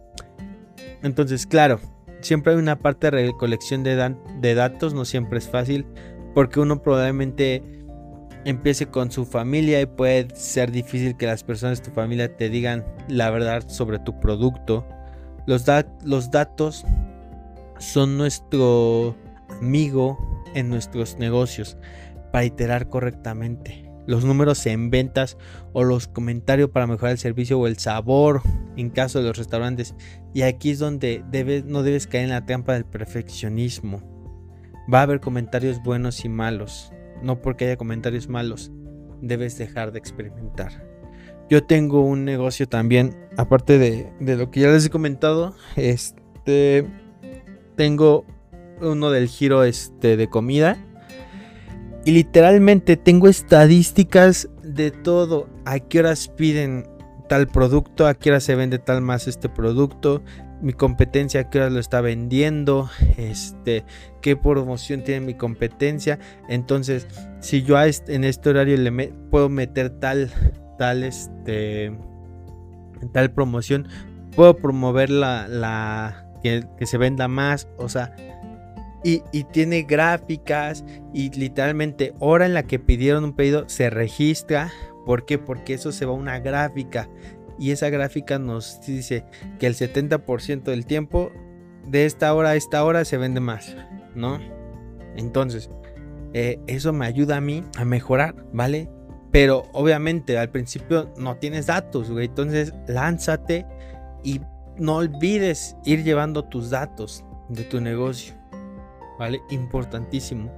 Entonces, 1.03 1.45
claro, 1.45 1.79
siempre 2.21 2.53
hay 2.53 2.59
una 2.59 2.79
parte 2.79 3.09
de 3.11 3.27
recolección 3.27 3.83
de, 3.83 4.55
datos, 4.55 4.93
no 4.93 5.05
siempre 5.05 5.39
es 5.39 5.49
fácil, 5.49 5.85
porque 6.33 6.59
uno 6.59 6.81
probablemente 6.81 7.63
empiece 8.45 8.87
con 8.87 9.11
su 9.11 9.25
familia 9.25 9.81
y 9.81 9.85
puede 9.85 10.27
ser 10.35 10.71
difícil 10.71 11.15
que 11.15 11.27
las 11.27 11.43
personas 11.43 11.79
de 11.79 11.89
tu 11.89 11.91
familia 11.91 12.35
te 12.35 12.49
digan 12.49 12.85
la 13.07 13.29
verdad 13.29 13.67
sobre 13.67 13.99
tu 13.99 14.19
producto. 14.19 14.87
Los 15.45 15.65
datos 15.65 16.85
son 17.77 18.17
nuestro 18.17 19.15
amigo 19.59 20.17
en 20.55 20.69
nuestros 20.69 21.17
negocios 21.17 21.77
para 22.31 22.45
iterar 22.45 22.89
correctamente 22.89 23.90
los 24.07 24.25
números 24.25 24.65
en 24.65 24.89
ventas 24.89 25.37
o 25.73 25.83
los 25.83 26.07
comentarios 26.07 26.69
para 26.69 26.87
mejorar 26.87 27.11
el 27.11 27.17
servicio 27.17 27.59
o 27.59 27.67
el 27.67 27.77
sabor 27.77 28.41
en 28.77 28.89
caso 28.89 29.19
de 29.19 29.27
los 29.27 29.37
restaurantes. 29.37 29.95
Y 30.33 30.41
aquí 30.43 30.71
es 30.71 30.79
donde 30.79 31.23
debes, 31.29 31.65
no 31.65 31.83
debes 31.83 32.07
caer 32.07 32.25
en 32.25 32.29
la 32.31 32.45
trampa 32.45 32.73
del 32.73 32.85
perfeccionismo. 32.85 34.01
Va 34.91 34.99
a 34.99 35.03
haber 35.03 35.19
comentarios 35.19 35.81
buenos 35.83 36.25
y 36.25 36.29
malos. 36.29 36.91
No 37.21 37.41
porque 37.41 37.65
haya 37.65 37.77
comentarios 37.77 38.27
malos, 38.27 38.71
debes 39.21 39.57
dejar 39.57 39.91
de 39.91 39.99
experimentar. 39.99 40.87
Yo 41.49 41.63
tengo 41.63 42.01
un 42.01 42.25
negocio 42.25 42.67
también, 42.67 43.15
aparte 43.37 43.77
de, 43.77 44.11
de 44.19 44.37
lo 44.37 44.49
que 44.49 44.61
ya 44.61 44.69
les 44.69 44.85
he 44.85 44.89
comentado, 44.89 45.55
este, 45.75 46.87
tengo 47.75 48.25
uno 48.81 49.11
del 49.11 49.27
giro 49.27 49.63
este, 49.63 50.17
de 50.17 50.29
comida 50.29 50.83
y 52.05 52.11
literalmente 52.11 52.97
tengo 52.97 53.27
estadísticas 53.27 54.49
de 54.63 54.91
todo. 54.91 55.47
A 55.65 55.79
qué 55.79 55.99
horas 55.99 56.27
piden 56.29 56.87
tal 57.29 57.47
producto, 57.47 58.07
a 58.07 58.13
qué 58.13 58.29
horas 58.29 58.43
se 58.43 58.55
vende 58.55 58.79
tal 58.79 59.01
más 59.01 59.27
este 59.27 59.49
producto, 59.49 60.21
mi 60.61 60.73
competencia 60.73 61.41
a 61.41 61.49
qué 61.49 61.59
horas 61.59 61.71
lo 61.71 61.79
está 61.79 62.01
vendiendo, 62.01 62.89
este, 63.17 63.83
qué 64.21 64.35
promoción 64.35 65.03
tiene 65.03 65.25
mi 65.25 65.33
competencia. 65.35 66.19
Entonces, 66.49 67.07
si 67.39 67.63
yo 67.63 67.77
en 67.81 68.23
este 68.23 68.49
horario 68.49 68.77
le 68.77 68.91
puedo 69.29 69.49
meter 69.49 69.89
tal, 69.91 70.31
tal, 70.77 71.03
este, 71.03 71.95
tal 73.13 73.31
promoción, 73.31 73.87
puedo 74.35 74.55
promover 74.57 75.09
la, 75.09 75.47
la 75.47 76.27
que, 76.43 76.65
que 76.77 76.85
se 76.85 76.97
venda 76.97 77.27
más. 77.27 77.67
O 77.77 77.89
sea, 77.89 78.15
y, 79.03 79.21
tiene 79.45 79.83
gráficas 79.83 80.85
y 81.13 81.31
literalmente 81.31 82.13
hora 82.19 82.45
en 82.45 82.53
la 82.53 82.63
que 82.63 82.79
pidieron 82.79 83.23
un 83.23 83.33
pedido 83.33 83.67
se 83.67 83.89
registra. 83.89 84.71
¿Por 85.05 85.25
qué? 85.25 85.37
Porque 85.37 85.73
eso 85.73 85.91
se 85.91 86.05
va 86.05 86.11
a 86.11 86.15
una 86.15 86.39
gráfica 86.39 87.09
y 87.57 87.71
esa 87.71 87.89
gráfica 87.89 88.39
nos 88.39 88.81
dice 88.85 89.25
que 89.59 89.67
el 89.67 89.75
70% 89.75 90.63
del 90.63 90.85
tiempo 90.85 91.31
de 91.87 92.05
esta 92.05 92.33
hora 92.33 92.49
a 92.49 92.55
esta 92.55 92.83
hora 92.83 93.05
se 93.05 93.17
vende 93.17 93.39
más, 93.39 93.75
¿no? 94.15 94.39
Entonces, 95.15 95.69
eh, 96.33 96.59
eso 96.67 96.93
me 96.93 97.05
ayuda 97.05 97.37
a 97.37 97.41
mí 97.41 97.63
a 97.77 97.85
mejorar, 97.85 98.35
¿vale? 98.53 98.89
Pero 99.31 99.63
obviamente 99.73 100.37
al 100.37 100.49
principio 100.49 101.13
no 101.17 101.37
tienes 101.37 101.67
datos, 101.67 102.09
güey. 102.09 102.25
Entonces 102.25 102.73
lánzate 102.87 103.65
y 104.23 104.41
no 104.77 104.95
olvides 104.97 105.75
ir 105.85 106.03
llevando 106.03 106.45
tus 106.45 106.69
datos 106.69 107.23
de 107.49 107.63
tu 107.63 107.79
negocio. 107.79 108.40
¿Vale? 109.21 109.43
Importantísimo. 109.51 110.51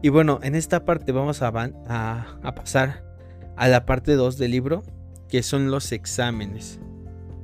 Y 0.00 0.10
bueno, 0.10 0.38
en 0.44 0.54
esta 0.54 0.84
parte 0.84 1.10
vamos 1.10 1.42
a, 1.42 1.48
a, 1.48 2.54
pasar 2.54 3.02
a 3.56 3.66
la 3.66 3.84
parte 3.84 4.14
2 4.14 4.38
del 4.38 4.52
libro, 4.52 4.84
que 5.28 5.42
son 5.42 5.72
los 5.72 5.90
exámenes. 5.90 6.78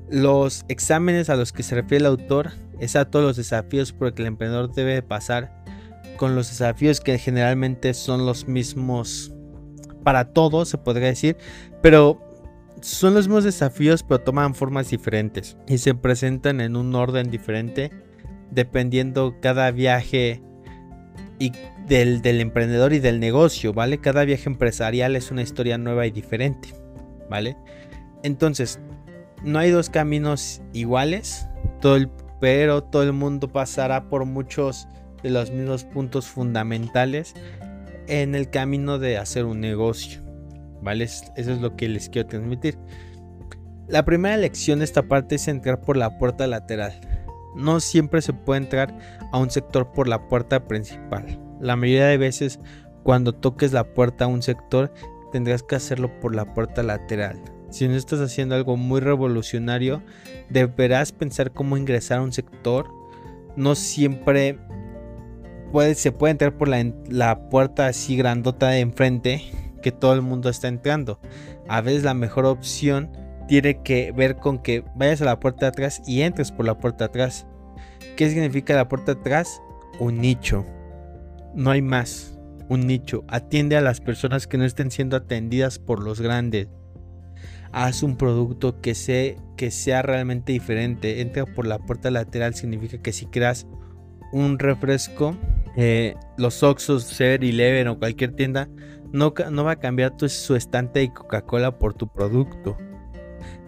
Los 0.08 0.64
exámenes 0.68 1.30
a 1.30 1.34
los 1.34 1.52
que 1.52 1.64
se 1.64 1.74
refiere 1.74 1.96
el 1.96 2.06
autor 2.06 2.52
es 2.78 2.94
a 2.94 3.06
todos 3.06 3.24
los 3.24 3.36
desafíos 3.36 3.92
por 3.92 4.06
los 4.06 4.12
que 4.14 4.22
el 4.22 4.28
emprendedor 4.28 4.72
debe 4.72 5.02
pasar, 5.02 5.64
con 6.16 6.36
los 6.36 6.48
desafíos 6.48 7.00
que 7.00 7.18
generalmente 7.18 7.92
son 7.92 8.24
los 8.24 8.46
mismos 8.46 9.32
para 10.04 10.32
todos, 10.32 10.68
se 10.68 10.78
podría 10.78 11.08
decir, 11.08 11.36
pero 11.82 12.20
son 12.82 13.14
los 13.14 13.26
mismos 13.26 13.42
desafíos, 13.42 14.04
pero 14.04 14.20
toman 14.20 14.54
formas 14.54 14.90
diferentes 14.90 15.56
y 15.66 15.78
se 15.78 15.96
presentan 15.96 16.60
en 16.60 16.76
un 16.76 16.94
orden 16.94 17.32
diferente 17.32 17.90
dependiendo 18.52 19.38
cada 19.40 19.70
viaje 19.72 20.40
y 21.42 21.52
del, 21.88 22.40
emprendedor 22.40 22.92
y 22.92 23.00
del 23.00 23.18
negocio, 23.18 23.72
¿vale? 23.72 23.98
Cada 23.98 24.24
viaje 24.24 24.48
empresarial 24.48 25.16
es 25.16 25.32
una 25.32 25.42
historia 25.42 25.76
nueva 25.76 26.06
y 26.06 26.12
diferente, 26.12 26.68
¿vale? 27.28 27.56
Entonces, 28.22 28.78
no 29.42 29.58
hay 29.58 29.70
dos 29.70 29.90
caminos 29.90 30.62
iguales, 30.72 31.48
todo 31.80 31.98
pero 32.40 32.84
todo 32.84 33.02
el 33.02 33.12
mundo 33.12 33.48
pasará 33.48 34.08
por 34.08 34.24
muchos 34.24 34.86
de 35.24 35.30
los 35.30 35.50
mismos 35.50 35.82
puntos 35.84 36.26
fundamentales 36.26 37.34
en 38.06 38.34
el 38.36 38.50
camino 38.50 38.98
de 38.98 39.18
hacer 39.18 39.44
un 39.44 39.60
negocio. 39.60 40.20
¿Vale? 40.80 41.04
Eso 41.04 41.30
es 41.36 41.60
lo 41.60 41.76
que 41.76 41.88
les 41.88 42.08
quiero 42.08 42.26
transmitir. 42.28 42.76
La 43.86 44.04
primera 44.04 44.36
lección 44.36 44.80
de 44.80 44.84
esta 44.84 45.04
parte 45.04 45.36
es 45.36 45.46
entrar 45.46 45.80
por 45.80 45.96
la 45.96 46.18
puerta 46.18 46.48
lateral. 46.48 47.00
No 47.54 47.80
siempre 47.80 48.22
se 48.22 48.32
puede 48.32 48.62
entrar 48.62 48.96
a 49.32 49.38
un 49.38 49.50
sector 49.50 49.92
por 49.92 50.08
la 50.08 50.28
puerta 50.28 50.66
principal. 50.66 51.38
La 51.60 51.76
mayoría 51.76 52.06
de 52.06 52.18
veces 52.18 52.58
cuando 53.02 53.34
toques 53.34 53.72
la 53.72 53.94
puerta 53.94 54.24
a 54.24 54.28
un 54.28 54.42
sector 54.42 54.92
tendrás 55.32 55.62
que 55.62 55.76
hacerlo 55.76 56.20
por 56.20 56.34
la 56.34 56.54
puerta 56.54 56.82
lateral. 56.82 57.40
Si 57.70 57.88
no 57.88 57.94
estás 57.94 58.20
haciendo 58.20 58.54
algo 58.54 58.76
muy 58.76 59.00
revolucionario, 59.00 60.02
deberás 60.50 61.10
pensar 61.12 61.52
cómo 61.52 61.76
ingresar 61.76 62.18
a 62.18 62.22
un 62.22 62.32
sector. 62.32 62.86
No 63.56 63.74
siempre 63.74 64.58
se 65.94 66.12
puede 66.12 66.32
entrar 66.32 66.56
por 66.58 66.68
la, 66.68 67.48
puerta 67.48 67.86
así 67.86 68.16
grandota 68.16 68.68
de 68.68 68.80
enfrente 68.80 69.42
que 69.82 69.90
todo 69.90 70.12
el 70.12 70.20
mundo 70.20 70.50
está 70.50 70.68
entrando. 70.68 71.18
A 71.66 71.80
veces 71.80 72.04
la 72.04 72.14
mejor 72.14 72.44
opción 72.44 73.10
tiene 73.52 73.82
que 73.82 74.12
ver 74.12 74.36
con 74.36 74.60
que 74.60 74.82
vayas 74.94 75.20
a 75.20 75.26
la 75.26 75.38
puerta 75.38 75.66
de 75.66 75.72
atrás 75.72 76.00
y 76.06 76.22
entres 76.22 76.50
por 76.50 76.64
la 76.64 76.78
puerta 76.78 77.04
de 77.04 77.10
atrás. 77.10 77.46
¿Qué 78.16 78.30
significa 78.30 78.74
la 78.74 78.88
puerta 78.88 79.12
de 79.12 79.20
atrás? 79.20 79.60
Un 79.98 80.22
nicho. 80.22 80.64
No 81.54 81.70
hay 81.70 81.82
más. 81.82 82.38
Un 82.70 82.86
nicho. 82.86 83.24
Atiende 83.28 83.76
a 83.76 83.82
las 83.82 84.00
personas 84.00 84.46
que 84.46 84.56
no 84.56 84.64
estén 84.64 84.90
siendo 84.90 85.18
atendidas 85.18 85.78
por 85.78 86.02
los 86.02 86.22
grandes. 86.22 86.68
Haz 87.72 88.02
un 88.02 88.16
producto 88.16 88.80
que, 88.80 88.94
sea 88.94 90.00
realmente 90.00 90.52
diferente. 90.52 91.20
Entra 91.20 91.44
por 91.44 91.66
la 91.66 91.78
puerta 91.78 92.10
lateral 92.10 92.54
significa 92.54 93.02
que 93.02 93.12
si 93.12 93.26
creas 93.26 93.66
un 94.32 94.58
refresco 94.58 95.36
eh, 95.76 96.14
los 96.38 96.62
Oxos, 96.62 97.02
Ser, 97.02 97.44
Eleven 97.44 97.86
o 97.88 97.98
cualquier 97.98 98.32
tienda, 98.32 98.70
no, 99.12 99.34
no 99.50 99.64
va 99.64 99.72
a 99.72 99.78
cambiar 99.78 100.16
tu, 100.16 100.26
su 100.30 100.56
estante 100.56 101.00
de 101.00 101.12
Coca-Cola 101.12 101.78
por 101.78 101.92
tu 101.92 102.08
producto. 102.10 102.78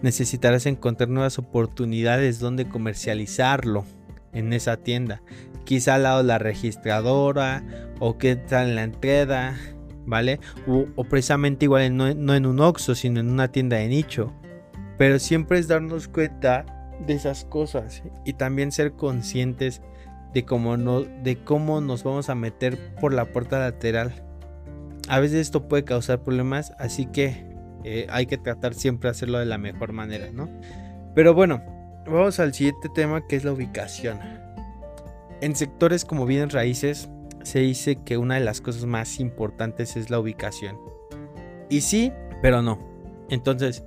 Necesitarás 0.01 0.65
encontrar 0.65 1.09
nuevas 1.09 1.39
oportunidades 1.39 2.39
donde 2.39 2.67
comercializarlo 2.67 3.85
en 4.33 4.53
esa 4.53 4.77
tienda. 4.77 5.21
Quizá 5.63 5.95
al 5.95 6.03
lado 6.03 6.17
de 6.19 6.25
la 6.25 6.37
registradora 6.37 7.63
o 7.99 8.17
que 8.17 8.35
tal 8.35 8.69
en 8.69 8.75
la 8.75 8.83
entrada, 8.83 9.55
¿vale? 10.05 10.39
O, 10.67 11.03
precisamente 11.05 11.65
igual 11.65 11.95
no, 11.95 12.13
no 12.13 12.35
en 12.35 12.45
un 12.45 12.59
Oxxo, 12.59 12.93
sino 12.93 13.19
en 13.19 13.29
una 13.29 13.47
tienda 13.47 13.77
de 13.77 13.87
nicho. 13.87 14.33
Pero 14.97 15.19
siempre 15.19 15.59
es 15.59 15.67
darnos 15.67 16.07
cuenta 16.07 16.65
de 17.05 17.13
esas 17.13 17.45
cosas 17.45 18.03
y 18.23 18.33
también 18.33 18.71
ser 18.71 18.93
conscientes 18.93 19.81
de 20.33 20.45
cómo, 20.45 20.77
no, 20.77 21.01
de 21.01 21.37
cómo 21.37 21.81
nos 21.81 22.03
vamos 22.03 22.29
a 22.29 22.35
meter 22.35 22.77
por 22.99 23.13
la 23.13 23.25
puerta 23.25 23.59
lateral. 23.59 24.23
A 25.07 25.19
veces 25.19 25.39
esto 25.39 25.67
puede 25.67 25.83
causar 25.83 26.23
problemas, 26.23 26.73
así 26.77 27.05
que 27.05 27.54
eh, 27.87 28.07
hay 28.09 28.25
que 28.25 28.39
tratar 28.39 28.73
siempre 28.73 29.07
de 29.07 29.11
hacerlo 29.11 29.37
de 29.37 29.45
la 29.45 29.59
mejor 29.59 29.93
manera, 29.93 30.31
¿no? 30.33 30.49
Pero 31.13 31.35
bueno, 31.35 31.61
vamos 32.07 32.39
al 32.39 32.51
siguiente 32.51 32.89
tema 32.89 33.27
que 33.27 33.35
es 33.35 33.43
la 33.43 33.51
ubicación. 33.51 34.19
En 35.39 35.55
sectores 35.55 36.03
como 36.03 36.25
bienes 36.25 36.51
raíces 36.51 37.09
se 37.43 37.59
dice 37.59 37.97
que 38.03 38.17
una 38.17 38.35
de 38.35 38.41
las 38.41 38.59
cosas 38.59 38.85
más 38.85 39.19
importantes 39.19 39.97
es 39.97 40.09
la 40.09 40.19
ubicación. 40.19 40.79
Y 41.69 41.81
sí, 41.81 42.11
pero 42.41 42.63
no. 42.63 42.79
Entonces, 43.29 43.83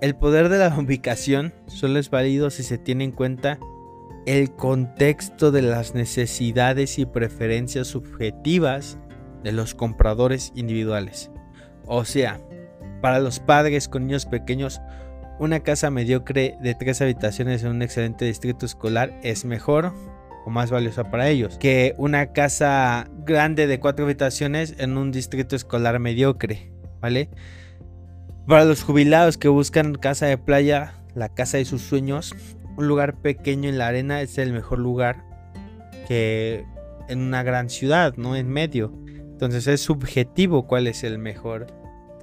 el 0.00 0.14
poder 0.14 0.48
de 0.48 0.58
la 0.58 0.68
ubicación 0.78 1.52
solo 1.66 1.98
es 1.98 2.10
válido 2.10 2.50
si 2.50 2.62
se 2.62 2.78
tiene 2.78 3.02
en 3.02 3.10
cuenta 3.10 3.58
el 4.26 4.54
contexto 4.54 5.50
de 5.50 5.62
las 5.62 5.96
necesidades 5.96 7.00
y 7.00 7.04
preferencias 7.04 7.88
subjetivas 7.88 8.96
de 9.42 9.50
los 9.50 9.74
compradores 9.74 10.52
individuales. 10.54 11.32
O 11.86 12.04
sea, 12.04 12.40
para 13.04 13.18
los 13.18 13.38
padres 13.38 13.86
con 13.86 14.06
niños 14.06 14.24
pequeños, 14.24 14.80
una 15.38 15.60
casa 15.60 15.90
mediocre 15.90 16.56
de 16.62 16.74
tres 16.74 17.02
habitaciones 17.02 17.62
en 17.62 17.68
un 17.68 17.82
excelente 17.82 18.24
distrito 18.24 18.64
escolar 18.64 19.12
es 19.22 19.44
mejor 19.44 19.92
o 20.46 20.50
más 20.50 20.70
valiosa 20.70 21.10
para 21.10 21.28
ellos 21.28 21.58
que 21.58 21.94
una 21.98 22.32
casa 22.32 23.10
grande 23.26 23.66
de 23.66 23.78
cuatro 23.78 24.06
habitaciones 24.06 24.74
en 24.78 24.96
un 24.96 25.12
distrito 25.12 25.54
escolar 25.54 25.98
mediocre, 25.98 26.72
¿vale? 27.02 27.28
Para 28.46 28.64
los 28.64 28.82
jubilados 28.82 29.36
que 29.36 29.48
buscan 29.48 29.96
casa 29.96 30.24
de 30.24 30.38
playa, 30.38 30.94
la 31.14 31.28
casa 31.28 31.58
de 31.58 31.66
sus 31.66 31.82
sueños, 31.82 32.34
un 32.78 32.88
lugar 32.88 33.20
pequeño 33.20 33.68
en 33.68 33.76
la 33.76 33.88
arena 33.88 34.22
es 34.22 34.38
el 34.38 34.50
mejor 34.50 34.78
lugar 34.78 35.26
que 36.08 36.64
en 37.10 37.20
una 37.20 37.42
gran 37.42 37.68
ciudad, 37.68 38.14
¿no? 38.16 38.34
En 38.34 38.48
medio. 38.48 38.98
Entonces 39.14 39.66
es 39.66 39.82
subjetivo 39.82 40.66
cuál 40.66 40.86
es 40.86 41.04
el 41.04 41.18
mejor, 41.18 41.66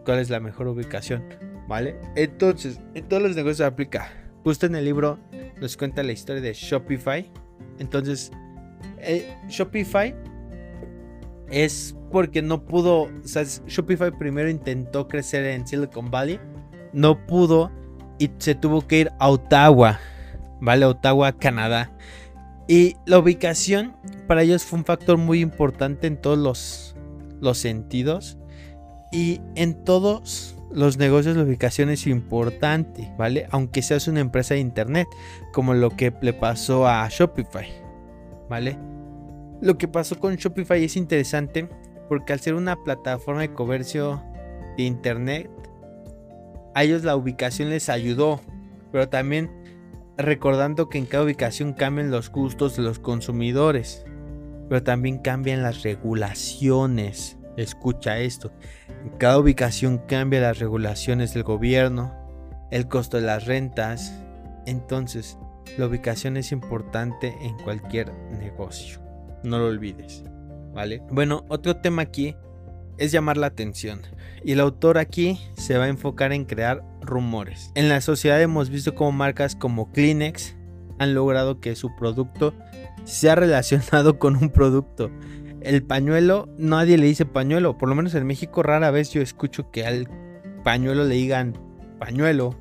cuál 0.06 0.20
es 0.20 0.30
la 0.30 0.39
mejor 0.39 0.68
ubicación, 0.68 1.24
¿vale? 1.68 1.95
Entonces, 2.16 2.80
en 2.93 3.08
todos 3.08 3.22
los 3.24 3.36
negocios 3.36 3.62
aplica. 3.62 4.12
Justo 4.43 4.66
en 4.66 4.76
el 4.76 4.86
libro 4.86 5.20
nos 5.60 5.78
cuenta 5.78 6.04
la 6.04 6.12
historia 6.12 6.41
de 6.41 6.54
Shopify. 6.54 7.32
Entonces, 7.80 8.32
eh, 8.99 9.36
Shopify 9.47 10.16
es 11.49 11.95
porque 12.12 12.41
no 12.41 12.66
pudo, 12.66 13.04
o 13.04 13.10
sea, 13.24 13.43
Shopify 13.43 14.12
primero 14.12 14.49
intentó 14.49 15.08
crecer 15.08 15.45
en 15.45 15.68
Silicon 15.68 16.10
Valley, 16.10 16.39
no 16.93 17.26
pudo 17.26 17.72
y 18.18 18.30
se 18.38 18.56
tuvo 18.56 18.86
que 18.88 18.99
ir 18.99 19.12
a 19.20 19.30
Ottawa 19.30 19.99
¿vale? 20.62 20.86
Ottawa, 20.86 21.34
Canadá. 21.34 21.91
Y 22.68 22.95
la 23.06 23.20
ubicación 23.20 23.97
para 24.28 24.43
ellos 24.43 24.64
fue 24.64 24.80
un 24.80 24.86
factor 24.86 25.18
muy 25.18 25.41
importante 25.41 26.08
en 26.08 26.16
todos 26.22 26.38
los, 26.38 26.95
los 27.41 27.58
sentidos. 27.58 28.38
Y 29.12 29.41
en 29.55 29.84
todos 29.84 30.57
los 30.72 30.97
negocios 30.97 31.36
la 31.36 31.43
ubicación 31.43 31.89
es 31.89 32.07
importante, 32.07 33.14
¿vale? 33.18 33.47
Aunque 33.51 33.82
seas 33.82 34.07
una 34.07 34.22
empresa 34.22 34.53
de 34.53 34.62
internet, 34.62 35.07
como 35.51 35.74
lo 35.74 35.89
que 35.89 36.14
le 36.22 36.34
pasó 36.34 36.88
a 36.88 37.07
Shopify, 37.09 37.68
¿vale? 38.49 38.78
Lo 39.62 39.78
que 39.78 39.88
pasó 39.88 40.18
con 40.20 40.36
Shopify 40.36 40.84
es 40.84 40.95
interesante 40.95 41.70
porque 42.07 42.34
al 42.34 42.39
ser 42.39 42.55
una 42.55 42.82
plataforma 42.84 43.41
de 43.41 43.53
comercio 43.53 44.24
de 44.78 44.84
internet, 44.84 45.49
a 46.74 46.84
ellos 46.84 47.03
la 47.03 47.16
ubicación 47.16 47.70
les 47.70 47.89
ayudó, 47.89 48.39
pero 48.91 49.09
también 49.09 49.51
recordando 50.18 50.89
que 50.89 50.97
en 50.97 51.05
cada 51.05 51.24
ubicación 51.26 51.74
cambian 51.74 52.12
los 52.12 52.32
gustos 52.32 52.78
de 52.78 52.84
los 52.84 52.99
consumidores, 52.99 54.05
pero 54.70 54.84
también 54.84 55.20
cambian 55.20 55.64
las 55.64 55.84
regulaciones. 55.84 57.38
Escucha 57.57 58.20
esto, 58.20 58.51
cada 59.18 59.39
ubicación 59.39 59.99
cambian 60.08 60.43
las 60.43 60.60
regulaciones 60.60 61.34
del 61.34 61.43
gobierno, 61.43 62.14
el 62.72 62.88
costo 62.88 63.18
de 63.18 63.24
las 63.24 63.45
rentas, 63.45 64.14
entonces 64.66 65.38
la 65.78 65.88
ubicación 65.88 66.38
es 66.38 66.52
importante 66.52 67.36
en 67.41 67.58
cualquier 67.60 68.14
negocio, 68.39 68.99
no 69.43 69.60
lo 69.60 69.68
olvides, 69.68 70.24
¿vale? 70.74 71.02
Bueno, 71.10 71.45
otro 71.49 71.78
tema 71.78 72.04
aquí 72.04 72.36
es 72.97 73.12
llamar 73.12 73.38
la 73.38 73.47
atención. 73.47 74.02
Y 74.43 74.54
el 74.54 74.60
autor 74.60 74.97
aquí 74.97 75.39
se 75.56 75.78
va 75.78 75.86
a 75.86 75.89
enfocar 75.89 76.34
en 76.34 76.45
crear 76.45 76.84
rumores. 77.02 77.72
En 77.76 77.89
la 77.89 78.02
sociedad 78.02 78.41
hemos 78.41 78.70
visto 78.70 78.95
cómo 78.95 79.12
marcas 79.12 79.56
como 79.56 79.91
Kleenex 79.91 80.56
han 80.99 81.14
logrado 81.14 81.60
que 81.60 81.76
su 81.76 81.95
producto 81.95 82.54
sea 83.04 83.36
relacionado 83.36 84.20
con 84.20 84.36
un 84.36 84.49
producto. 84.49 85.12
El 85.62 85.84
pañuelo, 85.84 86.49
nadie 86.57 86.97
le 86.97 87.05
dice 87.05 87.26
pañuelo. 87.26 87.78
Por 87.78 87.88
lo 87.88 87.95
menos 87.95 88.16
en 88.16 88.26
México 88.26 88.64
rara 88.64 88.89
vez 88.89 89.12
yo 89.12 89.22
escucho 89.22 89.70
que 89.72 89.86
al 89.86 90.09
pañuelo 90.64 91.03
le 91.05 91.16
digan 91.16 91.53
pañuelo. 91.99 92.55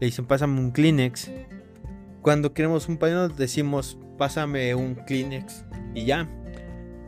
Le 0.00 0.06
dicen 0.06 0.26
pásame 0.26 0.60
un 0.60 0.70
Kleenex. 0.70 1.30
Cuando 2.20 2.52
queremos 2.52 2.88
un 2.88 2.98
pañuelo 2.98 3.28
decimos 3.28 3.98
pásame 4.18 4.74
un 4.74 4.94
Kleenex 4.94 5.64
y 5.94 6.04
ya. 6.04 6.28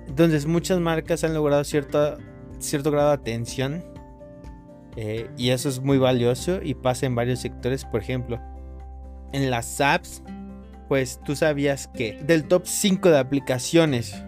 Entonces 0.09 0.47
muchas 0.47 0.81
marcas 0.81 1.25
han 1.25 1.35
logrado 1.35 1.63
cierto, 1.65 2.17
cierto 2.59 2.91
grado 2.91 3.09
de 3.09 3.15
atención 3.15 3.85
eh, 4.97 5.29
y 5.37 5.51
eso 5.51 5.69
es 5.69 5.81
muy 5.81 5.99
valioso 5.99 6.61
y 6.63 6.75
pasa 6.75 7.05
en 7.05 7.15
varios 7.15 7.41
sectores. 7.41 7.85
Por 7.85 8.01
ejemplo, 8.01 8.41
en 9.33 9.51
las 9.51 9.81
apps, 9.81 10.23
pues 10.89 11.21
tú 11.25 11.37
sabías 11.37 11.89
que 11.89 12.23
del 12.23 12.45
top 12.45 12.63
5 12.67 13.11
de 13.11 13.19
aplicaciones 13.19 14.25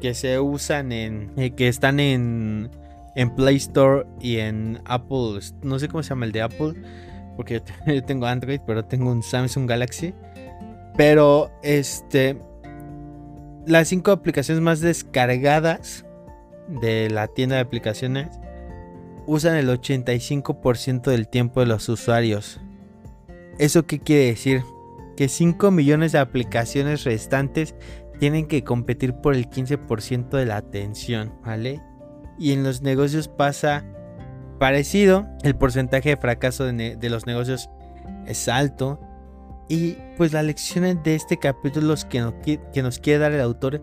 que 0.00 0.14
se 0.14 0.38
usan 0.40 0.92
en, 0.92 1.32
eh, 1.36 1.50
que 1.50 1.68
están 1.68 2.00
en, 2.00 2.70
en 3.14 3.34
Play 3.34 3.56
Store 3.56 4.06
y 4.20 4.38
en 4.38 4.80
Apple, 4.84 5.40
no 5.62 5.78
sé 5.78 5.88
cómo 5.88 6.02
se 6.02 6.10
llama 6.10 6.26
el 6.26 6.32
de 6.32 6.42
Apple, 6.42 6.74
porque 7.36 7.62
yo 7.86 8.02
tengo 8.06 8.26
Android, 8.26 8.60
pero 8.66 8.84
tengo 8.84 9.10
un 9.10 9.22
Samsung 9.22 9.68
Galaxy. 9.68 10.14
Pero 10.96 11.50
este, 11.62 12.38
las 13.66 13.88
5 13.88 14.10
aplicaciones 14.10 14.62
más 14.62 14.80
descargadas 14.80 16.06
de 16.68 17.10
la 17.10 17.28
tienda 17.28 17.56
de 17.56 17.62
aplicaciones 17.62 18.28
usan 19.26 19.56
el 19.56 19.68
85% 19.68 21.02
del 21.10 21.28
tiempo 21.28 21.60
de 21.60 21.66
los 21.66 21.88
usuarios. 21.88 22.60
¿Eso 23.58 23.86
qué 23.86 23.98
quiere 23.98 24.26
decir? 24.26 24.62
Que 25.16 25.28
5 25.28 25.70
millones 25.70 26.12
de 26.12 26.18
aplicaciones 26.18 27.04
restantes 27.04 27.74
tienen 28.18 28.46
que 28.46 28.64
competir 28.64 29.14
por 29.14 29.34
el 29.34 29.48
15% 29.48 30.30
de 30.30 30.46
la 30.46 30.56
atención, 30.56 31.34
¿vale? 31.44 31.82
Y 32.38 32.52
en 32.52 32.62
los 32.62 32.82
negocios 32.82 33.28
pasa 33.28 33.84
parecido, 34.58 35.26
el 35.42 35.56
porcentaje 35.56 36.10
de 36.10 36.16
fracaso 36.16 36.64
de, 36.64 37.10
los 37.10 37.26
negocios 37.26 37.70
es 38.26 38.48
alto. 38.48 39.00
Y 39.68 39.96
pues 40.16 40.32
la 40.32 40.42
lección 40.42 41.02
de 41.02 41.14
este 41.16 41.38
capítulo 41.38 41.94
que 42.08 42.60
que 42.72 42.82
nos 42.82 42.98
quiere 43.00 43.18
dar 43.18 43.32
el 43.32 43.40
autor 43.40 43.82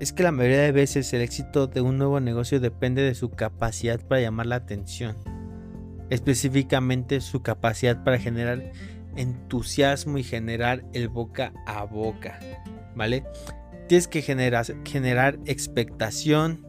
es 0.00 0.12
que 0.12 0.22
la 0.22 0.32
mayoría 0.32 0.60
de 0.60 0.72
veces 0.72 1.12
el 1.12 1.22
éxito 1.22 1.66
de 1.66 1.80
un 1.80 1.98
nuevo 1.98 2.20
negocio 2.20 2.60
depende 2.60 3.02
de 3.02 3.14
su 3.14 3.30
capacidad 3.30 4.00
para 4.00 4.20
llamar 4.20 4.46
la 4.46 4.56
atención, 4.56 5.16
específicamente 6.10 7.20
su 7.20 7.42
capacidad 7.42 8.04
para 8.04 8.18
generar 8.18 8.72
entusiasmo 9.16 10.18
y 10.18 10.22
generar 10.22 10.84
el 10.92 11.08
boca 11.08 11.52
a 11.66 11.84
boca, 11.84 12.38
¿vale? 12.94 13.24
Tienes 13.88 14.08
que 14.08 14.22
generar, 14.22 14.66
generar 14.84 15.38
expectación, 15.46 16.66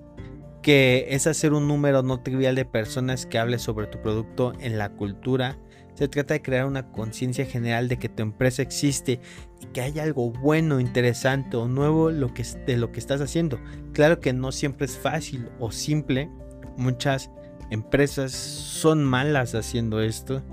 que 0.62 1.08
es 1.10 1.28
hacer 1.28 1.54
un 1.54 1.68
número 1.68 2.04
no 2.04 2.22
trivial 2.22 2.56
de 2.56 2.66
personas 2.66 3.26
que 3.26 3.40
hable 3.40 3.60
sobre 3.60 3.88
tu 3.88 4.02
producto 4.02 4.54
en 4.60 4.78
la 4.78 4.90
cultura, 4.90 5.58
se 5.98 6.08
trata 6.08 6.36
de 6.36 6.44
crear 6.44 6.68
una 6.68 6.92
conciencia 6.92 7.44
general 7.48 7.88
de 7.88 7.98
que 7.98 8.08
tu 8.08 8.22
empresa 8.22 8.62
existe 8.62 9.20
y 9.60 9.66
que 9.68 9.82
hay 9.82 9.98
algo 9.98 10.30
bueno, 10.30 10.80
interesante 10.80 11.58
o 11.58 11.68
nuevo 11.68 12.12
lo 12.12 12.36
que, 12.36 12.44
de 12.68 12.78
lo 12.78 12.92
que 12.92 13.00
estás 13.00 13.20
haciendo. 13.20 13.60
Claro 13.94 14.20
que 14.20 14.32
no 14.32 14.52
siempre 14.52 14.86
es 14.86 14.96
fácil 14.96 15.50
o 15.60 15.72
simple. 15.72 16.30
Muchas 16.78 17.32
empresas 17.72 18.32
son 18.32 19.04
malas 19.04 19.56
haciendo 19.56 20.00
esto. 20.00 20.44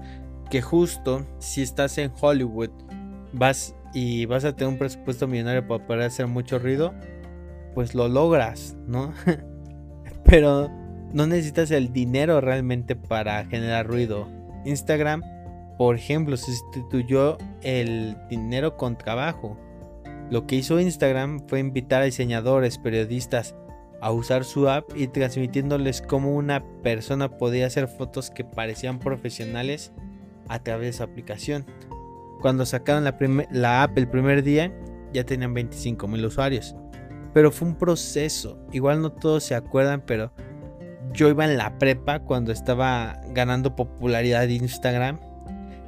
Que 0.51 0.63
justo 0.63 1.27
si 1.41 1.61
estás 1.61 1.99
en 1.99 2.11
Hollywood 2.19 2.71
vas 3.35 3.75
y 3.95 4.27
vas 4.27 4.45
a 4.45 4.55
tener 4.55 4.73
un 4.73 4.79
presupuesto 4.79 5.27
millonario 5.27 5.67
para 5.67 5.87
poder 5.87 6.03
hacer 6.03 6.27
mucho 6.27 6.59
ruido, 6.59 6.93
pues 7.75 7.95
lo 7.95 8.09
logras, 8.09 8.77
¿no? 8.87 9.15
Pero 10.25 10.71
no 11.13 11.27
necesitas 11.27 11.71
el 11.71 11.93
dinero 11.93 12.41
realmente 12.41 12.97
para 12.97 13.45
generar 13.47 13.87
ruido. 13.87 14.29
Instagram 14.65 15.23
por 15.77 15.97
ejemplo, 15.97 16.37
sustituyó 16.37 17.39
el 17.63 18.17
dinero 18.29 18.77
con 18.77 18.97
trabajo. 18.97 19.59
Lo 20.31 20.47
que 20.47 20.57
hizo 20.57 20.81
Instagram 20.81 21.47
fue 21.49 21.61
invitar 21.61 22.03
a 22.03 22.07
diseñadores, 22.07 22.79
periodistas 22.79 23.57
a 24.01 24.13
usar 24.13 24.45
su 24.45 24.69
app 24.69 24.85
y 24.95 25.09
transmitiéndoles 25.09 26.03
cómo 26.03 26.35
una 26.35 26.63
persona 26.83 27.37
podía 27.37 27.67
hacer 27.67 27.89
fotos 27.89 28.31
que 28.31 28.45
parecían 28.45 28.99
profesionales 28.99 29.93
a 30.49 30.63
través 30.63 30.87
de 30.87 30.93
su 30.93 31.03
aplicación. 31.03 31.65
Cuando 32.45 32.67
sacaron 32.67 33.05
la, 33.05 33.83
app 33.83 33.97
el 33.97 34.07
primer 34.07 34.43
día, 34.43 34.71
ya 35.15 35.25
tenían 35.25 35.55
25 35.55 36.07
mil 36.07 36.27
usuarios. 36.27 36.77
Pero 37.33 37.51
fue 37.51 37.69
un 37.69 37.75
proceso. 37.75 38.59
Igual 38.71 39.01
no 39.01 39.13
todos 39.13 39.45
se 39.45 39.55
acuerdan, 39.55 40.03
pero 40.05 40.31
yo 41.15 41.31
iba 41.31 41.47
en 41.47 41.57
la 41.57 41.79
prepa 41.79 42.19
cuando 42.19 42.53
estaba 42.53 43.19
ganando 43.31 43.75
popularidad 43.75 44.47
Instagram 44.47 45.19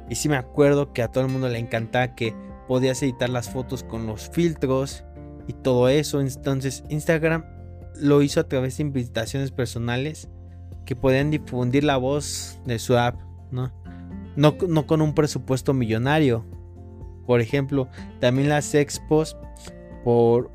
y 0.09 0.15
sí 0.15 0.29
me 0.29 0.35
acuerdo 0.35 0.93
que 0.93 1.03
a 1.03 1.09
todo 1.09 1.25
el 1.25 1.31
mundo 1.31 1.47
le 1.47 1.59
encantaba 1.59 2.15
que 2.15 2.33
podías 2.67 3.03
editar 3.03 3.29
las 3.29 3.51
fotos 3.51 3.83
con 3.83 4.07
los 4.07 4.27
filtros 4.31 5.03
y 5.45 5.53
todo 5.53 5.89
eso. 5.89 6.21
Entonces 6.21 6.83
Instagram 6.89 7.45
lo 8.01 8.23
hizo 8.23 8.39
a 8.39 8.47
través 8.47 8.77
de 8.77 8.81
invitaciones 8.81 9.51
personales 9.51 10.27
que 10.85 10.95
podían 10.95 11.29
difundir 11.29 11.83
la 11.83 11.97
voz 11.97 12.59
de 12.65 12.79
su 12.79 12.97
app, 12.97 13.21
¿no? 13.51 13.71
No, 14.37 14.55
no 14.67 14.87
con 14.87 15.01
un 15.01 15.13
presupuesto 15.13 15.73
millonario. 15.73 16.45
Por 17.25 17.41
ejemplo, 17.41 17.89
también 18.21 18.47
las 18.47 18.73
expos, 18.73 19.35
por 20.05 20.49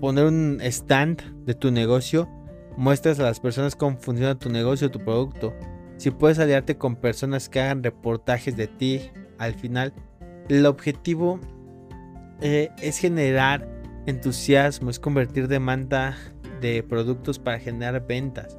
poner 0.00 0.26
un 0.26 0.58
stand 0.60 1.44
de 1.46 1.54
tu 1.54 1.70
negocio, 1.70 2.28
muestras 2.76 3.18
a 3.20 3.22
las 3.22 3.40
personas 3.40 3.74
cómo 3.74 3.96
funciona 3.96 4.38
tu 4.38 4.50
negocio, 4.50 4.90
tu 4.90 5.02
producto 5.02 5.54
si 6.00 6.10
puedes 6.10 6.38
aliarte 6.38 6.78
con 6.78 6.96
personas 6.96 7.50
que 7.50 7.60
hagan 7.60 7.82
reportajes 7.82 8.56
de 8.56 8.68
ti 8.68 9.10
al 9.36 9.52
final, 9.52 9.92
el 10.48 10.64
objetivo 10.64 11.38
eh, 12.40 12.70
es 12.80 12.96
generar 12.96 13.68
entusiasmo, 14.06 14.88
es 14.88 14.98
convertir 14.98 15.46
demanda 15.46 16.16
de 16.62 16.82
productos 16.82 17.38
para 17.38 17.58
generar 17.58 18.06
ventas. 18.06 18.56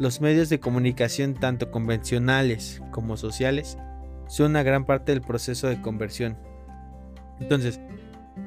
Los 0.00 0.20
medios 0.20 0.48
de 0.48 0.58
comunicación, 0.58 1.34
tanto 1.34 1.70
convencionales 1.70 2.82
como 2.90 3.16
sociales, 3.16 3.78
son 4.26 4.50
una 4.50 4.62
gran 4.62 4.84
parte 4.84 5.12
del 5.12 5.20
proceso 5.20 5.68
de 5.68 5.80
conversión. 5.80 6.36
Entonces, 7.40 7.80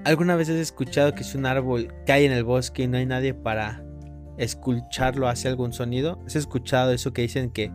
¿alguna 0.05 0.35
vez 0.35 0.49
has 0.49 0.55
escuchado 0.55 1.13
que 1.13 1.23
si 1.23 1.37
un 1.37 1.45
árbol 1.45 1.93
cae 2.05 2.25
en 2.25 2.31
el 2.31 2.43
bosque 2.43 2.83
y 2.83 2.87
no 2.87 2.97
hay 2.97 3.05
nadie 3.05 3.33
para 3.33 3.83
escucharlo 4.37 5.27
hace 5.27 5.47
algún 5.47 5.73
sonido? 5.73 6.19
¿Has 6.25 6.35
escuchado 6.35 6.91
eso 6.91 7.13
que 7.13 7.23
dicen 7.23 7.51
que 7.51 7.71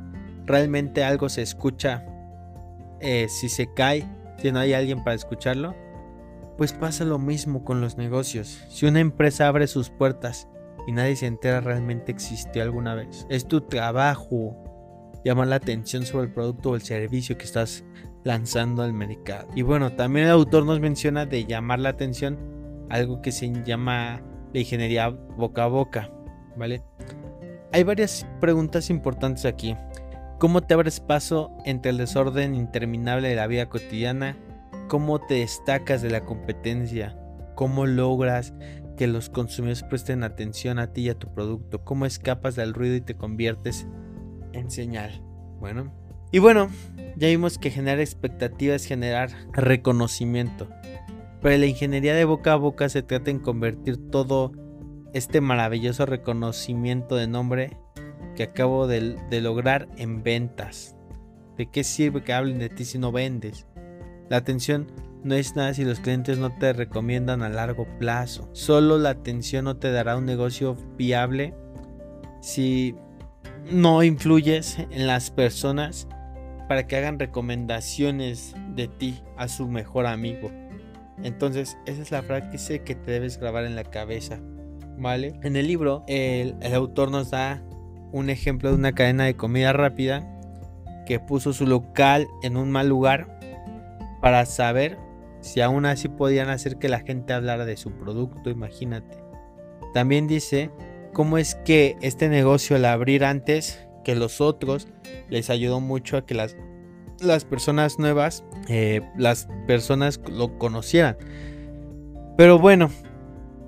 realmente 0.47 1.05
algo 1.05 1.29
se 1.29 1.43
escucha 1.43 2.05
eh, 3.01 3.29
si 3.29 3.49
se 3.49 3.73
cae, 3.73 4.07
si 4.39 4.53
no 4.53 4.61
hay 4.61 4.75
alguien 4.75 5.03
para 5.03 5.17
escucharlo, 5.17 5.75
pues 6.57 6.73
pasa 6.73 7.05
lo 7.05 7.19
mismo 7.19 7.65
con 7.65 7.81
los 7.81 7.97
negocios. 7.97 8.65
Si 8.69 8.87
una 8.87 9.01
empresa 9.01 9.49
abre 9.49 9.67
sus 9.67 9.91
puertas 9.91 10.49
y 10.87 10.93
nadie 10.93 11.17
se 11.17 11.27
entera 11.27 11.61
realmente 11.61 12.13
existió 12.13 12.63
alguna 12.63 12.95
vez, 12.95 13.27
es 13.29 13.47
tu 13.49 13.61
trabajo 13.63 14.57
llamar 15.25 15.49
la 15.49 15.57
atención 15.57 16.07
sobre 16.07 16.27
el 16.27 16.33
producto 16.33 16.71
o 16.71 16.77
el 16.77 16.83
servicio 16.83 17.37
que 17.37 17.45
estás 17.45 17.85
lanzando 18.25 18.83
al 18.83 18.93
mercado. 18.93 19.49
Y 19.55 19.63
bueno, 19.63 19.93
también 19.93 20.27
el 20.27 20.33
autor 20.33 20.65
nos 20.65 20.81
menciona 20.81 21.27
de 21.27 21.45
llamar 21.45 21.81
la 21.81 21.91
atención 21.91 22.39
algo 22.91 23.23
que 23.23 23.33
se 23.33 23.51
llama 23.65 24.23
la 24.53 24.61
ingeniería 24.61 25.09
boca 25.09 25.65
a 25.65 25.69
boca, 25.69 26.11
¿vale? 26.57 26.83
Hay 27.73 27.85
varias 27.85 28.27
preguntas 28.41 28.91
importantes 28.91 29.47
aquí. 29.47 29.75
¿Cómo 30.39 30.61
te 30.61 30.75
abres 30.75 31.01
paso 31.01 31.57
entre 31.65 31.91
el 31.91 31.99
desorden 31.99 32.55
interminable 32.55 33.29
de 33.29 33.37
la 33.37 33.47
vida 33.47 33.69
cotidiana? 33.69 34.37
¿Cómo 34.89 35.21
te 35.21 35.35
destacas 35.35 36.03
de 36.03 36.11
la 36.11 36.25
competencia? 36.25 37.17
¿Cómo 37.55 37.87
logras 37.87 38.53
que 38.97 39.07
los 39.07 39.31
consumidores 39.31 39.85
presten 39.85 40.23
atención 40.23 40.79
a 40.79 40.93
ti 40.93 41.03
y 41.03 41.09
a 41.11 41.19
tu 41.19 41.33
producto? 41.33 41.83
¿Cómo 41.85 42.05
escapas 42.05 42.57
del 42.57 42.75
ruido 42.75 42.97
y 42.97 43.01
te 43.01 43.17
conviertes 43.17 43.87
en 44.53 44.71
señal? 44.71 45.23
Bueno. 45.59 46.02
Y 46.33 46.39
bueno, 46.39 46.71
ya 47.17 47.29
vimos 47.29 47.59
que 47.59 47.71
generar 47.71 48.01
expectativas 48.01 48.83
es 48.83 48.89
generar 48.89 49.31
reconocimiento. 49.53 50.69
Pero 51.43 51.59
la 51.59 51.67
ingeniería 51.67 52.15
de 52.15 52.25
boca 52.25 52.55
a 52.55 52.57
boca 52.57 52.89
se 52.89 53.03
trata 53.03 53.31
en 53.31 53.39
convertir 53.39 53.99
todo 54.11 54.53
este 55.13 55.43
maravilloso 55.43 56.07
reconocimiento 56.07 57.17
de 57.17 57.27
nombre 57.27 57.77
que 58.35 58.45
acabo 58.45 58.87
de, 58.87 59.19
lograr 59.43 59.89
en 59.99 60.23
ventas. 60.23 60.97
¿De 61.59 61.67
qué 61.71 61.85
sirve 61.85 62.25
que 62.25 62.33
hablen 62.33 62.59
de 62.59 62.71
ti 62.71 62.87
si 62.87 62.99
no 62.99 63.13
vendes? 63.13 63.67
La 64.31 64.39
atención 64.39 64.91
no 65.23 65.35
es 65.35 65.55
nada 65.55 65.75
si 65.75 65.85
los 65.85 66.01
clientes 66.01 66.39
no 66.39 66.57
te 66.57 66.73
recomiendan 66.73 67.43
a 67.43 67.51
largo 67.51 67.87
plazo. 67.99 68.49
Solo 68.53 68.97
la 68.97 69.11
atención 69.11 69.67
no 69.67 69.77
te 69.77 69.93
dará 69.93 70.17
un 70.17 70.25
negocio 70.25 70.77
viable 70.97 71.55
si 72.41 72.95
no 73.71 74.03
influyes 74.03 74.79
en 74.79 75.07
las 75.07 75.31
personas 75.31 76.09
para 76.73 76.87
que 76.87 76.97
hagan 76.97 77.19
recomendaciones 77.19 78.55
de 78.75 78.89
ti 78.89 79.23
a 79.37 79.47
su 79.49 79.69
mejor 79.69 80.07
amigo. 80.07 80.51
Entonces, 81.23 81.77
esa 81.85 82.01
es 82.01 82.11
la 82.11 82.23
frase 82.23 82.79
que 82.81 82.95
te 82.95 83.11
debes 83.11 83.37
grabar 83.37 83.67
en 83.67 83.77
la 83.77 83.85
cabeza. 83.85 84.41
¿Vale? 84.97 85.39
En 85.43 85.57
el 85.57 85.67
libro, 85.67 86.03
el, 86.09 86.57
el 86.63 86.73
autor 86.73 87.11
nos 87.11 87.31
da 87.31 87.63
un 88.11 88.31
ejemplo 88.31 88.71
de 88.71 88.77
una 88.77 88.95
cadena 88.95 89.25
de 89.25 89.37
comida 89.37 89.75
rápida 89.75 90.27
que 91.05 91.21
puso 91.21 91.53
su 91.53 91.67
local 91.67 92.27
en 92.43 92.57
un 92.57 92.71
mal 92.71 92.89
lugar 92.89 93.39
para 94.23 94.47
saber 94.47 94.97
Si 95.43 95.61
aún 95.61 95.85
así 95.85 96.09
podían 96.09 96.49
hacer 96.49 96.79
que 96.79 96.89
la 96.89 97.01
gente 97.01 97.35
hablara 97.35 97.67
de 97.67 97.77
su 97.77 97.91
producto, 97.91 98.49
imagínate. 98.49 99.19
También 99.93 100.27
dice 100.27 100.71
cómo 101.13 101.37
es 101.37 101.55
que 101.55 101.99
este 102.01 102.31
negocio 102.31 102.77
al 102.77 102.87
abrir 102.87 103.27
antes 103.27 103.87
que 104.03 104.15
los 104.15 104.41
otros 104.41 104.89
les 105.29 105.51
ayudó 105.51 105.81
mucho 105.81 106.17
a 106.17 106.27
que 106.27 106.35
las, 106.35 106.57
las 107.21 107.45
personas 107.45 107.99
nuevas, 107.99 108.45
eh, 108.69 109.01
las 109.17 109.49
personas 109.67 110.21
lo 110.31 110.59
conocieran. 110.59 111.17
Pero 112.37 112.59
bueno, 112.59 112.91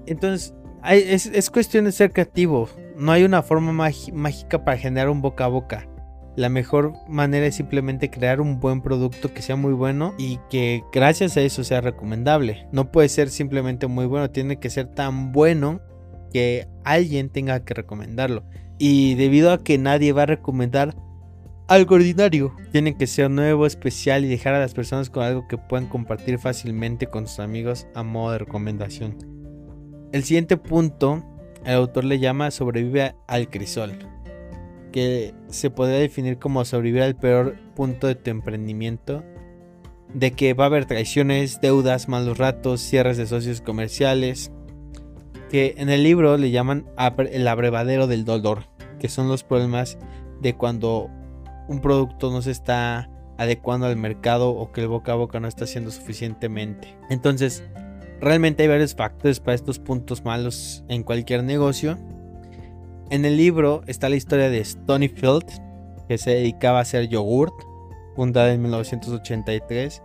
entonces 0.07 0.55
es, 0.91 1.27
es, 1.27 1.51
cuestión 1.51 1.85
de 1.85 1.93
ser 1.93 2.13
creativo. 2.13 2.69
No 2.97 3.13
hay 3.13 3.25
una 3.25 3.43
forma 3.43 3.73
mágica 3.73 4.65
para 4.65 4.79
generar 4.79 5.11
un 5.11 5.23
boca 5.23 5.45
a 5.45 5.49
boca. 5.49 5.89
La 6.37 6.49
mejor 6.49 6.95
manera 7.09 7.47
es 7.47 7.55
simplemente 7.55 8.11
crear 8.11 8.41
un 8.41 8.59
buen 8.59 8.83
producto 8.83 9.33
que 9.33 9.41
sea 9.41 9.55
muy 9.55 9.73
bueno 9.73 10.15
y 10.19 10.41
que 10.51 10.83
gracias 10.93 11.37
a 11.37 11.43
eso 11.43 11.63
sea 11.63 11.81
recomendable. 11.81 12.67
No 12.73 12.91
puede 12.91 13.09
ser 13.09 13.31
simplemente 13.31 13.87
muy 13.87 14.07
bueno, 14.07 14.31
tiene 14.31 14.59
que 14.59 14.69
ser 14.69 14.89
tan 14.89 15.31
bueno 15.31 15.81
que 16.33 16.67
alguien 16.83 17.31
tenga 17.31 17.65
que 17.65 17.75
recomendarlo. 17.75 18.43
Y 18.79 19.15
debido 19.15 19.53
a 19.53 19.63
que 19.63 19.79
nadie 19.79 20.13
va 20.13 20.23
a 20.23 20.27
recomendar 20.27 20.95
algo 21.67 21.95
ordinario, 21.95 22.55
tiene 22.73 22.97
que 22.97 23.07
ser 23.07 23.31
nuevo, 23.31 23.67
especial 23.67 24.25
y 24.25 24.29
dejar 24.29 24.55
a 24.55 24.59
las 24.59 24.75
personas 24.75 25.09
con 25.09 25.23
algo 25.23 25.49
que 25.49 25.57
puedan 25.57 25.87
compartir 25.87 26.39
fácilmente 26.39 27.07
con 27.07 27.27
sus 27.27 27.41
amigos 27.41 27.87
a 27.95 28.03
modo 28.03 28.33
de 28.33 28.39
recomendación. 28.39 29.17
El 30.13 30.25
siguiente 30.25 30.57
punto, 30.57 31.25
el 31.65 31.75
autor 31.75 32.05
le 32.05 32.19
llama 32.19 32.51
sobrevive 32.51 33.15
al 33.27 33.49
crisol, 33.49 33.93
que 34.93 35.35
se 35.49 35.71
podría 35.71 35.99
definir 35.99 36.39
como 36.39 36.65
sobrevivir 36.65 37.03
al 37.03 37.17
peor 37.17 37.57
punto 37.75 38.07
de 38.07 38.15
tu 38.15 38.31
emprendimiento, 38.31 39.25
de 40.13 40.33
que 40.33 40.55
va 40.55 40.65
a 40.65 40.67
haber 40.67 40.85
traiciones, 40.85 41.61
deudas, 41.61 42.09
malos 42.09 42.39
ratos, 42.39 42.81
cierres 42.81 43.17
de 43.17 43.27
socios 43.27 43.61
comerciales, 43.61 44.53
que 45.55 45.77
en 45.79 45.89
el 45.89 46.03
libro 46.03 46.37
le 46.37 46.51
llaman 46.51 46.85
el 47.31 47.47
abrevadero 47.47 48.09
del 48.09 48.25
dolor, 48.25 48.65
que 48.99 49.09
son 49.09 49.29
los 49.29 49.45
problemas 49.45 49.99
de 50.41 50.57
cuando 50.57 51.09
un 51.69 51.79
producto 51.79 52.33
no 52.33 52.43
se 52.43 52.51
está 52.51 53.09
adecuando 53.39 53.87
al 53.87 53.95
mercado 53.95 54.51
o 54.51 54.73
que 54.73 54.81
el 54.81 54.89
boca 54.89 55.13
a 55.13 55.15
boca 55.15 55.39
no 55.39 55.47
está 55.47 55.63
haciendo 55.63 55.93
suficientemente. 55.93 56.99
Entonces, 57.09 57.63
realmente 58.21 58.65
hay 58.65 58.69
varios 58.69 58.97
factores 58.97 59.39
para 59.39 59.55
estos 59.55 59.79
puntos 59.79 60.25
malos 60.25 60.83
en 60.89 61.05
cualquier 61.05 61.45
negocio. 61.45 61.99
En 63.11 63.25
el 63.25 63.37
libro 63.37 63.83
está 63.87 64.09
la 64.09 64.17
historia 64.17 64.51
de 64.51 64.65
Stonyfield, 64.65 65.47
que 66.09 66.19
se 66.19 66.31
dedicaba 66.31 66.81
a 66.81 66.83
hacer 66.83 67.07
yogurt, 67.07 67.55
fundada 68.17 68.53
en 68.53 68.61
1983. 68.61 70.03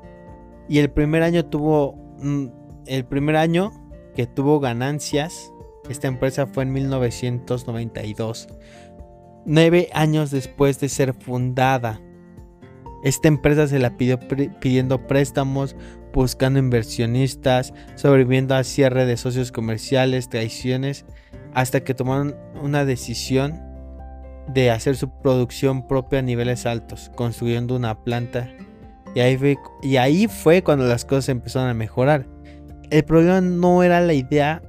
Y 0.69 0.77
el 0.77 0.91
primer 0.91 1.23
año 1.23 1.43
tuvo. 1.43 1.95
El 2.85 3.05
primer 3.05 3.35
año 3.35 3.71
que 4.15 4.27
tuvo 4.27 4.59
ganancias. 4.59 5.51
Esta 5.89 6.07
empresa 6.07 6.47
fue 6.47 6.63
en 6.63 6.73
1992, 6.73 8.47
nueve 9.45 9.89
años 9.93 10.31
después 10.31 10.79
de 10.79 10.89
ser 10.89 11.13
fundada. 11.13 12.01
Esta 13.03 13.27
empresa 13.29 13.67
se 13.67 13.79
la 13.79 13.97
pidió 13.97 14.19
pidiendo 14.59 15.07
préstamos, 15.07 15.75
buscando 16.13 16.59
inversionistas, 16.59 17.73
sobreviviendo 17.95 18.55
a 18.55 18.63
cierre 18.63 19.05
de 19.05 19.17
socios 19.17 19.51
comerciales, 19.51 20.29
traiciones, 20.29 21.05
hasta 21.53 21.83
que 21.83 21.93
tomaron 21.93 22.35
una 22.61 22.85
decisión 22.85 23.61
de 24.53 24.71
hacer 24.71 24.97
su 24.97 25.09
producción 25.09 25.87
propia 25.87 26.19
a 26.19 26.23
niveles 26.23 26.65
altos, 26.65 27.11
construyendo 27.15 27.75
una 27.75 28.03
planta. 28.03 28.49
Y 29.15 29.21
ahí 29.21 29.37
fue, 29.37 29.57
y 29.81 29.97
ahí 29.97 30.27
fue 30.27 30.63
cuando 30.63 30.85
las 30.85 31.05
cosas 31.05 31.29
empezaron 31.29 31.69
a 31.69 31.73
mejorar. 31.73 32.27
El 32.89 33.03
problema 33.03 33.41
no 33.41 33.83
era 33.83 34.01
la 34.01 34.13
idea, 34.13 34.63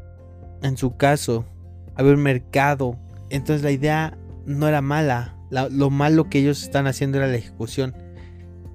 en 0.62 0.77
su 0.77 0.97
caso, 0.97 1.47
había 1.95 2.12
un 2.12 2.23
mercado. 2.23 2.99
Entonces 3.31 3.62
la 3.62 3.71
idea 3.71 4.18
no 4.47 4.68
era 4.68 4.83
mala. 4.83 5.37
lo 5.51 5.91
malo 5.91 6.29
que 6.29 6.39
ellos 6.41 6.62
están 6.62 6.87
haciendo 6.87 7.18
era 7.18 7.27
la 7.27 7.37
ejecución. 7.37 7.95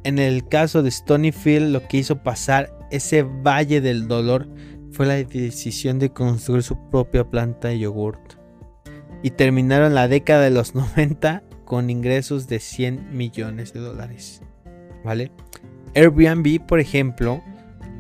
En 0.03 0.19
el 0.19 0.47
caso 0.47 0.83
de 0.83 0.91
Stonyfield, 0.91 1.71
lo 1.71 1.87
que 1.87 1.97
hizo 1.97 2.21
pasar 2.21 2.71
ese 2.91 3.23
valle 3.23 3.81
del 3.81 4.07
dolor 4.07 4.47
fue 4.91 5.05
la 5.05 5.15
decisión 5.15 5.99
de 5.99 6.11
construir 6.11 6.63
su 6.63 6.77
propia 6.89 7.29
planta 7.29 7.69
de 7.69 7.79
yogurt. 7.79 8.33
Y 9.23 9.31
terminaron 9.31 9.93
la 9.93 10.07
década 10.07 10.41
de 10.41 10.51
los 10.51 10.75
90 10.75 11.43
con 11.65 11.89
ingresos 11.89 12.47
de 12.47 12.59
100 12.59 13.15
millones 13.15 13.73
de 13.73 13.79
dólares. 13.79 14.41
¿Vale? 15.03 15.31
Airbnb, 15.95 16.65
por 16.65 16.79
ejemplo, 16.79 17.43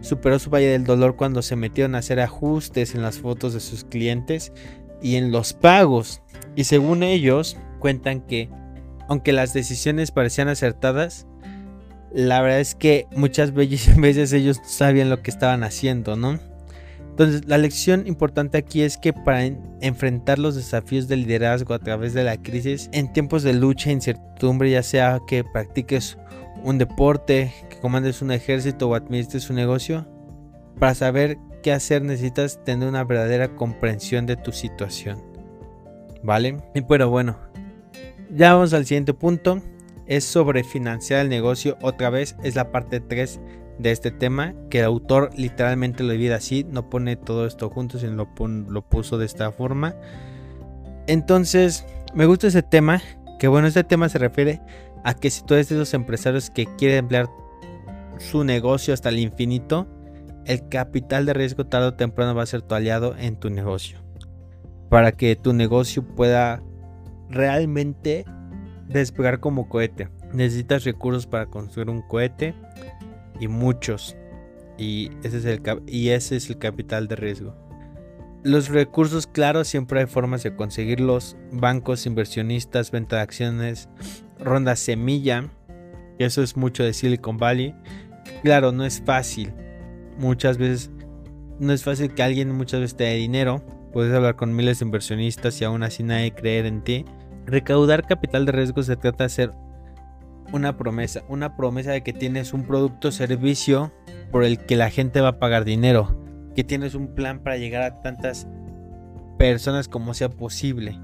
superó 0.05 0.39
su 0.39 0.49
valle 0.49 0.67
del 0.67 0.85
dolor 0.85 1.15
cuando 1.15 1.41
se 1.41 1.55
metieron 1.55 1.95
a 1.95 1.99
hacer 1.99 2.19
ajustes 2.19 2.95
en 2.95 3.01
las 3.01 3.19
fotos 3.19 3.53
de 3.53 3.59
sus 3.59 3.83
clientes 3.83 4.53
y 5.01 5.15
en 5.15 5.31
los 5.31 5.53
pagos. 5.53 6.21
Y 6.55 6.63
según 6.63 7.03
ellos, 7.03 7.57
cuentan 7.79 8.21
que, 8.21 8.49
aunque 9.07 9.33
las 9.33 9.53
decisiones 9.53 10.11
parecían 10.11 10.47
acertadas, 10.47 11.27
la 12.13 12.41
verdad 12.41 12.61
es 12.61 12.75
que 12.75 13.07
muchas 13.15 13.53
veces 13.53 14.33
ellos 14.33 14.61
sabían 14.63 15.09
lo 15.09 15.21
que 15.21 15.31
estaban 15.31 15.63
haciendo, 15.63 16.15
¿no? 16.15 16.39
Entonces, 17.09 17.45
la 17.45 17.57
lección 17.57 18.07
importante 18.07 18.57
aquí 18.57 18.81
es 18.81 18.97
que 18.97 19.13
para 19.13 19.45
enfrentar 19.79 20.37
los 20.37 20.55
desafíos 20.55 21.07
del 21.07 21.21
liderazgo 21.21 21.73
a 21.73 21.79
través 21.79 22.13
de 22.13 22.25
la 22.25 22.35
crisis, 22.35 22.89
en 22.91 23.13
tiempos 23.13 23.41
de 23.43 23.53
lucha 23.53 23.89
e 23.89 23.93
incertidumbre, 23.93 24.69
ya 24.69 24.83
sea 24.83 25.21
que 25.25 25.45
practiques 25.45 26.17
un 26.65 26.79
deporte, 26.79 27.53
que 27.69 27.79
comandes 27.79 28.21
un 28.21 28.31
ejército 28.31 28.89
o 28.89 28.95
administres 28.95 29.49
un 29.49 29.55
negocio, 29.55 30.07
para 30.79 30.95
saber 30.95 31.37
qué 31.61 31.71
hacer 31.71 32.01
necesitas 32.01 32.63
tener 32.65 32.89
una 32.89 33.03
verdadera 33.03 33.55
comprensión 33.55 34.25
de 34.25 34.35
tu 34.35 34.51
situación. 34.51 35.23
¿Vale? 36.23 36.57
Pero 36.87 37.09
bueno, 37.09 37.37
ya 38.31 38.53
vamos 38.53 38.73
al 38.73 38.85
siguiente 38.85 39.13
punto. 39.13 39.61
Es 40.07 40.23
sobre 40.23 40.63
financiar 40.63 41.21
el 41.21 41.29
negocio. 41.29 41.77
Otra 41.81 42.09
vez 42.09 42.35
es 42.43 42.55
la 42.55 42.71
parte 42.71 42.99
3 42.99 43.39
de 43.77 43.91
este 43.91 44.11
tema, 44.11 44.55
que 44.69 44.79
el 44.79 44.85
autor 44.85 45.29
literalmente 45.35 46.03
lo 46.03 46.13
divide 46.13 46.33
así, 46.33 46.65
no 46.69 46.89
pone 46.89 47.15
todo 47.15 47.45
esto 47.45 47.69
junto, 47.69 47.99
sino 47.99 48.13
lo, 48.13 48.47
lo 48.47 48.81
puso 48.81 49.17
de 49.17 49.25
esta 49.25 49.51
forma. 49.51 49.95
Entonces, 51.07 51.85
me 52.13 52.25
gusta 52.25 52.47
ese 52.47 52.63
tema, 52.63 53.01
que 53.39 53.47
bueno, 53.47 53.67
este 53.67 53.83
tema 53.83 54.09
se 54.09 54.17
refiere 54.17 54.61
a 55.05 55.13
que 55.13 55.29
si 55.29 55.45
tú 55.45 55.53
eres 55.53 55.69
de 55.69 55.75
esos 55.75 55.93
empresarios 55.93 56.49
que 56.49 56.65
quieren 56.77 56.97
emplear 56.97 57.29
su 58.17 58.43
negocio 58.43 58.91
hasta 58.91 59.09
el 59.09 59.19
infinito, 59.19 59.87
el 60.45 60.67
capital 60.67 61.27
de 61.27 61.33
riesgo 61.33 61.67
tarde 61.67 61.87
o 61.87 61.93
temprano 61.93 62.33
va 62.33 62.41
a 62.41 62.47
ser 62.47 62.63
tu 62.63 62.73
aliado 62.73 63.15
en 63.15 63.35
tu 63.39 63.51
negocio. 63.51 63.99
Para 64.89 65.11
que 65.11 65.35
tu 65.35 65.53
negocio 65.53 66.03
pueda 66.03 66.63
realmente 67.29 68.25
despegar 68.87 69.39
como 69.39 69.69
cohete. 69.69 70.09
Necesitas 70.33 70.83
recursos 70.85 71.27
para 71.27 71.45
construir 71.45 71.91
un 71.91 72.01
cohete 72.01 72.55
y 73.39 73.47
muchos. 73.47 74.17
Y 74.79 75.11
ese 75.21 75.37
es 75.37 75.45
el, 75.45 75.61
y 75.85 76.09
ese 76.09 76.37
es 76.37 76.49
el 76.49 76.57
capital 76.57 77.07
de 77.07 77.15
riesgo. 77.15 77.55
Los 78.43 78.69
recursos, 78.69 79.27
claro, 79.27 79.63
siempre 79.63 79.99
hay 79.99 80.05
formas 80.07 80.41
de 80.41 80.55
conseguirlos. 80.55 81.37
Bancos, 81.51 82.07
inversionistas, 82.07 82.89
venta 82.89 83.17
de 83.17 83.21
acciones, 83.23 83.89
ronda 84.39 84.75
semilla. 84.75 85.49
Eso 86.19 86.41
es 86.43 86.55
mucho 86.55 86.83
de 86.83 86.93
Silicon 86.93 87.37
Valley. 87.37 87.75
Claro, 88.43 88.71
no 88.71 88.85
es 88.85 89.01
fácil. 89.01 89.53
Muchas 90.17 90.57
veces 90.57 90.91
no 91.59 91.73
es 91.73 91.83
fácil 91.83 92.13
que 92.13 92.23
alguien 92.23 92.51
muchas 92.51 92.81
veces 92.81 92.97
te 92.97 93.03
dé 93.05 93.15
dinero. 93.15 93.63
Puedes 93.93 94.13
hablar 94.13 94.35
con 94.35 94.55
miles 94.55 94.79
de 94.79 94.85
inversionistas 94.85 95.59
y 95.61 95.65
aún 95.65 95.83
así 95.83 96.03
nadie 96.03 96.33
creer 96.33 96.65
en 96.65 96.83
ti. 96.83 97.05
Recaudar 97.45 98.07
capital 98.07 98.45
de 98.45 98.51
riesgo 98.51 98.83
se 98.83 98.95
trata 98.95 99.19
de 99.19 99.25
hacer 99.25 99.53
una 100.51 100.77
promesa. 100.77 101.23
Una 101.29 101.55
promesa 101.55 101.91
de 101.91 102.03
que 102.03 102.13
tienes 102.13 102.53
un 102.53 102.63
producto 102.63 103.09
o 103.09 103.11
servicio 103.11 103.93
por 104.31 104.43
el 104.43 104.59
que 104.59 104.75
la 104.75 104.89
gente 104.89 105.21
va 105.21 105.29
a 105.29 105.39
pagar 105.39 105.65
dinero 105.65 106.25
que 106.55 106.63
tienes 106.63 106.95
un 106.95 107.13
plan 107.13 107.39
para 107.39 107.57
llegar 107.57 107.83
a 107.83 108.01
tantas 108.01 108.47
personas 109.37 109.87
como 109.87 110.13
sea 110.13 110.29
posible. 110.29 110.97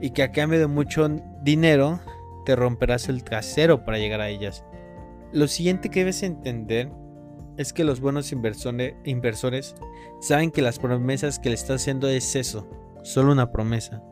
Y 0.00 0.10
que 0.10 0.22
a 0.22 0.32
cambio 0.32 0.58
de 0.58 0.68
mucho 0.68 1.08
dinero 1.42 2.00
te 2.44 2.56
romperás 2.56 3.08
el 3.08 3.24
trasero 3.24 3.84
para 3.84 3.98
llegar 3.98 4.20
a 4.20 4.28
ellas. 4.28 4.64
Lo 5.32 5.48
siguiente 5.48 5.88
que 5.88 6.00
debes 6.00 6.22
entender 6.22 6.90
es 7.56 7.72
que 7.72 7.84
los 7.84 8.00
buenos 8.00 8.32
inversores 8.32 9.74
saben 10.20 10.50
que 10.50 10.62
las 10.62 10.78
promesas 10.78 11.38
que 11.38 11.50
le 11.50 11.54
estás 11.54 11.82
haciendo 11.82 12.08
es 12.08 12.36
eso, 12.36 12.68
solo 13.02 13.32
una 13.32 13.52
promesa. 13.52 14.02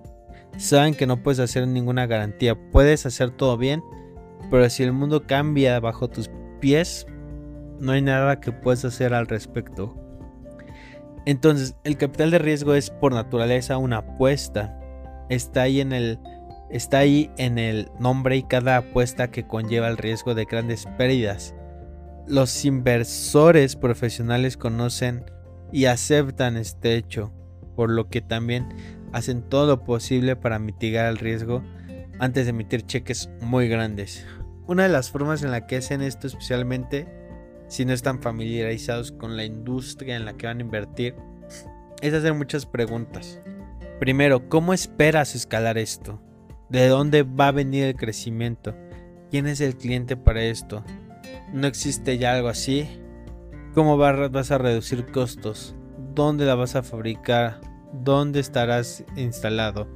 Saben 0.57 0.95
que 0.95 1.07
no 1.07 1.23
puedes 1.23 1.41
hacer 1.41 1.67
ninguna 1.67 2.07
garantía, 2.07 2.57
puedes 2.71 3.07
hacer 3.07 3.31
todo 3.31 3.57
bien, 3.57 3.83
pero 4.51 4.69
si 4.69 4.83
el 4.83 4.93
mundo 4.93 5.27
cambia 5.27 5.79
bajo 5.81 6.09
tus 6.09 6.31
pies, 6.61 7.07
no 7.79 7.93
hay 7.93 8.03
nada 8.03 8.41
que 8.41 8.53
puedas 8.53 8.85
hacer 8.85 9.15
al 9.15 9.27
respecto. 9.27 9.97
Entonces, 11.27 11.77
el 11.85 11.97
capital 11.97 12.31
de 12.31 12.39
riesgo 12.39 12.75
es 12.75 12.91
por 12.91 13.13
naturaleza 13.13 13.79
una 13.79 13.99
apuesta. 13.99 14.79
Está 15.29 15.63
ahí 15.63 15.81
en 15.81 15.93
el 15.93 16.19
está 16.71 16.99
ahí 16.99 17.31
en 17.37 17.59
el 17.59 17.91
nombre 17.99 18.37
y 18.37 18.43
cada 18.43 18.77
apuesta 18.77 19.31
que 19.31 19.47
conlleva 19.47 19.89
el 19.89 19.97
riesgo 19.97 20.35
de 20.35 20.45
grandes 20.45 20.87
pérdidas. 20.99 21.55
los 22.27 22.65
inversores 22.65 23.75
profesionales 23.75 24.57
conocen 24.57 25.25
y 25.73 25.87
aceptan 25.87 26.57
este 26.57 26.95
hecho, 26.95 27.33
por 27.75 27.91
lo 27.91 28.09
que 28.09 28.21
también 28.21 28.69
hacen 29.13 29.43
todo 29.43 29.67
lo 29.67 29.85
posible 29.85 30.37
para 30.37 30.61
mitigar 30.61 31.07
el 31.07 31.19
riesgo 31.19 31.65
antes 32.21 32.45
de 32.45 32.51
emitir 32.51 32.87
cheques 32.87 33.31
muy 33.41 33.69
grandes. 33.69 34.25
Una 34.69 34.85
de 34.85 34.91
las 34.91 35.11
formas 35.11 35.43
en 35.43 35.51
la 35.51 35.67
que 35.67 35.77
hacen 35.77 36.03
esto, 36.03 36.29
especialmente 36.29 37.09
si 37.67 37.85
no 37.85 37.93
están 37.93 38.23
familiarizados 38.23 39.11
con 39.11 39.37
la 39.37 39.45
industria 39.45 40.15
en 40.15 40.25
la 40.25 40.35
que 40.35 40.47
van 40.47 40.59
a 40.59 40.63
invertir, 40.63 41.17
es 42.01 42.15
hacer 42.15 42.35
muchas 42.35 42.67
preguntas. 42.67 43.41
Primero, 43.99 44.49
¿cómo 44.49 44.73
esperas 44.73 45.35
escalar 45.35 45.79
esto? 45.79 46.23
¿De 46.71 46.87
dónde 46.87 47.25
va 47.25 47.49
a 47.49 47.53
venir 47.53 47.85
el 47.85 47.97
crecimiento? 47.97 48.77
¿Quién 49.29 49.49
es 49.49 49.61
el 49.61 49.77
cliente 49.77 50.17
para 50.17 50.45
esto? 50.45 50.85
¿No 51.53 51.67
existe 51.67 52.17
ya 52.17 52.35
algo 52.35 52.47
así? 52.47 52.89
¿Cómo 53.75 53.97
vas 53.97 54.51
a 54.53 54.59
reducir 54.59 55.07
costos? 55.07 55.75
¿Dónde 56.15 56.45
la 56.45 56.55
vas 56.55 56.77
a 56.77 56.85
fabricar? 56.85 57.61
¿Dónde 57.93 58.39
estarás 58.39 59.05
instalado? 59.17 59.89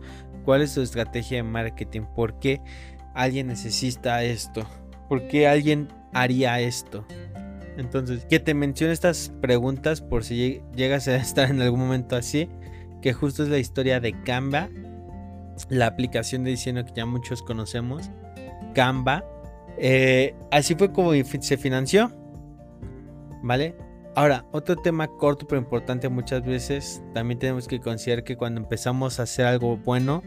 ¿Cuál 0.44 0.62
es 0.62 0.74
tu 0.74 0.80
estrategia 0.80 1.36
de 1.36 1.42
marketing? 1.44 2.02
¿Por 2.16 2.40
qué 2.40 2.60
alguien 3.14 3.46
necesita 3.46 4.24
esto? 4.24 4.66
¿Por 5.08 5.28
qué 5.28 5.46
alguien 5.46 5.88
haría 6.12 6.58
esto? 6.58 7.06
Entonces, 7.76 8.24
que 8.26 8.40
te 8.40 8.52
mencione 8.52 8.92
estas 8.92 9.32
preguntas 9.40 10.00
por 10.00 10.24
si 10.24 10.60
llegas 10.74 11.06
a 11.06 11.14
estar 11.18 11.50
en 11.50 11.62
algún 11.62 11.78
momento 11.78 12.16
así, 12.16 12.48
que 13.00 13.12
justo 13.12 13.44
es 13.44 13.48
la 13.48 13.58
historia 13.58 14.00
de 14.00 14.12
Canva, 14.22 14.70
la 15.68 15.86
aplicación 15.86 16.44
de 16.44 16.50
diseño 16.50 16.84
que 16.84 16.92
ya 16.94 17.06
muchos 17.06 17.42
conocemos, 17.42 18.10
Canva. 18.74 19.24
Eh, 19.78 20.34
así 20.50 20.74
fue 20.74 20.92
como 20.92 21.12
se 21.12 21.56
financió, 21.56 22.12
¿vale? 23.42 23.76
Ahora, 24.16 24.46
otro 24.52 24.76
tema 24.76 25.08
corto 25.08 25.46
pero 25.48 25.60
importante 25.60 26.08
muchas 26.08 26.44
veces, 26.44 27.02
también 27.14 27.40
tenemos 27.40 27.66
que 27.66 27.80
considerar 27.80 28.22
que 28.22 28.36
cuando 28.36 28.60
empezamos 28.60 29.18
a 29.18 29.24
hacer 29.24 29.46
algo 29.46 29.76
bueno, 29.76 30.22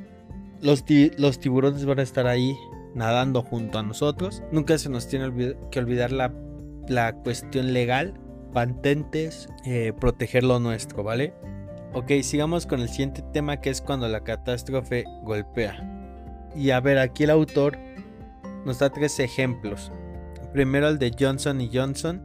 los, 0.61 0.83
los 1.17 1.39
tiburones 1.39 1.85
van 1.85 1.99
a 1.99 2.01
estar 2.01 2.27
ahí 2.27 2.57
nadando 2.95 3.41
junto 3.43 3.79
a 3.79 3.83
nosotros. 3.83 4.43
Nunca 4.51 4.77
se 4.77 4.89
nos 4.89 5.07
tiene 5.07 5.55
que 5.71 5.79
olvidar 5.79 6.11
la, 6.11 6.33
la 6.89 7.13
cuestión 7.13 7.71
legal, 7.71 8.15
patentes, 8.51 9.47
eh, 9.65 9.93
proteger 9.97 10.43
lo 10.43 10.59
nuestro, 10.59 11.03
¿vale? 11.03 11.33
Ok, 11.93 12.11
sigamos 12.21 12.65
con 12.65 12.81
el 12.81 12.89
siguiente 12.89 13.23
tema 13.33 13.61
que 13.61 13.69
es 13.69 13.81
cuando 13.81 14.07
la 14.07 14.23
catástrofe 14.23 15.05
golpea. 15.23 15.75
Y 16.55 16.71
a 16.71 16.79
ver, 16.79 16.97
aquí 16.97 17.23
el 17.23 17.29
autor 17.29 17.77
nos 18.65 18.79
da 18.79 18.89
tres 18.89 19.19
ejemplos. 19.19 19.91
Primero 20.53 20.89
el 20.89 20.99
de 20.99 21.11
Johnson 21.17 21.59
Johnson 21.71 22.21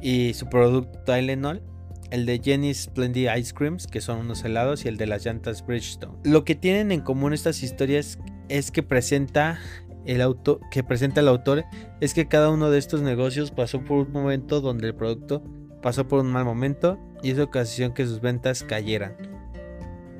y 0.00 0.34
su 0.34 0.48
producto 0.48 0.98
Tylenol, 1.00 1.62
el 2.10 2.26
de 2.26 2.40
Jenny's 2.42 2.82
Splendid 2.82 3.28
Ice 3.36 3.52
Creams, 3.54 3.86
que 3.86 4.00
son 4.00 4.18
unos 4.18 4.44
helados, 4.44 4.84
y 4.84 4.88
el 4.88 4.96
de 4.96 5.06
las 5.06 5.24
llantas 5.24 5.64
Bridgestone. 5.64 6.18
Lo 6.24 6.44
que 6.44 6.54
tienen 6.54 6.90
en 6.90 7.00
común 7.00 7.32
estas 7.32 7.62
historias 7.62 8.18
es 8.48 8.70
que 8.70 8.82
presenta 8.82 9.58
el 10.06 10.20
auto, 10.22 10.60
que 10.70 10.82
presenta 10.82 11.20
el 11.20 11.28
autor 11.28 11.64
es 12.00 12.14
que 12.14 12.26
cada 12.26 12.50
uno 12.50 12.70
de 12.70 12.78
estos 12.78 13.02
negocios 13.02 13.50
pasó 13.50 13.84
por 13.84 14.06
un 14.06 14.12
momento 14.12 14.60
donde 14.60 14.88
el 14.88 14.94
producto 14.94 15.42
pasó 15.82 16.06
por 16.08 16.20
un 16.20 16.32
mal 16.32 16.44
momento 16.44 16.98
y 17.22 17.30
eso 17.30 17.44
ocasionó 17.44 17.94
que 17.94 18.06
sus 18.06 18.20
ventas 18.20 18.62
cayeran. 18.62 19.16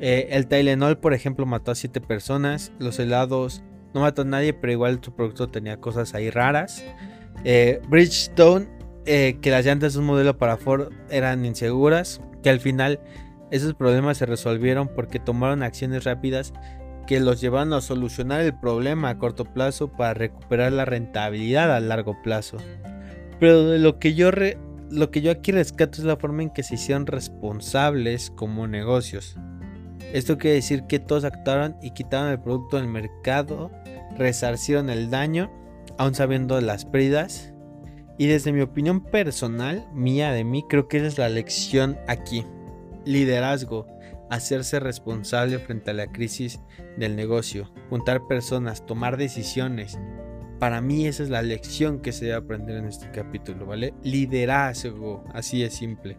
Eh, 0.00 0.28
el 0.30 0.46
Tylenol, 0.46 0.98
por 0.98 1.12
ejemplo, 1.12 1.44
mató 1.46 1.70
a 1.70 1.74
7 1.74 2.00
personas. 2.00 2.72
Los 2.78 2.98
helados 2.98 3.62
no 3.92 4.00
mató 4.00 4.22
a 4.22 4.24
nadie, 4.24 4.54
pero 4.54 4.72
igual 4.72 5.00
su 5.02 5.14
producto 5.14 5.48
tenía 5.48 5.78
cosas 5.78 6.14
ahí 6.14 6.30
raras. 6.30 6.84
Eh, 7.44 7.80
Bridgestone 7.88 8.66
eh, 9.06 9.38
que 9.40 9.50
las 9.50 9.64
llantas 9.64 9.94
de 9.94 9.98
un 9.98 10.04
modelo 10.04 10.36
para 10.36 10.56
Ford 10.56 10.92
eran 11.08 11.44
inseguras, 11.44 12.20
que 12.42 12.50
al 12.50 12.60
final 12.60 13.00
esos 13.50 13.74
problemas 13.74 14.18
se 14.18 14.26
resolvieron 14.26 14.88
porque 14.88 15.18
tomaron 15.18 15.62
acciones 15.62 16.04
rápidas 16.04 16.52
que 17.06 17.18
los 17.18 17.40
llevaron 17.40 17.72
a 17.72 17.80
solucionar 17.80 18.42
el 18.42 18.54
problema 18.54 19.08
a 19.08 19.18
corto 19.18 19.44
plazo 19.44 19.88
para 19.88 20.14
recuperar 20.14 20.72
la 20.72 20.84
rentabilidad 20.84 21.74
a 21.74 21.80
largo 21.80 22.20
plazo. 22.22 22.58
Pero 23.40 23.78
lo 23.78 23.98
que 23.98 24.14
yo 24.14 24.30
lo 24.90 25.10
que 25.10 25.20
yo 25.20 25.30
aquí 25.30 25.52
rescato 25.52 25.98
es 25.98 26.04
la 26.04 26.16
forma 26.16 26.42
en 26.42 26.50
que 26.50 26.62
se 26.62 26.74
hicieron 26.74 27.06
responsables 27.06 28.30
como 28.30 28.66
negocios. 28.66 29.36
Esto 30.12 30.38
quiere 30.38 30.56
decir 30.56 30.84
que 30.88 30.98
todos 30.98 31.24
actuaron 31.24 31.76
y 31.80 31.92
quitaron 31.92 32.30
el 32.30 32.40
producto 32.40 32.76
del 32.76 32.88
mercado, 32.88 33.70
resarcieron 34.16 34.90
el 34.90 35.10
daño, 35.10 35.50
aún 35.98 36.14
sabiendo 36.14 36.60
las 36.60 36.84
pérdidas 36.84 37.52
y 38.20 38.26
desde 38.26 38.52
mi 38.52 38.60
opinión 38.60 39.00
personal, 39.00 39.88
mía 39.94 40.30
de 40.32 40.44
mí, 40.44 40.62
creo 40.68 40.88
que 40.88 40.98
esa 40.98 41.06
es 41.06 41.16
la 41.16 41.30
lección 41.30 41.96
aquí. 42.06 42.44
Liderazgo, 43.06 43.86
hacerse 44.28 44.78
responsable 44.78 45.58
frente 45.58 45.92
a 45.92 45.94
la 45.94 46.12
crisis 46.12 46.60
del 46.98 47.16
negocio, 47.16 47.72
juntar 47.88 48.26
personas, 48.26 48.84
tomar 48.84 49.16
decisiones. 49.16 49.98
Para 50.60 50.80
mí 50.82 51.06
esa 51.06 51.22
es 51.22 51.30
la 51.30 51.42
lección 51.42 52.00
que 52.00 52.12
se 52.12 52.26
debe 52.26 52.36
aprender 52.36 52.76
en 52.76 52.84
este 52.84 53.10
capítulo, 53.10 53.66
¿vale? 53.66 53.94
Liderazgo, 54.04 55.24
así 55.32 55.64
es 55.64 55.74
simple. 55.74 56.18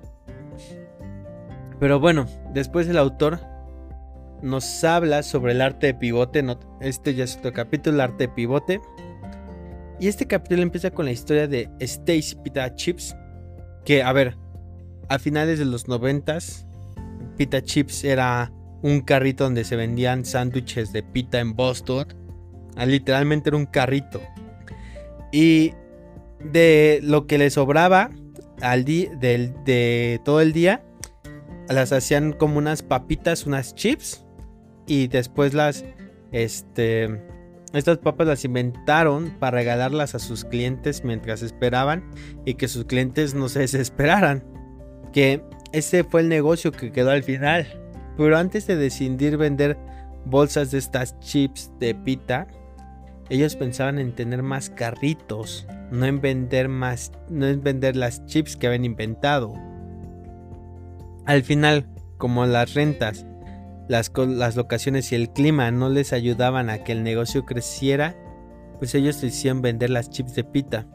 Pero 1.80 2.00
bueno, 2.00 2.26
después 2.54 2.88
el 2.90 2.98
autor 2.98 3.40
nos 4.42 4.84
habla 4.84 5.22
sobre 5.22 5.52
el 5.54 5.62
arte 5.62 5.88
de 5.88 5.94
pivote. 5.94 6.44
Este 6.80 7.14
ya 7.14 7.24
es 7.24 7.38
otro 7.38 7.54
capítulo, 7.54 7.96
el 7.96 8.02
arte 8.02 8.28
de 8.28 8.34
pivote. 8.34 8.82
Y 10.00 10.08
este 10.08 10.26
capítulo 10.26 10.64
empieza 10.64 10.90
con 10.90 11.06
la 11.06 11.12
historia 11.12 11.48
de 11.48 11.70
Stacy 11.80 12.36
Pita 12.44 12.74
Chips. 12.74 13.16
Que, 13.86 14.02
a 14.02 14.12
ver, 14.12 14.36
a 15.08 15.20
finales 15.20 15.60
de 15.60 15.66
los 15.66 15.88
noventas, 15.88 16.66
Pita 17.38 17.62
Chips 17.62 18.04
era 18.04 18.52
un 18.82 19.02
carrito 19.02 19.44
donde 19.44 19.64
se 19.64 19.76
vendían 19.76 20.26
sándwiches 20.26 20.92
de 20.92 21.04
pita 21.04 21.40
en 21.40 21.56
Boston. 21.56 22.08
Ah, 22.82 22.86
literalmente 22.88 23.50
era 23.50 23.58
un 23.58 23.68
carrito. 23.68 24.20
Y 25.32 25.74
de 26.44 27.00
lo 27.04 27.28
que 27.28 27.38
le 27.38 27.52
sobraba 27.52 28.10
al 28.60 28.86
de 28.86 30.20
todo 30.26 30.42
el 30.42 30.52
día, 30.52 30.84
las 31.70 31.92
hacían 31.92 32.34
como 32.34 32.58
unas 32.58 32.82
papitas, 32.82 33.46
unas 33.46 33.76
chips. 33.76 34.26
Y 34.88 35.10
después 35.10 35.54
las, 35.54 35.86
este, 36.32 37.22
estas 37.72 38.00
papas 38.00 38.26
las 38.26 38.46
inventaron 38.46 39.30
para 39.40 39.58
regalarlas 39.58 40.16
a 40.16 40.20
sus 40.20 40.44
clientes 40.44 41.04
mientras 41.04 41.44
esperaban 41.44 42.10
y 42.46 42.56
que 42.56 42.68
sus 42.68 42.86
clientes 42.86 43.36
no 43.36 43.48
se 43.48 43.60
desesperaran. 43.68 44.44
Que 45.14 45.44
ese 45.72 46.04
fue 46.04 46.22
el 46.22 46.30
negocio 46.30 46.72
que 46.72 46.92
quedó 46.92 47.12
al 47.12 47.22
final. 47.22 47.68
Pero 48.18 48.36
antes 48.40 48.66
de 48.66 48.76
decidir 48.76 49.38
vender 49.38 49.78
bolsas 50.26 50.72
de 50.72 50.80
estas 50.80 51.20
chips 51.20 51.72
de 51.80 51.94
pita, 51.94 52.48
ellos 53.32 53.56
pensaban 53.56 53.98
en 53.98 54.14
tener 54.14 54.44
más 54.44 54.70
carritos, 54.70 55.66
no 55.90 56.06
en 56.06 56.22
vender 56.22 56.68
más, 56.68 57.12
no 57.30 57.48
en 57.48 57.64
vender 57.64 57.96
las 57.96 58.26
chips 58.28 58.56
que 58.56 58.68
habían 58.68 58.86
inventado. 58.86 59.54
Al 61.26 61.42
final, 61.42 61.88
como 62.18 62.46
las 62.46 62.74
rentas 62.76 63.26
las, 63.92 64.56
locaciones 64.56 65.12
y 65.12 65.16
el 65.16 65.30
clima 65.30 65.70
no 65.72 65.90
les 65.90 66.14
ayudaban 66.14 66.70
a 66.70 66.84
que 66.84 66.94
el 66.94 67.04
negocio 67.04 67.46
creciera, 67.46 68.16
pues 68.80 68.96
ellos 68.96 69.22
decían 69.22 69.62
vender 69.62 69.90
las 69.90 70.10
chips 70.10 70.34
de 70.34 70.44
pita. 70.44 70.88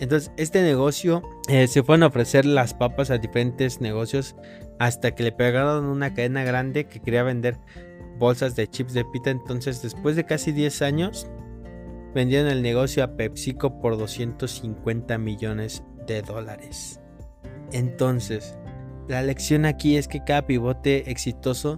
Entonces, 0.00 0.30
este 0.36 0.62
negocio 0.62 1.22
eh, 1.48 1.66
se 1.66 1.82
fueron 1.82 2.02
a 2.02 2.08
ofrecer 2.08 2.44
las 2.44 2.74
papas 2.74 3.10
a 3.10 3.18
diferentes 3.18 3.80
negocios 3.80 4.36
hasta 4.78 5.14
que 5.14 5.22
le 5.22 5.32
pegaron 5.32 5.86
una 5.86 6.14
cadena 6.14 6.44
grande 6.44 6.86
que 6.86 7.00
quería 7.00 7.22
vender 7.22 7.58
bolsas 8.18 8.56
de 8.56 8.68
chips 8.68 8.94
de 8.94 9.04
pita. 9.04 9.30
Entonces, 9.30 9.82
después 9.82 10.16
de 10.16 10.24
casi 10.24 10.52
10 10.52 10.82
años, 10.82 11.26
vendieron 12.14 12.50
el 12.50 12.62
negocio 12.62 13.04
a 13.04 13.16
PepsiCo 13.16 13.80
por 13.80 13.98
250 13.98 15.18
millones 15.18 15.82
de 16.06 16.22
dólares. 16.22 17.00
Entonces, 17.72 18.56
la 19.08 19.22
lección 19.22 19.64
aquí 19.64 19.96
es 19.96 20.08
que 20.08 20.24
cada 20.24 20.46
pivote 20.46 21.10
exitoso 21.10 21.76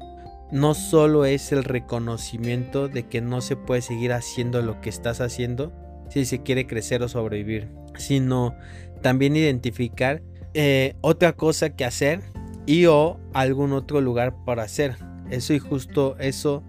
no 0.53 0.75
solo 0.75 1.25
es 1.25 1.51
el 1.53 1.65
reconocimiento 1.65 2.89
de 2.89 3.05
que 3.05 3.21
no 3.21 3.41
se 3.41 3.57
puede 3.57 3.83
seguir 3.83 4.13
haciendo 4.13 4.63
lo 4.63 4.81
que 4.81 4.91
estás 4.91 5.21
haciendo 5.21 5.73
si 6.09 6.25
se 6.25 6.43
quiere 6.43 6.67
crecer 6.67 7.03
o 7.03 7.09
sobrevivir, 7.09 7.69
sino 7.97 8.55
también 9.03 9.35
identificar 9.37 10.23
eh, 10.55 10.95
otra 11.01 11.33
cosa 11.33 11.71
que 11.71 11.85
hacer 11.85 12.21
y 12.65 12.87
o 12.87 13.19
algún 13.33 13.73
otro 13.73 14.01
lugar 14.01 14.37
para 14.45 14.63
hacer. 14.63 14.97
Eso 15.31 15.55
y 15.55 15.59
justo 15.59 16.17
eso, 16.19 16.63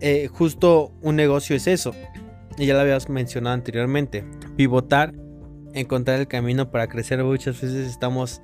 eh, 0.00 0.28
justo 0.28 0.92
un 1.02 1.16
negocio 1.16 1.56
es 1.56 1.66
eso. 1.66 1.92
Y 2.56 2.66
ya 2.66 2.74
lo 2.74 2.80
habías 2.80 3.08
mencionado 3.08 3.54
anteriormente. 3.54 4.24
Pivotar, 4.56 5.14
encontrar 5.74 6.20
el 6.20 6.28
camino 6.28 6.70
para 6.70 6.88
crecer. 6.88 7.22
Muchas 7.22 7.60
veces 7.60 7.88
estamos 7.88 8.42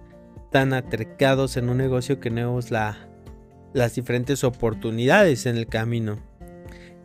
tan 0.53 0.73
atercados 0.73 1.57
en 1.57 1.69
un 1.69 1.79
negocio 1.79 2.21
que 2.21 2.31
no 2.31 2.37
vemos 2.37 2.71
la, 2.71 3.09
las 3.73 3.95
diferentes 3.97 4.45
oportunidades 4.45 5.47
en 5.47 5.57
el 5.57 5.67
camino. 5.67 6.19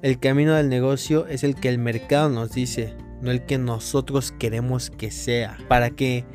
El 0.01 0.19
camino 0.19 0.53
del 0.53 0.69
negocio 0.69 1.27
es 1.27 1.43
el 1.43 1.55
que 1.55 1.69
el 1.69 1.79
mercado 1.79 2.29
nos 2.29 2.51
dice, 2.51 2.93
no 3.21 3.31
el 3.31 3.45
que 3.45 3.57
nosotros 3.57 4.31
queremos 4.31 4.91
que 4.91 5.11
sea. 5.11 5.57
Para 5.67 5.89
que 5.89 6.25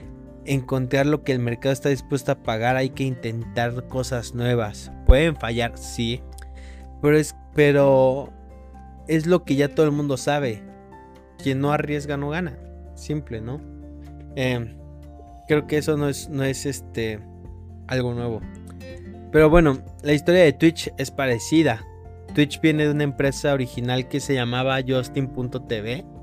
encontrar 0.46 1.06
lo 1.06 1.22
que 1.22 1.32
el 1.32 1.38
mercado 1.38 1.72
está 1.72 1.88
dispuesto 1.88 2.32
a 2.32 2.42
pagar 2.42 2.76
hay 2.76 2.90
que 2.90 3.04
intentar 3.04 3.88
cosas 3.88 4.34
nuevas. 4.34 4.92
Pueden 5.06 5.36
fallar, 5.36 5.76
sí, 5.76 6.22
pero 7.02 7.18
es, 7.18 7.34
pero 7.54 8.32
es 9.08 9.26
lo 9.26 9.44
que 9.44 9.56
ya 9.56 9.68
todo 9.68 9.86
el 9.86 9.92
mundo 9.92 10.16
sabe. 10.16 10.62
Quien 11.42 11.60
no 11.60 11.72
arriesga 11.72 12.16
no 12.16 12.30
gana. 12.30 12.58
Simple, 12.94 13.40
¿no? 13.40 13.60
Em, 14.36 14.76
creo 15.48 15.66
que 15.66 15.78
eso 15.78 15.96
no 15.96 16.08
es, 16.08 16.28
no 16.28 16.44
es 16.44 16.66
este 16.66 17.20
algo 17.86 18.14
nuevo. 18.14 18.40
Pero 19.32 19.50
bueno, 19.50 19.78
la 20.02 20.12
historia 20.12 20.42
de 20.42 20.52
Twitch 20.52 20.92
es 20.96 21.10
parecida. 21.10 21.84
Twitch 22.34 22.60
viene 22.60 22.84
de 22.84 22.92
una 22.92 23.04
empresa 23.04 23.52
original 23.52 24.08
que 24.08 24.20
se 24.20 24.34
llamaba 24.34 24.78
Justin.tv 24.86 26.13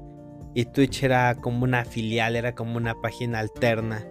y 0.54 0.66
Twitch 0.66 1.04
era 1.04 1.36
como 1.36 1.64
una 1.64 1.86
filial, 1.86 2.36
era 2.36 2.54
como 2.54 2.78
una 2.78 3.00
página 3.02 3.40
alterna, 3.40 4.06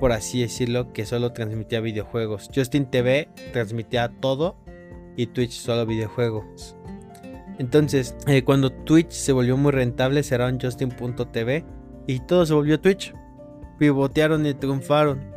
por 0.00 0.12
así 0.12 0.40
decirlo, 0.40 0.92
que 0.92 1.06
solo 1.06 1.32
transmitía 1.32 1.80
videojuegos. 1.80 2.50
Justin 2.54 2.86
TV 2.86 3.28
transmitía 3.52 4.08
todo 4.08 4.56
y 5.16 5.26
Twitch 5.26 5.52
solo 5.52 5.86
videojuegos. 5.86 6.76
Entonces, 7.58 8.16
eh, 8.26 8.42
cuando 8.42 8.70
Twitch 8.70 9.12
se 9.12 9.32
volvió 9.32 9.56
muy 9.56 9.72
rentable, 9.72 10.22
cerraron 10.22 10.58
Justin.tv 10.60 11.64
y 12.06 12.20
todo 12.20 12.46
se 12.46 12.54
volvió 12.54 12.80
Twitch. 12.80 13.14
Pivotearon 13.78 14.46
y 14.46 14.54
triunfaron. 14.54 15.32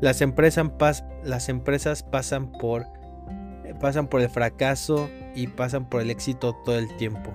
Las 0.00 0.20
empresas, 0.20 0.70
pasan 2.02 2.50
por 2.50 2.86
el 4.20 4.28
fracaso 4.28 5.08
y 5.34 5.46
pasan 5.48 5.88
por 5.88 6.02
el 6.02 6.10
éxito 6.10 6.54
todo 6.64 6.78
el 6.78 6.94
tiempo. 6.96 7.32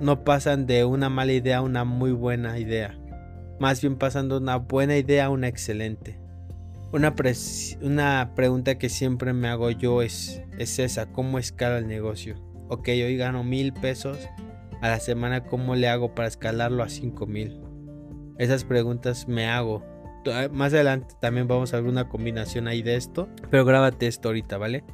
No 0.00 0.24
pasan 0.24 0.66
de 0.66 0.84
una 0.84 1.08
mala 1.08 1.32
idea 1.32 1.58
a 1.58 1.62
una 1.62 1.84
muy 1.84 2.12
buena 2.12 2.58
idea. 2.58 2.98
Más 3.58 3.80
bien 3.80 3.96
pasan 3.96 4.28
de 4.28 4.36
una 4.36 4.56
buena 4.56 4.96
idea 4.96 5.26
a 5.26 5.30
una 5.30 5.48
excelente. 5.48 6.20
Una, 6.92 7.14
una 7.82 8.32
pregunta 8.34 8.78
que 8.78 8.88
siempre 8.88 9.32
me 9.32 9.48
hago 9.48 9.70
yo 9.70 10.02
es, 10.02 10.42
es 10.58 10.78
esa, 10.78 11.06
¿cómo 11.06 11.38
escala 11.38 11.78
el 11.78 11.88
negocio? 11.88 12.36
Ok, 12.68 12.88
hoy 12.88 13.16
gano 13.16 13.44
mil 13.44 13.72
pesos 13.72 14.18
a 14.80 14.88
la 14.88 15.00
semana, 15.00 15.44
¿cómo 15.44 15.74
le 15.74 15.88
hago 15.88 16.14
para 16.14 16.28
escalarlo 16.28 16.82
a 16.82 16.88
cinco 16.88 17.26
mil? 17.26 17.60
Esas 18.38 18.64
preguntas 18.64 19.26
me 19.26 19.46
hago 19.48 19.82
Ah, 20.32 20.48
más 20.52 20.72
adelante 20.72 21.14
también 21.20 21.46
vamos 21.46 21.72
a 21.74 21.80
ver 21.80 21.88
una 21.88 22.08
combinación 22.08 22.68
ahí 22.68 22.82
de 22.82 22.96
esto. 22.96 23.28
Pero 23.50 23.64
grábate 23.64 24.06
esto 24.06 24.28
ahorita, 24.28 24.58
¿vale? 24.58 24.84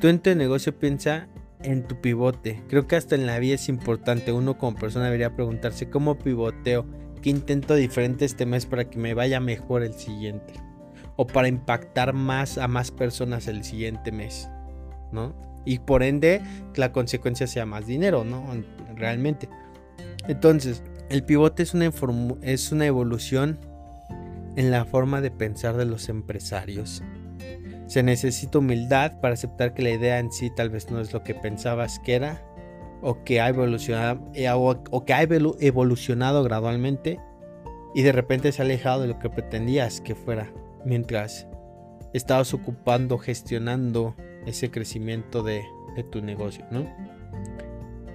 Tú 0.00 0.08
en 0.08 0.20
tu 0.20 0.34
negocio 0.34 0.78
piensa 0.78 1.28
en 1.62 1.86
tu 1.86 2.00
pivote. 2.00 2.62
Creo 2.68 2.86
que 2.86 2.96
hasta 2.96 3.14
en 3.14 3.26
la 3.26 3.38
vida 3.38 3.54
es 3.54 3.68
importante. 3.68 4.32
Uno 4.32 4.58
como 4.58 4.76
persona 4.76 5.06
debería 5.06 5.34
preguntarse 5.34 5.90
cómo 5.90 6.18
pivoteo. 6.18 6.86
¿Qué 7.22 7.30
intento 7.30 7.74
diferente 7.74 8.24
este 8.24 8.46
mes 8.46 8.66
para 8.66 8.88
que 8.88 8.98
me 8.98 9.14
vaya 9.14 9.40
mejor 9.40 9.82
el 9.82 9.94
siguiente? 9.94 10.54
O 11.16 11.26
para 11.26 11.48
impactar 11.48 12.14
más 12.14 12.56
a 12.56 12.66
más 12.66 12.90
personas 12.90 13.46
el 13.46 13.64
siguiente 13.64 14.12
mes. 14.12 14.48
¿No? 15.12 15.34
Y 15.64 15.80
por 15.80 16.02
ende 16.02 16.40
la 16.74 16.92
consecuencia 16.92 17.46
sea 17.46 17.66
más 17.66 17.86
dinero, 17.86 18.24
¿no? 18.24 18.44
Realmente. 18.96 19.48
Entonces, 20.28 20.82
el 21.10 21.24
pivote 21.24 21.62
es 21.62 21.74
una, 21.74 21.90
es 22.42 22.72
una 22.72 22.86
evolución 22.86 23.58
en 24.56 24.70
la 24.70 24.84
forma 24.84 25.20
de 25.20 25.30
pensar 25.30 25.76
de 25.76 25.84
los 25.84 26.08
empresarios. 26.08 27.02
Se 27.90 28.04
necesita 28.04 28.60
humildad 28.60 29.18
para 29.20 29.34
aceptar 29.34 29.74
que 29.74 29.82
la 29.82 29.90
idea 29.90 30.20
en 30.20 30.30
sí 30.30 30.48
tal 30.48 30.70
vez 30.70 30.92
no 30.92 31.00
es 31.00 31.12
lo 31.12 31.24
que 31.24 31.34
pensabas 31.34 31.98
que 31.98 32.14
era 32.14 32.40
o 33.02 33.24
que 33.24 33.40
ha 33.40 33.48
evolucionado, 33.48 34.30
eh, 34.32 34.48
o, 34.48 35.04
que 35.04 35.12
ha 35.12 35.22
evolucionado 35.22 36.44
gradualmente 36.44 37.18
y 37.92 38.02
de 38.02 38.12
repente 38.12 38.52
se 38.52 38.62
ha 38.62 38.64
alejado 38.64 39.02
de 39.02 39.08
lo 39.08 39.18
que 39.18 39.28
pretendías 39.28 40.00
que 40.00 40.14
fuera 40.14 40.52
mientras 40.84 41.48
estabas 42.12 42.54
ocupando, 42.54 43.18
gestionando 43.18 44.14
ese 44.46 44.70
crecimiento 44.70 45.42
de, 45.42 45.64
tu 46.12 46.22
negocio, 46.22 46.64
¿no? 46.70 46.86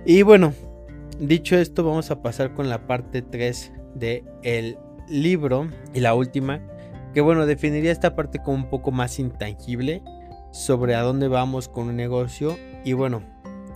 Y 0.06 0.22
bueno, 0.22 0.54
dicho 1.20 1.58
esto, 1.58 1.84
vamos 1.84 2.12
a 2.12 2.22
pasar 2.22 2.54
con 2.54 2.70
la 2.70 2.88
parte 2.88 3.22
3 3.22 3.74
de 3.94 4.24
el 4.42 4.78
libro 5.10 5.68
y 5.94 6.00
la 6.00 6.16
última, 6.16 6.62
que 7.16 7.22
bueno, 7.22 7.46
definiría 7.46 7.94
esta 7.94 8.14
parte 8.14 8.40
como 8.40 8.58
un 8.58 8.70
poco 8.70 8.92
más 8.92 9.20
intangible 9.20 10.04
sobre 10.52 10.96
a 10.96 11.02
dónde 11.02 11.30
vamos 11.30 11.70
con 11.70 11.88
un 11.88 11.96
negocio. 11.96 12.58
Y 12.84 12.92
bueno, 12.92 13.24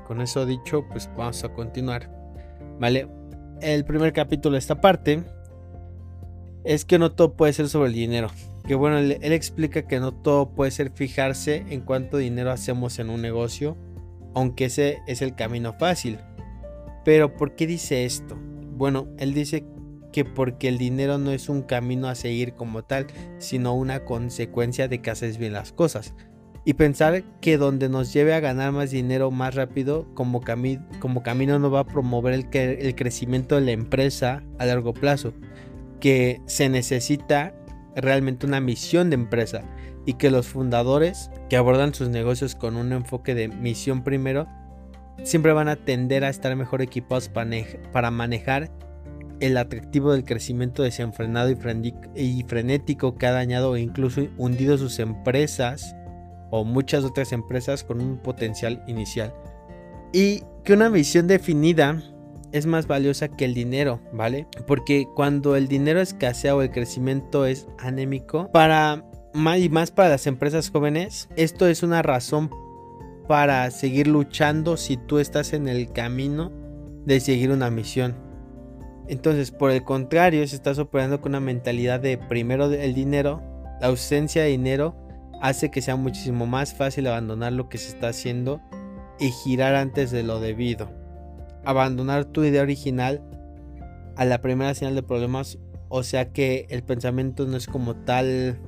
con 0.06 0.20
eso 0.20 0.46
dicho, 0.46 0.86
pues 0.90 1.10
vamos 1.16 1.42
a 1.46 1.54
continuar. 1.54 2.12
Vale, 2.82 3.08
el 3.62 3.86
primer 3.86 4.12
capítulo 4.12 4.56
de 4.56 4.60
esta 4.60 4.82
parte 4.82 5.24
es 6.66 6.84
que 6.84 7.00
no 7.00 7.14
todo 7.14 7.38
puede 7.38 7.54
ser 7.54 7.70
sobre 7.70 7.88
el 7.88 7.94
dinero. 7.94 8.28
Que 8.68 8.76
bueno, 8.76 8.98
él, 8.98 9.18
explica 9.22 9.88
que 9.88 10.02
no 10.02 10.12
todo 10.12 10.50
puede 10.50 10.72
ser 10.72 10.92
fijarse 10.92 11.64
en 11.70 11.80
cuánto 11.80 12.18
dinero 12.18 12.52
hacemos 12.52 13.00
en 13.00 13.10
un 13.10 13.22
negocio, 13.22 13.78
aunque 14.36 14.66
ese 14.66 15.00
es 15.08 15.22
el 15.22 15.34
camino 15.34 15.72
fácil. 15.72 16.20
Pero 17.06 17.38
¿por 17.38 17.56
qué 17.56 17.68
dice 17.68 18.04
esto? 18.04 18.38
Bueno, 18.76 19.08
él 19.18 19.34
dice 19.34 19.64
que 20.12 20.26
porque 20.26 20.68
el 20.68 20.78
dinero 20.78 21.18
no 21.18 21.32
es 21.32 21.50
un 21.50 21.62
camino 21.62 22.08
a 22.08 22.16
seguir 22.16 22.54
como 22.54 22.84
tal, 22.84 23.08
sino 23.38 23.74
una 23.74 24.06
consecuencia 24.06 24.88
de 24.88 25.02
que 25.02 25.12
haces 25.12 25.38
bien 25.38 25.54
las 25.54 25.72
cosas. 25.72 26.14
Y 26.66 26.74
pensar 26.74 27.24
que 27.42 27.58
donde 27.58 27.90
nos 27.90 28.14
lleve 28.14 28.34
a 28.34 28.40
ganar 28.40 28.72
más 28.72 28.92
dinero 28.92 29.32
más 29.32 29.56
rápido 29.56 30.08
como, 30.14 30.42
como 31.00 31.24
camino 31.24 31.58
no 31.58 31.72
va 31.72 31.82
a 31.82 31.88
promover 31.88 32.34
el, 32.34 32.48
el 32.54 32.96
crecimiento 32.96 33.56
de 33.56 33.62
la 33.62 33.72
empresa 33.72 34.44
a 34.58 34.66
largo 34.66 34.94
plazo. 34.94 35.34
Que 36.00 36.42
se 36.46 36.70
necesita 36.70 37.56
realmente 37.96 38.46
una 38.46 38.62
misión 38.62 39.10
de 39.10 39.16
empresa 39.16 39.64
y 40.06 40.14
que 40.14 40.32
los 40.32 40.48
fundadores 40.48 41.30
que 41.50 41.58
abordan 41.58 41.94
sus 41.94 42.10
negocios 42.10 42.56
con 42.56 42.76
un 42.76 42.94
enfoque 42.94 43.36
de 43.36 43.48
misión 43.48 44.04
primero 44.04 44.48
siempre 45.24 45.54
van 45.54 45.68
a 45.68 45.76
tender 45.76 46.24
a 46.24 46.30
estar 46.30 46.56
mejor 46.56 46.82
equipados 46.82 47.30
para 47.30 48.12
manejar 48.12 48.72
el 49.40 49.58
atractivo 49.58 50.12
del 50.12 50.24
crecimiento 50.26 50.84
desenfrenado 50.84 51.50
y 51.50 52.44
frenético 52.44 53.16
que 53.16 53.28
ha 53.28 53.32
dañado 53.32 53.76
e 53.76 53.82
incluso 53.82 54.28
hundido 54.38 54.78
sus 54.78 55.00
empresas 55.00 55.96
o 56.52 56.64
muchas 56.64 57.04
otras 57.04 57.32
empresas 57.32 57.84
con 57.84 58.02
un 58.02 58.18
potencial 58.18 58.84
inicial. 58.88 59.34
Y 60.12 60.44
que 60.64 60.74
una 60.74 60.90
visión 60.90 61.28
definida 61.28 62.02
es 62.52 62.66
más 62.66 62.88
valiosa 62.88 63.28
que 63.28 63.46
el 63.46 63.54
dinero, 63.54 64.02
¿vale? 64.12 64.48
Porque 64.66 65.08
cuando 65.16 65.56
el 65.56 65.68
dinero 65.68 66.02
escasea 66.02 66.56
o 66.56 66.62
el 66.62 66.72
crecimiento 66.72 67.46
es 67.46 67.68
anémico, 67.78 68.52
para 68.52 69.06
más 69.34 69.60
y 69.60 69.70
más 69.70 69.92
para 69.92 70.10
las 70.10 70.26
empresas 70.26 70.72
jóvenes, 70.72 71.30
esto 71.36 71.68
es 71.68 71.84
una 71.84 72.02
razón 72.02 72.50
para 73.28 73.70
seguir 73.70 74.08
luchando 74.08 74.78
si 74.78 74.98
tú 74.98 75.20
estás 75.20 75.54
en 75.54 75.68
el 75.68 75.92
camino 75.92 76.52
de 77.06 77.20
seguir 77.20 77.52
una 77.52 77.70
misión. 77.70 78.29
Entonces, 79.10 79.50
por 79.50 79.72
el 79.72 79.84
contrario, 79.84 80.48
si 80.48 80.56
estás 80.56 80.78
operando 80.78 81.20
con 81.20 81.32
una 81.32 81.40
mentalidad 81.40 82.00
de 82.00 82.20
primero 82.20 82.72
el 82.72 82.94
dinero, 82.94 83.42
la 83.82 83.88
ausencia 83.88 84.44
de 84.44 84.50
dinero 84.50 84.96
hace 85.42 85.72
que 85.72 85.82
sea 85.82 85.96
muchísimo 85.96 86.46
más 86.46 86.76
fácil 86.76 87.08
abandonar 87.08 87.54
lo 87.54 87.70
que 87.70 87.80
se 87.80 87.90
está 87.90 88.10
haciendo 88.10 88.62
y 89.20 89.32
girar 89.32 89.74
antes 89.74 90.12
de 90.12 90.22
lo 90.22 90.40
debido. 90.40 90.92
Abandonar 91.66 92.26
tu 92.26 92.44
idea 92.44 92.62
original 92.62 93.24
a 94.16 94.26
la 94.26 94.42
primera 94.42 94.76
señal 94.76 94.94
de 94.94 95.02
problemas, 95.02 95.58
o 95.88 96.04
sea 96.04 96.32
que 96.32 96.68
el 96.70 96.84
pensamiento 96.84 97.48
no 97.48 97.58
es 97.58 97.66
como 97.66 97.96
tal 97.96 98.60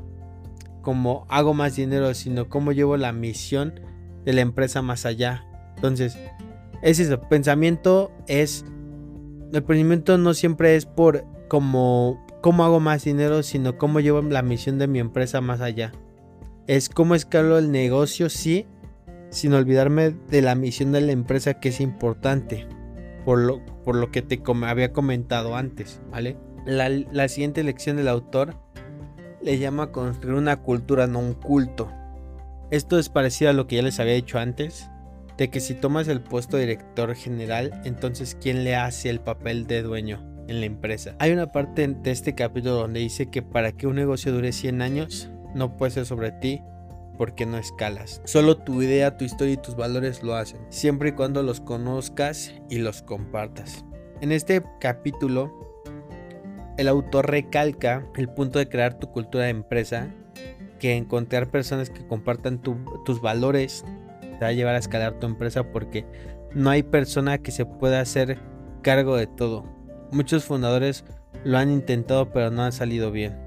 como 0.82 1.28
hago 1.30 1.54
más 1.54 1.76
dinero, 1.76 2.16
sino 2.16 2.50
como 2.50 2.72
llevo 2.72 2.98
la 2.98 3.14
misión 3.14 3.80
de 4.26 4.34
la 4.34 4.42
empresa 4.42 4.82
más 4.82 5.06
allá. 5.06 5.46
Entonces, 5.76 6.18
es 6.82 6.98
eso, 6.98 7.22
pensamiento 7.30 8.12
es 8.28 8.66
el 9.52 9.58
emprendimiento 9.58 10.18
no 10.18 10.34
siempre 10.34 10.78
es 10.78 10.86
por 10.86 11.26
cómo, 11.49 12.26
cómo 12.41 12.64
hago 12.64 12.80
más 12.80 13.04
dinero, 13.04 13.43
sino 13.43 13.78
cómo 13.78 13.99
llevo 13.99 14.22
la 14.22 14.41
misión 14.41 14.80
de 14.80 14.88
mi 14.88 14.99
empresa 14.99 15.41
más 15.41 15.60
allá. 15.60 15.91
Es 16.68 16.88
cómo 16.88 17.16
escalo 17.16 17.58
el 17.58 17.70
negocio, 17.70 18.30
sí, 18.30 18.66
sin 19.30 19.54
olvidarme 19.54 20.12
de 20.30 20.41
la 20.41 20.56
misión 20.56 20.93
de 20.93 21.02
la 21.02 21.12
empresa 21.12 21.60
que 21.60 21.70
es 21.70 21.82
importante, 21.82 22.66
por 23.26 23.39
lo, 23.39 23.66
por 23.84 23.95
lo 23.95 24.10
que 24.10 24.22
te 24.22 24.41
había 24.66 24.93
comentado 24.93 25.58
antes, 25.58 26.02
¿vale? 26.12 26.38
La, 26.66 26.88
la 26.88 27.28
siguiente 27.28 27.64
lección 27.64 27.97
del 27.97 28.08
autor 28.08 28.56
le 29.41 29.58
llama 29.58 29.91
construir 29.91 30.36
una 30.36 30.62
cultura, 30.62 31.08
no 31.08 31.20
un 31.20 31.34
culto. 31.34 31.91
Esto 32.70 32.97
es 32.99 33.10
parecido 33.10 33.49
a 33.52 33.54
lo 33.54 33.68
que 33.68 33.76
ya 33.76 33.82
les 33.82 33.99
había 33.99 34.14
dicho 34.14 34.39
antes, 34.39 34.91
de 35.42 35.50
que 35.50 35.60
si 35.60 35.74
tomas 35.74 36.08
el 36.08 36.22
puesto 36.22 36.56
de 36.56 36.68
director 36.68 37.16
general, 37.16 37.82
entonces 37.84 38.38
¿quién 38.39 38.64
le 38.64 38.76
hace 38.76 39.10
el 39.10 39.20
papel 39.20 39.66
de 39.66 39.82
dueño 39.82 40.24
en 40.48 40.60
la 40.60 40.68
empresa? 40.68 41.16
Hay 41.18 41.32
una 41.32 41.52
parte 41.52 41.88
de 41.88 42.12
este 42.12 42.36
capítulo 42.36 42.76
donde 42.76 43.00
dice 43.00 43.32
que 43.32 43.42
para 43.42 43.72
que 43.72 43.88
un 43.88 43.96
negocio 43.96 44.32
dure 44.32 44.52
100 44.52 44.84
años, 44.84 45.32
no 45.56 45.78
puede 45.78 45.94
ser 45.94 46.06
sobre 46.06 46.32
ti 46.32 46.62
porque 47.18 47.48
no 47.48 47.58
escalas. 47.58 48.22
Solo 48.24 48.56
tu 48.56 48.84
idea, 48.84 49.18
tu 49.18 49.26
historia 49.26 49.56
y 49.56 49.58
tus 49.58 49.76
valores 49.76 50.22
lo 50.22 50.36
hacen, 50.36 50.60
siempre 50.70 51.10
y 51.10 51.14
cuando 51.14 51.42
los 51.42 51.60
conozcas 51.60 52.54
y 52.70 52.78
los 52.78 53.02
compartas. 53.02 53.84
En 54.22 54.32
este 54.32 54.62
capítulo 54.80 55.52
el 56.78 56.88
autor 56.88 57.32
recalca 57.32 58.08
el 58.16 58.30
punto 58.30 58.60
de 58.60 58.70
crear 58.70 59.00
tu 59.00 59.12
cultura 59.12 59.46
de 59.46 59.50
empresa, 59.50 60.14
que 60.78 60.96
encontrar 60.98 61.50
personas 61.50 61.89
que 61.89 62.06
compartan 62.06 62.62
tus 62.62 63.22
valores 63.22 63.84
te 64.42 64.46
va 64.46 64.50
a 64.50 64.54
llevar 64.54 64.74
a 64.74 64.80
escalar 64.80 65.20
tu 65.20 65.28
empresa 65.28 65.72
porque 65.72 66.04
no 66.56 66.72
hay 66.72 66.82
persona 66.82 67.38
que 67.38 67.52
se 67.52 67.68
pueda 67.68 68.02
hacer 68.02 68.39
cargo 68.82 69.16
de 69.16 69.28
todo. 69.28 69.64
Muchos 70.12 70.46
fundadores 70.46 71.06
lo 71.44 71.60
han 71.60 71.70
intentado 71.70 72.32
pero 72.32 72.50
no 72.50 72.64
han 72.64 72.72
salido 72.72 73.12
bien. 73.12 73.38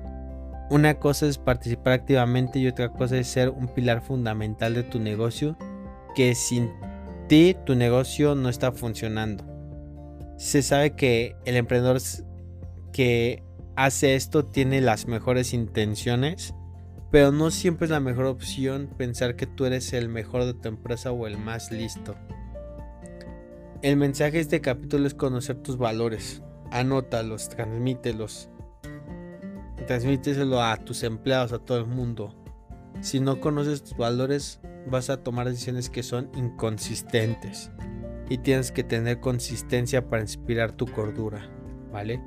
Una 0.71 1.01
cosa 1.01 1.27
es 1.27 1.37
participar 1.37 1.95
activamente 1.95 2.61
y 2.61 2.69
otra 2.69 2.93
cosa 2.93 3.19
es 3.19 3.27
ser 3.27 3.51
un 3.51 3.67
pilar 3.67 4.03
fundamental 4.03 4.73
de 4.75 4.85
tu 4.85 5.01
negocio 5.01 5.59
que 6.15 6.37
sin 6.37 6.71
ti 7.29 7.57
tu 7.67 7.75
negocio 7.75 8.37
no 8.37 8.49
está 8.49 8.71
funcionando. 8.71 9.45
Se 10.39 10.63
sabe 10.63 10.93
que 10.95 11.35
el 11.45 11.57
emprendedor 11.57 12.01
que 12.93 13.43
hace 13.75 14.15
esto 14.15 14.45
tiene 14.45 14.81
las 14.81 15.09
mejores 15.09 15.55
intenciones, 15.55 16.55
pero 17.15 17.31
no 17.31 17.53
siempre 17.53 17.85
es 17.85 17.93
la 17.93 18.01
mejor 18.01 18.25
opción 18.25 18.91
pensar 18.99 19.37
que 19.37 19.47
tú 19.47 19.67
eres 19.67 19.93
el 19.93 20.09
mejor 20.09 20.47
de 20.47 20.53
tu 20.53 20.67
empresa 20.67 21.12
o 21.12 21.29
el 21.29 21.39
más 21.39 21.71
listo. 21.71 22.17
El 23.83 23.97
mensaje 23.99 24.33
de 24.33 24.41
este 24.41 24.61
capítulo 24.61 25.07
es 25.07 25.15
conocer 25.15 25.62
tus 25.62 25.79
valores, 25.79 26.43
anótalos, 26.73 27.49
transmítelos, 27.49 28.49
transmíteselo 29.87 30.61
a 30.61 30.77
tus 30.79 31.05
empleados, 31.05 31.53
a 31.53 31.61
todo 31.61 31.79
el 31.79 31.87
mundo. 31.87 32.35
Si 33.01 33.21
no 33.21 33.41
conoces 33.41 33.85
tus 33.85 33.97
valores, 33.97 34.59
vas 34.89 35.09
a 35.09 35.23
tomar 35.23 35.49
decisiones 35.49 35.91
que 35.91 36.03
son 36.03 36.33
inconsistentes 36.35 37.71
y 38.29 38.39
tienes 38.39 38.73
que 38.73 38.83
tener 38.83 39.21
consistencia 39.21 40.11
para 40.11 40.23
inspirar 40.23 40.73
tu 40.73 40.87
cordura, 40.87 41.49
¿vale? 41.93 42.21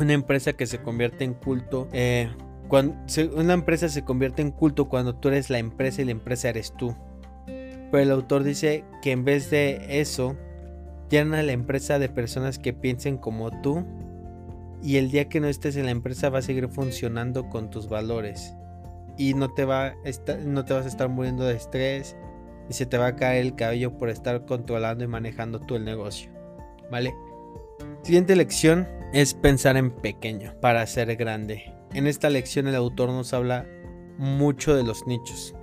Una 0.00 0.14
empresa 0.14 0.54
que 0.54 0.64
se 0.64 0.80
convierte 0.80 1.24
en 1.24 1.34
culto, 1.34 1.90
eh, 1.92 2.30
cuando, 2.72 2.96
una 3.36 3.52
empresa 3.52 3.90
se 3.90 4.02
convierte 4.02 4.40
en 4.40 4.50
culto 4.50 4.88
cuando 4.88 5.14
tú 5.14 5.28
eres 5.28 5.50
la 5.50 5.58
empresa 5.58 6.00
y 6.00 6.06
la 6.06 6.12
empresa 6.12 6.48
eres 6.48 6.72
tú. 6.72 6.96
Pero 7.44 7.98
el 7.98 8.10
autor 8.10 8.44
dice 8.44 8.86
que 9.02 9.10
en 9.10 9.26
vez 9.26 9.50
de 9.50 10.00
eso, 10.00 10.38
llena 11.10 11.42
la 11.42 11.52
empresa 11.52 11.98
de 11.98 12.08
personas 12.08 12.58
que 12.58 12.72
piensen 12.72 13.18
como 13.18 13.50
tú 13.60 13.84
y 14.82 14.96
el 14.96 15.10
día 15.10 15.28
que 15.28 15.38
no 15.38 15.48
estés 15.48 15.76
en 15.76 15.84
la 15.84 15.90
empresa 15.90 16.30
va 16.30 16.38
a 16.38 16.42
seguir 16.42 16.66
funcionando 16.68 17.50
con 17.50 17.68
tus 17.68 17.90
valores 17.90 18.54
y 19.18 19.34
no 19.34 19.52
te, 19.52 19.66
va 19.66 19.92
no 20.42 20.64
te 20.64 20.72
vas 20.72 20.86
a 20.86 20.88
estar 20.88 21.10
muriendo 21.10 21.44
de 21.44 21.56
estrés 21.56 22.16
y 22.70 22.72
se 22.72 22.86
te 22.86 22.96
va 22.96 23.08
a 23.08 23.16
caer 23.16 23.44
el 23.44 23.54
cabello 23.54 23.98
por 23.98 24.08
estar 24.08 24.46
controlando 24.46 25.04
y 25.04 25.08
manejando 25.08 25.60
tú 25.60 25.76
el 25.76 25.84
negocio. 25.84 26.30
¿Vale? 26.90 27.12
Siguiente 28.02 28.34
lección 28.34 28.88
es 29.12 29.34
pensar 29.34 29.76
en 29.76 29.90
pequeño 29.90 30.54
para 30.62 30.86
ser 30.86 31.14
grande. 31.16 31.81
En 31.94 32.06
esta 32.06 32.30
lección 32.30 32.68
el 32.68 32.74
autor 32.74 33.10
nos 33.10 33.34
habla 33.34 33.66
mucho 34.18 34.74
de 34.74 34.82
los 34.82 35.06
nichos. 35.06 35.54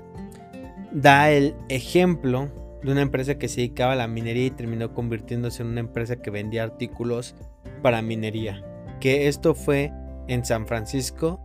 Da 0.92 1.32
el 1.32 1.56
ejemplo 1.70 2.52
de 2.84 2.92
una 2.92 3.02
empresa 3.02 3.38
que 3.38 3.48
se 3.48 3.58
dedicaba 3.58 3.94
a 3.94 3.98
la 3.98 4.08
minería 4.08 4.46
y 4.46 4.52
terminó 4.52 4.94
convirtiéndose 4.94 5.64
en 5.64 5.70
una 5.70 5.80
empresa 5.80 6.18
que 6.18 6.32
vendía 6.32 6.64
artículos 6.64 7.36
para 7.82 8.02
minería. 8.02 8.64
Que 9.00 9.28
esto 9.28 9.56
fue 9.56 9.92
en 10.28 10.46
San 10.46 10.68
Francisco, 10.68 11.40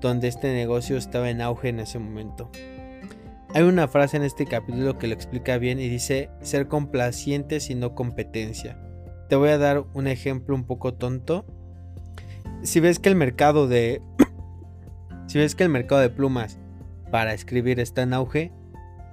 donde 0.00 0.28
este 0.28 0.52
negocio 0.52 0.96
estaba 0.96 1.30
en 1.30 1.42
auge 1.42 1.68
en 1.68 1.80
ese 1.80 1.98
momento. 1.98 2.50
Hay 3.52 3.64
una 3.64 3.88
frase 3.88 4.16
en 4.16 4.22
este 4.22 4.46
capítulo 4.46 4.96
que 4.96 5.08
lo 5.08 5.14
explica 5.14 5.58
bien 5.58 5.80
y 5.80 5.88
dice 5.88 6.30
ser 6.40 6.68
complaciente 6.68 7.60
sino 7.60 7.94
competencia. 7.94 8.78
Te 9.28 9.36
voy 9.36 9.50
a 9.50 9.58
dar 9.58 9.84
un 9.92 10.06
ejemplo 10.06 10.54
un 10.54 10.64
poco 10.64 10.94
tonto. 10.94 11.44
Si 12.62 12.80
ves 12.80 12.98
que 12.98 13.08
el 13.08 13.16
mercado 13.16 13.66
de 13.66 14.02
si 15.30 15.38
ves 15.38 15.54
que 15.54 15.62
el 15.62 15.68
mercado 15.68 16.00
de 16.00 16.10
plumas 16.10 16.58
para 17.12 17.32
escribir 17.34 17.78
está 17.78 18.02
en 18.02 18.14
auge, 18.14 18.50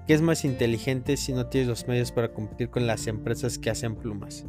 ¿qué 0.08 0.16
es 0.16 0.24
más 0.24 0.46
inteligente 0.46 1.16
si 1.16 1.32
no 1.32 1.46
tienes 1.46 1.70
los 1.70 1.88
medios 1.88 2.12
para 2.12 2.34
competir 2.34 2.72
con 2.72 2.88
las 2.88 3.06
empresas 3.06 3.60
que 3.60 3.70
hacen 3.70 3.96
plumas? 3.96 4.44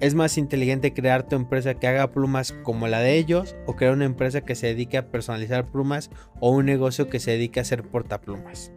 ¿Es 0.00 0.16
más 0.16 0.36
inteligente 0.36 0.94
crear 0.94 1.28
tu 1.28 1.36
empresa 1.36 1.74
que 1.74 1.86
haga 1.86 2.10
plumas 2.10 2.50
como 2.64 2.88
la 2.88 2.98
de 2.98 3.18
ellos 3.18 3.54
o 3.66 3.76
crear 3.76 3.92
una 3.92 4.04
empresa 4.04 4.40
que 4.40 4.56
se 4.56 4.66
dedique 4.66 4.98
a 4.98 5.12
personalizar 5.12 5.70
plumas 5.70 6.10
o 6.40 6.50
un 6.50 6.66
negocio 6.66 7.08
que 7.08 7.20
se 7.20 7.30
dedique 7.30 7.60
a 7.60 7.62
hacer 7.62 7.84
portaplumas? 7.84 8.72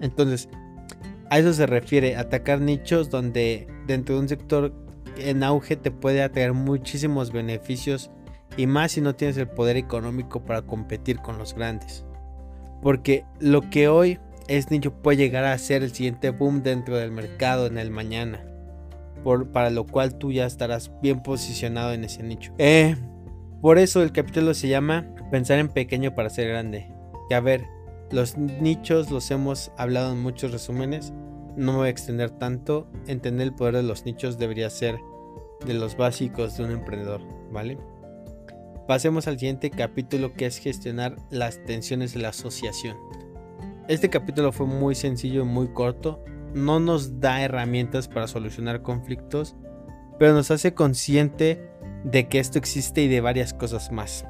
Entonces, 0.00 0.48
a 1.28 1.40
eso 1.40 1.52
se 1.52 1.66
refiere, 1.66 2.16
atacar 2.16 2.62
nichos 2.62 3.10
donde 3.10 3.68
dentro 3.86 4.14
de 4.14 4.20
un 4.22 4.28
sector 4.30 4.72
en 5.18 5.42
auge 5.42 5.76
te 5.76 5.90
puede 5.90 6.22
atraer 6.22 6.54
muchísimos 6.54 7.32
beneficios 7.32 8.10
y 8.60 8.66
más 8.66 8.92
si 8.92 9.00
no 9.00 9.14
tienes 9.14 9.38
el 9.38 9.48
poder 9.48 9.78
económico 9.78 10.44
para 10.44 10.60
competir 10.60 11.18
con 11.20 11.38
los 11.38 11.54
grandes. 11.54 12.04
Porque 12.82 13.24
lo 13.38 13.70
que 13.70 13.88
hoy 13.88 14.18
es 14.48 14.70
nicho 14.70 14.92
puede 14.92 15.16
llegar 15.16 15.44
a 15.44 15.56
ser 15.56 15.82
el 15.82 15.94
siguiente 15.94 16.28
boom 16.28 16.62
dentro 16.62 16.98
del 16.98 17.10
mercado 17.10 17.66
en 17.66 17.78
el 17.78 17.90
mañana. 17.90 18.44
Por, 19.24 19.50
para 19.50 19.70
lo 19.70 19.86
cual 19.86 20.18
tú 20.18 20.30
ya 20.30 20.44
estarás 20.44 20.92
bien 21.00 21.22
posicionado 21.22 21.94
en 21.94 22.04
ese 22.04 22.22
nicho. 22.22 22.52
Eh, 22.58 22.96
por 23.62 23.78
eso 23.78 24.02
el 24.02 24.12
capítulo 24.12 24.52
se 24.52 24.68
llama 24.68 25.06
Pensar 25.30 25.58
en 25.58 25.68
pequeño 25.68 26.14
para 26.14 26.28
ser 26.28 26.48
grande. 26.48 26.92
Que 27.30 27.36
a 27.36 27.40
ver, 27.40 27.64
los 28.10 28.36
nichos 28.36 29.10
los 29.10 29.30
hemos 29.30 29.72
hablado 29.78 30.12
en 30.12 30.20
muchos 30.20 30.52
resúmenes. 30.52 31.14
No 31.56 31.72
me 31.72 31.78
voy 31.78 31.86
a 31.86 31.90
extender 31.90 32.28
tanto. 32.28 32.88
Entender 33.06 33.46
el 33.46 33.54
poder 33.54 33.76
de 33.76 33.84
los 33.84 34.04
nichos 34.04 34.38
debería 34.38 34.68
ser 34.68 34.98
de 35.64 35.72
los 35.72 35.96
básicos 35.96 36.58
de 36.58 36.64
un 36.64 36.72
emprendedor, 36.72 37.22
¿vale? 37.50 37.78
Pasemos 38.90 39.28
al 39.28 39.38
siguiente 39.38 39.70
capítulo 39.70 40.32
que 40.34 40.46
es 40.46 40.58
gestionar 40.58 41.14
las 41.30 41.62
tensiones 41.62 42.12
de 42.12 42.22
la 42.22 42.30
asociación. 42.30 42.96
Este 43.86 44.10
capítulo 44.10 44.50
fue 44.50 44.66
muy 44.66 44.96
sencillo 44.96 45.42
y 45.42 45.44
muy 45.44 45.68
corto. 45.68 46.24
No 46.54 46.80
nos 46.80 47.20
da 47.20 47.40
herramientas 47.40 48.08
para 48.08 48.26
solucionar 48.26 48.82
conflictos, 48.82 49.54
pero 50.18 50.34
nos 50.34 50.50
hace 50.50 50.74
consciente 50.74 51.70
de 52.02 52.26
que 52.26 52.40
esto 52.40 52.58
existe 52.58 53.02
y 53.02 53.06
de 53.06 53.20
varias 53.20 53.54
cosas 53.54 53.92
más. 53.92 54.24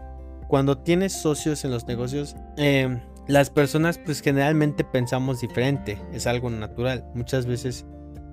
Cuando 0.46 0.76
tienes 0.76 1.14
socios 1.14 1.64
en 1.64 1.70
los 1.70 1.86
negocios, 1.86 2.36
eh, 2.58 3.00
las 3.28 3.48
personas 3.48 3.96
pues 3.96 4.20
generalmente 4.20 4.84
pensamos 4.84 5.40
diferente, 5.40 5.98
es 6.12 6.26
algo 6.26 6.50
natural. 6.50 7.10
Muchas 7.14 7.46
veces 7.46 7.86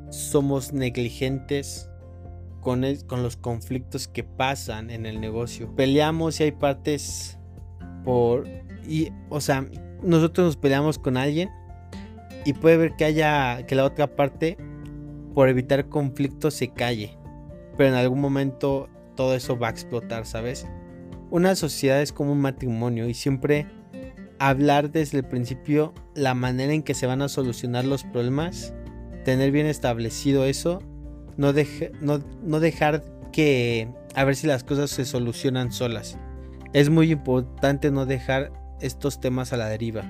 somos 0.09 0.73
negligentes 0.73 1.89
con, 3.07 3.23
los 3.23 3.37
conflictos 3.37 4.09
que 4.09 4.25
pasan 4.25 4.89
en 4.89 5.05
el 5.05 5.21
negocio. 5.21 5.73
Peleamos 5.73 6.41
y 6.41 6.43
hay 6.43 6.51
partes 6.51 7.39
por... 8.03 8.45
Y, 8.85 9.13
o 9.29 9.39
sea, 9.39 9.65
nosotros 10.03 10.47
nos 10.47 10.57
peleamos 10.57 10.99
con 10.99 11.15
alguien 11.15 11.49
y 12.43 12.51
puede 12.51 12.75
ver 12.75 12.95
que 12.97 13.05
haya 13.05 13.65
que 13.65 13.75
la 13.75 13.85
otra 13.85 14.17
parte 14.17 14.57
por 15.33 15.47
evitar 15.47 15.87
conflictos 15.87 16.55
se 16.55 16.67
calle. 16.73 17.17
Pero 17.77 17.89
en 17.89 17.95
algún 17.95 18.19
momento 18.19 18.89
todo 19.15 19.33
eso 19.33 19.57
va 19.57 19.67
a 19.67 19.71
explotar, 19.71 20.25
¿sabes? 20.25 20.67
Una 21.31 21.55
sociedad 21.55 22.01
es 22.01 22.11
como 22.11 22.33
un 22.33 22.41
matrimonio 22.41 23.07
y 23.07 23.13
siempre 23.13 23.65
hablar 24.39 24.91
desde 24.91 25.19
el 25.19 25.23
principio 25.23 25.93
la 26.15 26.33
manera 26.33 26.73
en 26.73 26.83
que 26.83 26.95
se 26.95 27.07
van 27.07 27.21
a 27.21 27.29
solucionar 27.29 27.85
los 27.85 28.03
problemas, 28.03 28.73
tener 29.23 29.51
bien 29.51 29.67
establecido 29.67 30.43
eso, 30.43 30.81
no, 31.37 31.53
no, 32.43 32.59
dejar 32.59 33.03
que 33.31 33.89
a 34.15 34.23
ver 34.23 34.35
si 34.35 34.47
las 34.47 34.63
cosas 34.63 34.89
se 34.89 35.05
solucionan 35.05 35.71
solas. 35.71 36.17
Es 36.73 36.89
muy 36.89 37.11
importante 37.11 37.91
no 37.91 38.05
dejar 38.05 38.51
estos 38.81 39.19
temas 39.19 39.53
a 39.53 39.57
la 39.57 39.69
deriva. 39.69 40.03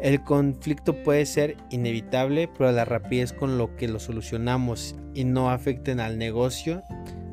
El 0.00 0.22
conflicto 0.22 1.02
puede 1.02 1.26
ser 1.26 1.56
inevitable, 1.70 2.48
pero 2.48 2.72
la 2.72 2.84
rapidez 2.84 3.32
con 3.32 3.58
lo 3.58 3.76
que 3.76 3.88
lo 3.88 3.98
solucionamos 3.98 4.96
y 5.14 5.24
no 5.24 5.50
afecten 5.50 6.00
al 6.00 6.18
negocio 6.18 6.82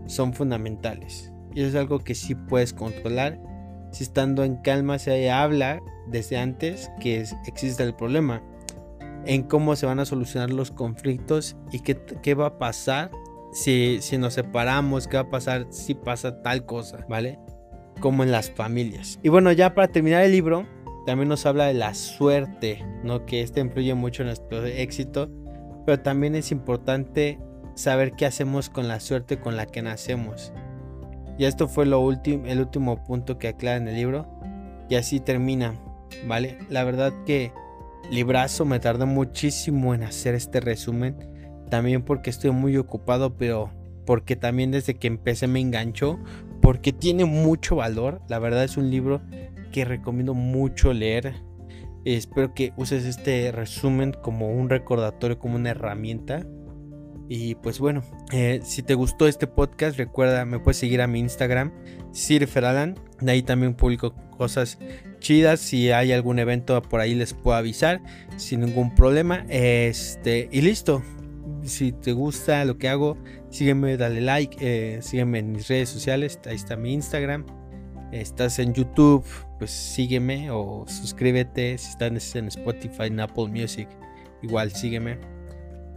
son 0.06 0.34
fundamentales. 0.34 1.32
Y 1.54 1.64
es 1.64 1.76
algo 1.76 2.00
que 2.00 2.16
sí 2.16 2.36
puedes 2.36 2.74
controlar 2.74 3.40
si 3.92 4.04
estando 4.04 4.44
en 4.44 4.56
calma 4.56 5.00
se 5.00 5.30
habla 5.30 5.82
desde 6.08 6.38
antes 6.38 6.90
que 7.00 7.26
existe 7.46 7.84
el 7.84 7.94
problema, 7.94 8.42
en 9.26 9.44
cómo 9.44 9.76
se 9.76 9.86
van 9.86 10.00
a 10.00 10.06
solucionar 10.06 10.52
los 10.52 10.72
conflictos 10.72 11.56
y 11.72 11.80
qué, 11.80 11.98
qué 12.22 12.34
va 12.34 12.48
a 12.48 12.58
pasar 12.58 13.12
si, 13.52 14.00
si, 14.02 14.18
nos 14.18 14.34
separamos, 14.34 15.08
qué 15.08 15.18
va 15.18 15.24
a 15.24 15.30
pasar 15.30 15.68
si 15.70 15.94
pasa 15.94 16.42
tal 16.42 16.66
cosa, 16.66 17.06
¿vale? 17.10 17.40
Como 18.00 18.24
en 18.24 18.32
las 18.32 18.50
familias. 18.50 19.20
Y 19.24 19.30
bueno, 19.30 19.52
ya 19.52 19.74
para 19.74 19.90
terminar 19.90 20.24
el 20.24 20.32
libro, 20.32 20.66
también 21.06 21.30
nos 21.30 21.46
habla 21.46 21.66
de 21.66 21.74
la 21.74 21.94
suerte, 21.94 22.86
¿no? 23.04 23.26
Que 23.26 23.42
este 23.42 23.60
influye 23.60 23.94
mucho 23.94 24.24
en 24.24 24.28
nuestro 24.28 24.66
éxito, 24.66 25.30
pero 25.86 26.00
también 26.00 26.36
es 26.36 26.52
importante 26.52 27.40
saber 27.76 28.14
qué 28.14 28.26
hacemos 28.26 28.70
con 28.70 28.88
la 28.88 29.00
suerte 29.00 29.40
con 29.40 29.58
la 29.58 29.66
que 29.66 29.82
nacemos. 29.82 30.54
Y 31.38 31.46
esto 31.46 31.68
fue 31.68 31.86
lo 31.86 32.00
último, 32.00 32.46
el 32.46 32.60
último 32.60 33.04
punto 33.04 33.38
que 33.38 33.48
aclara 33.48 33.78
en 33.78 33.88
el 33.88 33.96
libro. 33.96 34.28
Y 34.90 34.96
así 34.96 35.20
termina, 35.20 35.74
¿vale? 36.28 36.58
La 36.70 36.84
verdad 36.84 37.14
que 37.26 37.52
librazo 38.10 38.66
me 38.66 38.80
tardó 38.80 39.06
muchísimo 39.06 39.94
en 39.94 40.04
hacer 40.04 40.36
este 40.36 40.60
resumen. 40.60 41.18
También 41.70 42.04
porque 42.04 42.30
estoy 42.30 42.52
muy 42.52 42.78
ocupado, 42.78 43.38
pero 43.38 43.72
porque 44.06 44.36
también 44.36 44.72
desde 44.72 44.96
que 44.96 45.08
empecé 45.08 45.48
me 45.48 45.60
enganchó. 45.60 46.20
porque 46.62 46.94
tiene 46.94 47.26
mucho 47.26 47.78
valor. 47.78 48.22
La 48.30 48.38
verdad 48.38 48.64
es 48.64 48.78
un 48.78 48.92
libro 48.92 49.22
que 49.72 49.84
recomiendo 49.84 50.34
mucho 50.34 50.94
leer. 50.94 51.34
Espero 52.06 52.54
que 52.54 52.74
uses 52.78 53.06
este 53.06 53.52
resumen 53.52 54.14
como 54.22 54.52
un 54.52 54.70
recordatorio, 54.70 55.40
como 55.40 55.56
una 55.56 55.72
herramienta. 55.72 56.46
Y 57.34 57.56
pues 57.56 57.80
bueno, 57.80 58.04
eh, 58.34 58.60
si 58.62 58.84
te 58.84 58.94
gustó 58.94 59.26
este 59.26 59.48
podcast, 59.48 59.98
recuerda, 59.98 60.44
me 60.44 60.60
puedes 60.60 60.76
seguir 60.76 61.02
a 61.02 61.08
mi 61.08 61.20
Instagram, 61.20 61.72
Sir 62.12 62.46
Feralan. 62.46 63.00
De 63.22 63.32
ahí 63.32 63.42
también 63.42 63.74
publico 63.74 64.14
cosas 64.38 64.78
chidas. 65.20 65.62
Si 65.62 65.92
hay 65.92 66.12
algún 66.12 66.40
evento 66.40 66.82
por 66.82 67.00
ahí 67.00 67.16
les 67.16 67.34
puedo 67.34 67.56
avisar 67.56 68.02
sin 68.36 68.60
ningún 68.60 68.94
problema. 68.96 69.46
Este, 69.48 70.50
y 70.52 70.60
listo. 70.60 71.04
Si 71.64 71.94
te 71.94 72.12
gusta 72.12 72.66
lo 72.66 72.78
que 72.78 72.90
hago, 72.90 73.18
sígueme, 73.50 73.96
dale 73.96 74.20
like, 74.20 74.58
eh, 74.60 75.02
sígueme 75.02 75.40
en 75.40 75.54
mis 75.54 75.70
redes 75.70 75.88
sociales. 75.88 76.38
Ahí 76.46 76.56
está 76.56 76.76
mi 76.76 76.92
Instagram. 76.92 77.46
Estás 78.12 78.60
en 78.60 78.74
YouTube, 78.74 79.24
pues 79.58 79.72
sígueme 79.72 80.52
o 80.52 80.84
suscríbete. 80.86 81.78
Si 81.78 81.92
estás 81.92 82.36
en 82.36 82.48
Spotify, 82.48 83.04
en 83.04 83.22
Apple 83.22 83.48
Music, 83.48 83.88
igual 84.42 84.74
sígueme. 84.74 85.41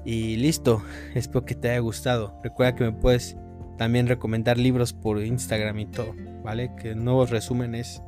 Y 0.04 0.36
listo, 0.36 0.82
espero 1.14 1.44
que 1.44 1.54
te 1.54 1.70
haya 1.70 1.80
gustado. 1.80 2.38
Recuerda 2.42 2.74
que 2.74 2.84
me 2.84 2.92
puedes 2.92 3.36
también 3.78 4.06
recomendar 4.06 4.58
libros 4.58 4.92
por 4.92 5.22
Instagram 5.22 5.78
y 5.78 5.86
todo, 5.86 6.14
¿vale? 6.42 6.70
Que 6.76 6.94
nuevos 6.94 7.30
resúmenes 7.30 8.02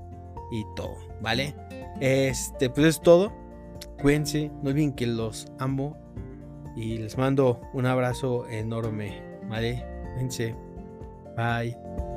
y 0.52 0.64
todo, 0.76 0.96
¿vale? 1.20 1.54
Este, 2.00 2.70
pues 2.70 2.86
es 2.86 3.00
todo. 3.00 3.32
Cuídense, 4.00 4.50
no 4.62 4.70
olviden 4.70 4.92
que 4.92 5.06
los 5.06 5.50
amo 5.58 5.96
y 6.76 6.98
les 6.98 7.16
mando 7.16 7.60
un 7.72 7.86
abrazo 7.86 8.46
enorme, 8.48 9.22
¿vale? 9.48 9.84
Cuídense. 10.14 10.54
Bye. 11.36 12.15